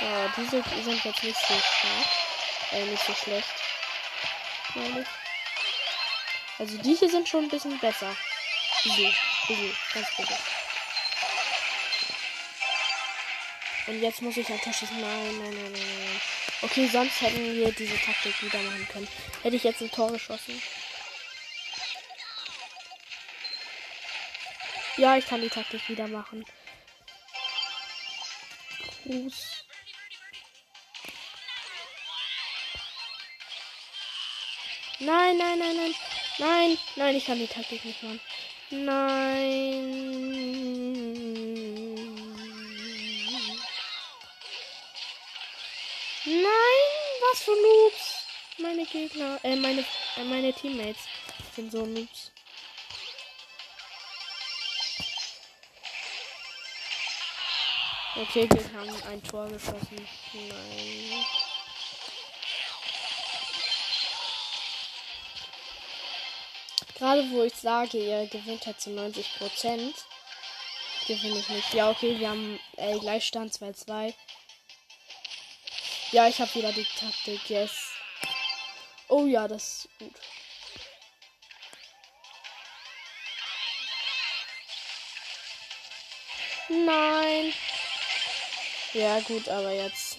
Ja, 0.08 0.32
diese 0.38 0.62
sind 0.62 1.04
jetzt 1.04 1.22
nicht 1.22 1.38
so 1.38 1.54
stark. 1.54 2.06
Äh, 2.72 2.84
nicht 2.84 3.04
so 3.04 3.12
schlecht. 3.12 3.48
Ich. 4.74 5.06
Also 6.58 6.78
die 6.78 6.94
hier 6.94 7.10
sind 7.10 7.28
schon 7.28 7.44
ein 7.44 7.50
bisschen 7.50 7.78
besser. 7.78 8.16
Easy. 8.84 9.14
Easy. 9.48 9.74
Ganz 9.92 10.08
bitte. 10.16 10.34
Und 13.86 14.00
jetzt 14.00 14.22
muss 14.22 14.36
ich 14.38 14.46
schießen. 14.46 15.00
Nein, 15.00 15.38
nein, 15.38 15.54
nein, 15.54 15.72
nein, 15.72 15.72
nein. 15.72 16.20
Okay, 16.62 16.88
sonst 16.88 17.20
hätten 17.20 17.54
wir 17.54 17.70
diese 17.72 17.98
Taktik 17.98 18.42
wieder 18.42 18.62
machen 18.62 18.88
können. 18.88 19.08
Hätte 19.42 19.56
ich 19.56 19.64
jetzt 19.64 19.82
ein 19.82 19.90
Tor 19.90 20.10
geschossen. 20.10 20.60
Ja, 24.96 25.16
ich 25.16 25.26
kann 25.26 25.42
die 25.42 25.50
Taktik 25.50 25.86
wieder 25.88 26.08
machen. 26.08 26.44
Gruß. 29.04 29.57
Nein, 35.00 35.36
nein, 35.36 35.58
nein, 35.58 35.76
nein. 35.76 35.94
Nein, 36.38 36.78
nein, 36.96 37.16
ich 37.16 37.24
kann 37.24 37.38
die 37.38 37.46
Taktik 37.46 37.84
nicht 37.84 38.02
machen. 38.02 38.20
Nein. 38.70 40.18
Nein, 46.24 46.82
was 47.30 47.42
für 47.42 47.52
Noobs. 47.52 48.24
Meine 48.58 48.84
Gegner, 48.86 49.38
äh, 49.44 49.54
meine, 49.54 49.84
äh, 50.16 50.24
meine 50.24 50.52
Teammates 50.52 51.02
sind 51.54 51.70
so 51.70 51.86
Noobs. 51.86 52.32
Okay, 58.16 58.48
wir 58.50 58.72
haben 58.72 59.02
ein 59.08 59.22
Tor 59.22 59.46
geschossen. 59.48 60.06
Nein. 60.32 61.47
Gerade 66.98 67.30
wo 67.30 67.44
ich 67.44 67.54
sage, 67.54 67.98
ihr 67.98 68.26
gewinnt 68.26 68.66
halt 68.66 68.80
zu 68.80 68.90
90 68.90 69.38
Prozent, 69.38 69.94
gewinne 71.06 71.38
ich 71.38 71.48
nicht. 71.48 71.72
Ja, 71.72 71.90
okay, 71.90 72.18
wir 72.18 72.28
haben 72.28 72.58
äh, 72.76 72.98
Gleichstand 72.98 73.52
2-2. 73.52 74.12
Ja, 76.10 76.26
ich 76.26 76.40
habe 76.40 76.52
wieder 76.54 76.72
die 76.72 76.86
Taktik, 76.98 77.48
yes. 77.48 77.92
Oh 79.06 79.26
ja, 79.26 79.46
das 79.46 79.84
ist 79.84 79.98
gut. 79.98 80.14
Nein. 86.68 87.54
Ja, 88.92 89.20
gut, 89.20 89.48
aber 89.48 89.70
jetzt. 89.70 90.18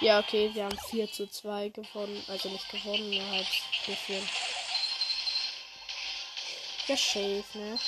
Ja, 0.00 0.20
okay, 0.20 0.50
wir 0.52 0.64
haben 0.64 0.78
4 0.90 1.10
zu 1.10 1.26
2 1.26 1.70
gewonnen. 1.70 2.22
Also 2.28 2.48
nicht 2.50 2.68
gewonnen, 2.70 3.10
nur 3.10 3.30
halt 3.30 3.48
geführt. 3.86 4.28
Ja, 6.86 6.96
safe, 6.96 7.44
ne? 7.54 7.78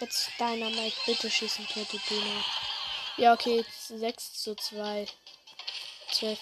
Jetzt 0.00 0.30
Dynamite, 0.38 0.96
bitte 1.04 1.30
schießen, 1.30 1.68
tote 1.68 1.98
Dino. 2.08 2.44
Ja, 3.18 3.34
okay, 3.34 3.64
6 3.88 4.32
zu 4.32 4.54
2. 4.54 5.06
12, 6.10 6.38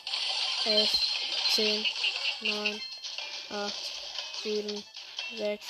11, 0.64 0.90
10, 1.54 1.86
9, 2.40 2.80
8, 3.50 3.74
7, 4.42 4.84
6. 5.36 5.66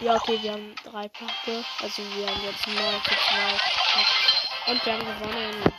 Ja, 0.00 0.16
okay, 0.16 0.38
wir 0.42 0.52
haben 0.52 0.74
3 0.84 1.08
Punkte. 1.08 1.64
Also 1.80 2.02
wir 2.14 2.28
haben 2.28 2.44
jetzt 2.44 2.66
9 2.66 2.76
zu 3.02 3.10
2. 4.66 4.72
Und 4.72 4.86
wir 4.86 4.92
haben 4.92 5.00
gewonnen. 5.00 5.72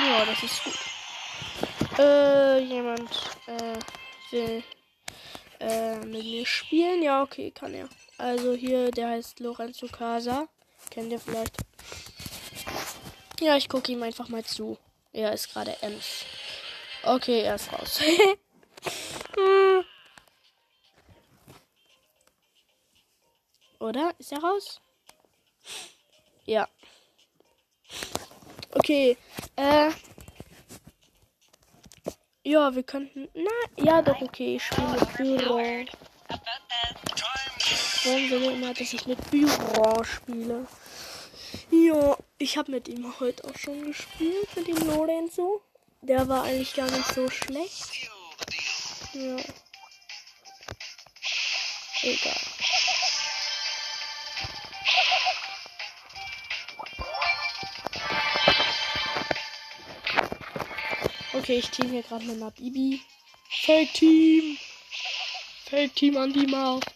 Ja, 0.00 0.24
das 0.24 0.42
ist 0.42 0.64
gut. 0.64 1.98
Äh, 1.98 2.58
jemand 2.60 3.10
äh, 3.46 3.78
will 4.30 4.62
äh, 5.60 5.96
mit 5.98 6.24
mir 6.24 6.46
spielen. 6.46 7.02
Ja, 7.02 7.22
okay, 7.22 7.50
kann 7.50 7.74
er. 7.74 7.88
Also 8.16 8.54
hier, 8.54 8.90
der 8.90 9.10
heißt 9.10 9.40
Lorenzo 9.40 9.86
Casa. 9.86 10.48
Kennt 10.90 11.12
ihr 11.12 11.20
vielleicht? 11.20 11.56
Ja, 13.40 13.56
ich 13.56 13.68
gucke 13.68 13.92
ihm 13.92 14.02
einfach 14.02 14.28
mal 14.28 14.44
zu. 14.44 14.78
Er 15.12 15.32
ist 15.32 15.52
gerade 15.52 15.76
Ems. 15.82 16.24
Okay, 17.08 17.40
er 17.40 17.54
ist 17.54 17.72
raus. 17.72 18.00
Oder? 23.80 24.12
Ist 24.18 24.32
er 24.32 24.40
raus? 24.40 24.82
Ja. 26.44 26.68
Okay. 28.72 29.16
Äh. 29.56 29.90
Ja, 32.42 32.74
wir 32.74 32.82
könnten. 32.82 33.30
Na, 33.32 33.50
ja, 33.78 34.02
doch, 34.02 34.20
okay. 34.20 34.56
Ich 34.56 34.64
spiele 34.64 34.88
mit 34.88 35.16
Büro. 35.16 35.56
Warum 38.04 38.30
will 38.30 38.42
er 38.44 38.52
immer, 38.52 38.74
dass 38.74 38.92
ich 38.92 39.06
mit 39.06 39.30
Büro 39.30 40.04
spiele? 40.04 40.66
Ja, 41.70 42.18
ich 42.36 42.58
habe 42.58 42.72
mit 42.72 42.86
ihm 42.88 43.18
heute 43.18 43.44
auch 43.44 43.56
schon 43.56 43.82
gespielt, 43.86 44.54
mit 44.56 44.68
dem 44.68 44.86
Lorenzo. 44.86 45.62
Der 46.00 46.28
war 46.28 46.44
eigentlich 46.44 46.74
gar 46.74 46.90
nicht 46.90 47.12
so 47.12 47.28
schlecht. 47.28 48.10
Ja. 49.12 49.36
Egal. 52.02 52.40
Okay, 61.32 61.58
ich 61.58 61.70
team 61.70 61.90
hier 61.90 62.02
gerade 62.02 62.24
mit 62.24 62.36
einer 62.36 62.50
Bibi. 62.50 63.00
Feldteam! 63.48 64.58
Feldteam 65.66 66.16
an 66.16 66.32
die 66.32 66.46
Macht. 66.46 66.86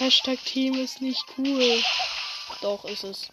Hashtag 0.00 0.42
Team 0.46 0.74
ist 0.74 1.02
nicht 1.02 1.22
cool. 1.36 1.82
Doch, 2.60 2.84
ist 2.84 3.04
es. 3.04 3.28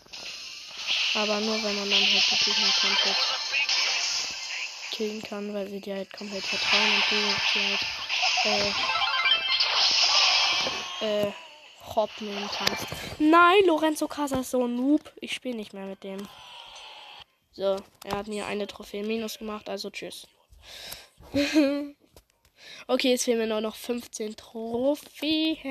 Aber 1.14 1.40
nur, 1.40 1.56
wenn 1.64 1.76
man 1.76 1.90
dann 1.90 2.00
halt 2.00 2.32
die 2.32 2.46
Gegner 2.46 2.74
komplett 2.82 3.18
killen 4.92 5.22
kann, 5.22 5.54
weil 5.54 5.70
sie 5.70 5.82
dir 5.82 5.96
halt 5.96 6.12
komplett 6.14 6.44
vertrauen 6.44 6.94
und 6.96 7.04
du 7.10 7.16
sie 7.54 7.78
halt, 8.46 8.76
äh, 11.02 11.28
äh, 11.28 11.32
Hop 11.96 12.10
nehmen 12.20 12.50
kannst. 12.54 12.86
Nein, 13.20 13.66
Lorenzo 13.66 14.08
Casa 14.08 14.40
ist 14.40 14.52
so 14.52 14.64
ein 14.64 14.76
Noob. 14.76 15.12
Ich 15.20 15.34
spiele 15.34 15.56
nicht 15.56 15.74
mehr 15.74 15.86
mit 15.86 16.04
dem. 16.04 16.28
So, 17.54 17.78
er 18.04 18.18
hat 18.18 18.28
mir 18.28 18.46
eine 18.46 18.68
Trophäe 18.68 19.04
minus 19.04 19.40
gemacht, 19.40 19.68
also 19.70 19.90
tschüss. 19.90 20.28
Okay, 22.88 23.10
jetzt 23.12 23.26
fehlen 23.26 23.40
mir 23.40 23.48
nur 23.48 23.62
noch 23.62 23.76
15 23.76 24.36
Trophäen. 24.36 25.68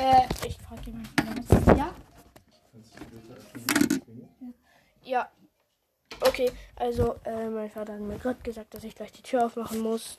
Äh, 0.00 0.26
ich 0.46 0.56
frage 0.56 0.86
jemanden. 0.86 1.76
Ja? 1.76 1.94
Ja. 5.02 5.30
Okay, 6.22 6.50
also 6.76 7.16
äh, 7.24 7.50
mein 7.50 7.70
Vater 7.70 7.92
hat 7.92 8.00
mir 8.00 8.16
gerade 8.16 8.40
gesagt, 8.42 8.72
dass 8.72 8.84
ich 8.84 8.94
gleich 8.94 9.12
die 9.12 9.20
Tür 9.22 9.44
aufmachen 9.44 9.80
muss. 9.80 10.18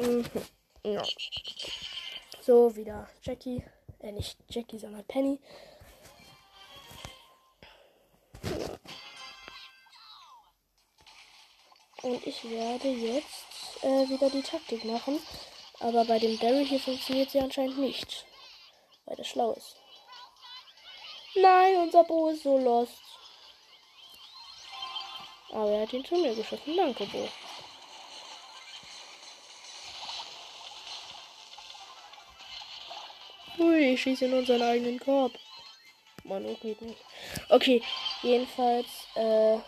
Mhm. 0.00 0.24
Ja. 0.82 1.04
So, 2.40 2.74
wieder 2.74 3.08
Jackie. 3.22 3.62
Äh, 4.00 4.10
nicht 4.10 4.38
Jackie, 4.48 4.78
sondern 4.78 5.04
Penny. 5.04 5.38
Und 12.02 12.26
ich 12.26 12.42
werde 12.50 12.88
jetzt 12.88 13.82
äh, 13.82 14.08
wieder 14.08 14.30
die 14.30 14.42
Taktik 14.42 14.84
machen. 14.84 15.20
Aber 15.78 16.04
bei 16.06 16.18
dem 16.18 16.38
Daryl 16.40 16.64
hier 16.64 16.80
funktioniert 16.80 17.30
sie 17.30 17.38
anscheinend 17.38 17.78
nicht. 17.78 18.26
Weil 19.06 19.16
der 19.16 19.24
schlau 19.24 19.52
ist. 19.52 19.76
Nein, 21.34 21.76
unser 21.76 22.04
Bo 22.04 22.28
ist 22.28 22.42
so 22.42 22.58
lost. 22.58 23.02
Aber 25.50 25.70
er 25.70 25.82
hat 25.82 25.92
ihn 25.92 26.04
zu 26.04 26.16
mir 26.16 26.34
geschossen. 26.34 26.76
Danke, 26.76 27.06
Bo. 27.06 27.28
Ui, 33.58 33.94
ich 33.94 34.02
schieße 34.02 34.26
in 34.26 34.34
unseren 34.34 34.62
eigenen 34.62 34.98
Korb. 34.98 35.32
Mann, 36.24 36.44
oh, 36.44 36.56
geht 36.60 36.82
nicht. 36.82 37.00
Okay, 37.48 37.82
jedenfalls, 38.22 38.86
äh. 39.14 39.58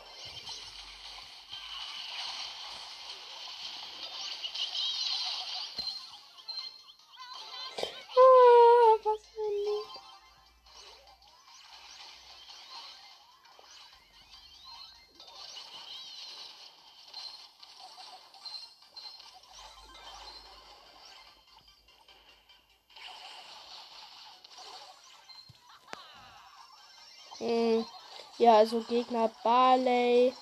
Also 28.59 28.81
Gegner 28.81 29.31
Barley, 29.45 30.33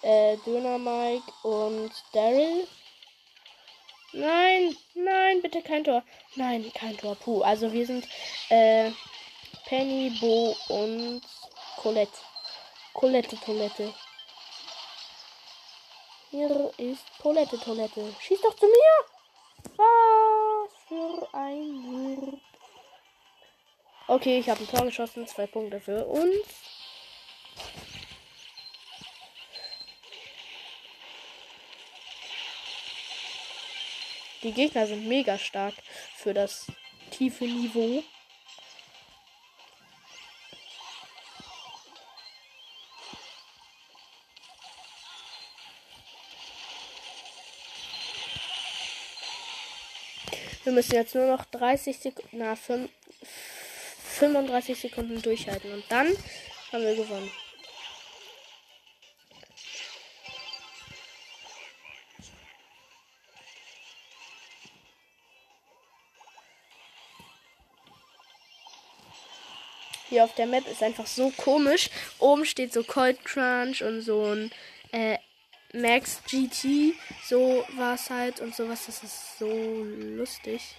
äh, 0.00 0.36
Döner 0.46 0.78
Mike 0.78 1.30
und 1.42 1.92
Daryl. 2.14 2.66
Nein, 4.14 4.74
nein, 4.94 5.42
bitte 5.42 5.60
kein 5.60 5.84
Tor. 5.84 6.02
Nein, 6.36 6.72
kein 6.74 6.96
Tor. 6.96 7.14
Puh, 7.16 7.42
also 7.42 7.70
wir 7.70 7.86
sind 7.86 8.08
äh, 8.48 8.90
Penny, 9.66 10.10
Bo 10.20 10.56
und 10.68 11.20
Colette. 11.76 12.18
Colette 12.94 13.36
Toilette. 13.36 13.92
Hier 16.30 16.72
ist 16.78 17.04
Colette 17.20 17.58
Toilette. 17.58 18.14
Schieß 18.20 18.40
doch 18.40 18.56
zu 18.56 18.66
mir! 18.66 19.76
Was 19.76 20.72
für 20.88 21.28
ein 21.34 22.16
Wurf. 22.16 22.40
Okay, 24.08 24.38
ich 24.38 24.48
habe 24.48 24.60
ein 24.60 24.68
Tor 24.68 24.86
geschossen. 24.86 25.26
Zwei 25.26 25.46
Punkte 25.46 25.78
für 25.78 26.06
uns. 26.06 26.71
Die 34.42 34.52
Gegner 34.52 34.86
sind 34.86 35.06
mega 35.06 35.38
stark 35.38 35.74
für 36.16 36.34
das 36.34 36.66
tiefe 37.10 37.44
Niveau. 37.44 38.02
Wir 50.64 50.72
müssen 50.72 50.94
jetzt 50.94 51.14
nur 51.14 51.26
noch 51.26 51.44
30 51.46 51.98
Sekunden, 51.98 52.38
na, 52.38 52.54
5, 52.56 52.90
35 54.18 54.78
Sekunden 54.78 55.20
durchhalten 55.20 55.72
und 55.72 55.84
dann 55.88 56.08
haben 56.72 56.82
wir 56.82 56.94
gewonnen. 56.94 57.30
Hier 70.12 70.24
auf 70.24 70.34
der 70.34 70.46
Map 70.46 70.68
ist 70.68 70.82
einfach 70.82 71.06
so 71.06 71.30
komisch. 71.30 71.88
Oben 72.18 72.44
steht 72.44 72.74
so 72.74 72.84
Cold 72.84 73.24
Crunch 73.24 73.82
und 73.82 74.02
so 74.02 74.26
ein 74.26 74.52
äh, 74.92 75.16
Max 75.72 76.20
GT. 76.26 76.94
So 77.26 77.64
war 77.76 77.94
es 77.94 78.10
halt 78.10 78.40
und 78.40 78.54
sowas. 78.54 78.84
Das 78.84 79.02
ist 79.02 79.38
so 79.38 79.46
lustig. 79.46 80.76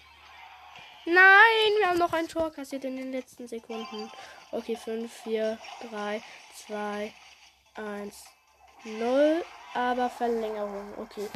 Nein, 1.06 1.72
wir 1.80 1.90
haben 1.90 1.98
noch 1.98 2.14
ein 2.14 2.28
Tor 2.28 2.52
kassiert 2.52 2.86
in 2.86 2.96
den 2.96 3.12
letzten 3.12 3.48
Sekunden. 3.48 4.12
Okay, 4.52 4.76
5, 4.76 5.12
4, 5.24 5.58
3, 5.90 6.22
2, 6.68 7.12
1, 7.74 8.26
0. 8.84 9.44
Aber 9.74 10.12
Verlängerung. 10.12 10.94
Okay, 11.00 11.28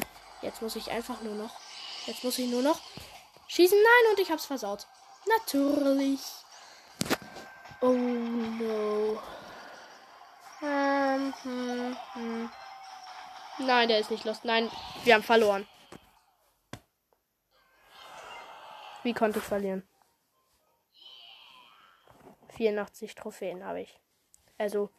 jetzt 0.42 0.62
muss 0.62 0.76
ich 0.76 0.88
einfach 0.92 1.20
nur 1.22 1.34
noch. 1.34 1.58
Jetzt 2.06 2.22
muss 2.22 2.38
ich 2.38 2.48
nur 2.48 2.62
noch 2.62 2.80
schießen. 3.48 3.76
Nein, 3.76 4.12
und 4.12 4.20
ich 4.20 4.30
hab's 4.30 4.46
versaut. 4.46 4.86
Natürlich. 5.26 6.20
Oh 7.80 7.92
no. 7.92 9.22
Ähm, 10.62 11.34
hm, 11.42 11.96
hm. 12.14 12.50
Nein, 13.60 13.88
der 13.88 14.00
ist 14.00 14.10
nicht 14.10 14.24
los. 14.24 14.42
Nein, 14.42 14.68
wir 15.04 15.14
haben 15.14 15.22
verloren. 15.22 15.66
Wie 19.04 19.14
konnte 19.14 19.38
ich 19.38 19.44
verlieren? 19.44 19.86
84 22.56 23.14
Trophäen 23.14 23.64
habe 23.64 23.82
ich. 23.82 24.00
Also 24.58 24.90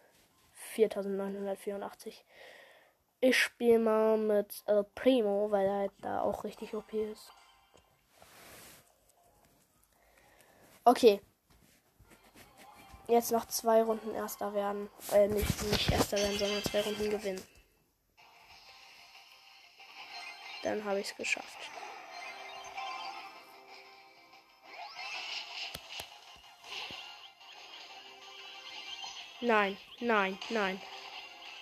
4984. 0.74 2.24
Ich 3.20 3.38
spiele 3.38 3.80
mal 3.80 4.18
mit 4.18 4.64
El 4.66 4.86
Primo, 4.96 5.52
weil 5.52 5.68
er 5.68 5.76
halt 5.80 5.92
da 6.02 6.22
auch 6.22 6.46
richtig 6.46 6.74
OP 6.74 6.94
ist. 6.94 7.34
Okay. 10.86 11.22
Jetzt 13.10 13.32
noch 13.32 13.47
zwei 13.47 13.82
Runden 13.82 14.14
Erster 14.14 14.53
werden. 14.53 14.88
Äh, 15.12 15.28
nicht, 15.28 15.64
nicht 15.64 15.91
Erster 15.91 16.16
werden, 16.16 16.38
sondern 16.38 16.64
zwei 16.64 16.82
Runden 16.82 17.10
gewinnen. 17.10 17.43
Dann 20.62 20.84
habe 20.86 20.99
ich 20.99 21.10
es 21.10 21.18
geschafft. 21.18 21.57
Nein, 29.41 29.76
nein, 30.01 30.38
nein. 30.49 30.80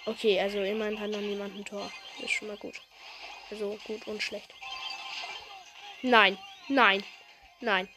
Okay, 0.06 0.42
also 0.42 0.62
immerhin 0.62 1.00
hat 1.00 1.12
noch 1.12 1.22
niemand 1.22 1.56
ein 1.56 1.64
Tor. 1.64 1.90
Ist 2.20 2.32
schon 2.32 2.50
mal 2.50 2.58
gut. 2.58 2.82
Also 3.50 3.78
gut 3.86 4.06
und 4.08 4.22
schlecht. 4.22 4.54
Nein, 6.02 6.38
nein, 6.68 7.06
nein. 7.62 7.88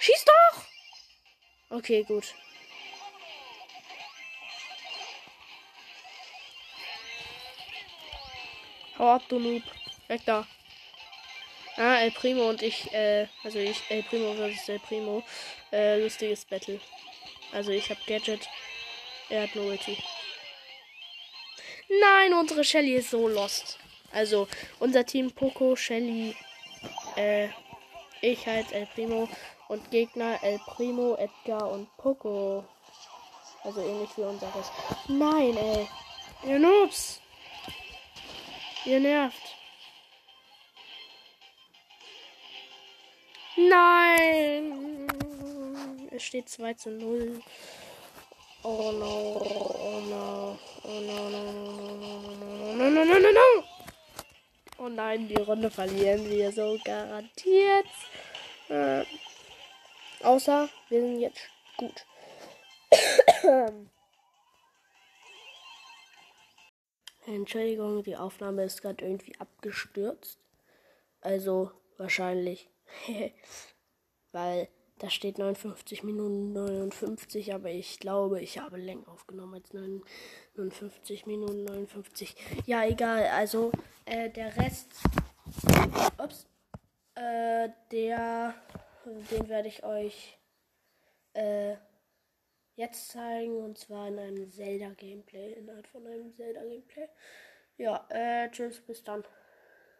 Schieß 0.00 0.24
doch! 0.26 0.67
Okay, 1.70 2.02
gut. 2.04 2.34
Hau 8.98 9.10
ab, 9.10 9.22
du 9.28 9.38
Noob. 9.38 9.62
Weg 10.08 10.24
da. 10.24 10.46
Ah, 11.76 12.00
El 12.00 12.10
Primo 12.10 12.48
und 12.48 12.62
ich, 12.62 12.92
äh, 12.92 13.28
also 13.44 13.58
ich, 13.58 13.82
El 13.90 14.02
Primo 14.02 14.34
versus 14.34 14.68
El 14.68 14.80
Primo. 14.80 15.22
Äh, 15.70 16.00
lustiges 16.00 16.44
Battle. 16.44 16.80
Also 17.52 17.70
ich 17.70 17.88
habe 17.90 18.00
Gadget. 18.06 18.48
Er 19.28 19.42
hat 19.42 19.54
nur. 19.54 19.78
Nein, 21.88 22.34
unsere 22.34 22.64
Shelly 22.64 22.94
ist 22.94 23.10
so 23.10 23.28
lost. 23.28 23.78
Also 24.10 24.48
unser 24.80 25.04
Team 25.04 25.30
Poco, 25.30 25.76
Shelly, 25.76 26.34
äh, 27.16 27.48
ich 28.22 28.46
halt 28.46 28.72
El 28.72 28.86
Primo 28.86 29.28
und 29.68 29.90
Gegner 29.90 30.38
El 30.42 30.58
Primo, 30.60 31.16
Edgar 31.16 31.70
und 31.70 31.88
Poco. 31.96 32.64
Also 33.64 33.80
ähnlich 33.80 34.10
wie 34.16 34.22
unseres. 34.22 34.70
Nein, 35.08 35.56
ey. 35.56 35.88
Ihr 36.46 36.58
Noobs. 36.58 37.20
Ihr 38.84 39.00
nervt. 39.00 39.56
Nein. 43.56 45.08
Es 46.10 46.22
steht 46.22 46.48
2 46.48 46.74
zu 46.74 46.90
0. 46.90 47.42
Oh 48.62 48.92
no, 48.92 49.40
oh 49.40 50.00
no, 50.08 50.58
oh 50.82 51.00
no, 51.00 51.30
no, 51.30 51.42
no, 51.42 51.52
no, 51.52 52.74
no, 52.74 52.90
no, 52.90 52.90
no, 52.90 53.04
no, 53.04 53.18
no, 53.18 53.32
no. 53.32 53.64
Oh 54.78 54.88
nein, 54.88 55.28
die 55.28 55.36
Runde 55.36 55.70
verlieren 55.70 56.28
wir 56.28 56.52
so 56.52 56.78
garantiert. 56.84 57.86
Äh, 58.68 59.04
außer 60.24 60.68
wir 60.88 61.00
sind 61.00 61.20
jetzt 61.20 61.48
gut. 61.76 62.06
Entschuldigung, 67.26 68.02
die 68.02 68.16
Aufnahme 68.16 68.64
ist 68.64 68.80
gerade 68.82 69.04
irgendwie 69.04 69.38
abgestürzt. 69.38 70.38
Also 71.20 71.70
wahrscheinlich. 71.98 72.70
Weil 74.32 74.68
da 74.98 75.10
steht 75.10 75.38
59 75.38 76.02
Minuten 76.02 76.52
59, 76.52 77.54
aber 77.54 77.70
ich 77.70 78.00
glaube, 78.00 78.40
ich 78.40 78.58
habe 78.58 78.76
länger 78.78 79.08
aufgenommen 79.08 79.54
als 79.54 79.72
59 79.72 81.26
Minuten 81.26 81.64
59. 81.64 82.34
Ja, 82.66 82.84
egal. 82.84 83.26
Also 83.26 83.70
äh, 84.06 84.28
der 84.30 84.56
Rest, 84.56 84.88
ups, 86.18 86.46
äh, 87.14 87.68
der, 87.92 88.54
den 89.30 89.48
werde 89.48 89.68
ich 89.68 89.84
euch 89.84 90.38
äh, 91.34 91.76
jetzt 92.74 93.08
zeigen 93.08 93.56
und 93.56 93.78
zwar 93.78 94.08
in 94.08 94.18
einem 94.18 94.50
Zelda 94.50 94.90
Gameplay, 94.90 95.52
innerhalb 95.54 95.86
von 95.88 96.06
einem 96.06 96.34
Zelda 96.34 96.62
Gameplay. 96.62 97.08
Ja, 97.76 98.06
äh, 98.10 98.50
tschüss, 98.50 98.80
bis 98.80 99.02
dann. 99.04 99.24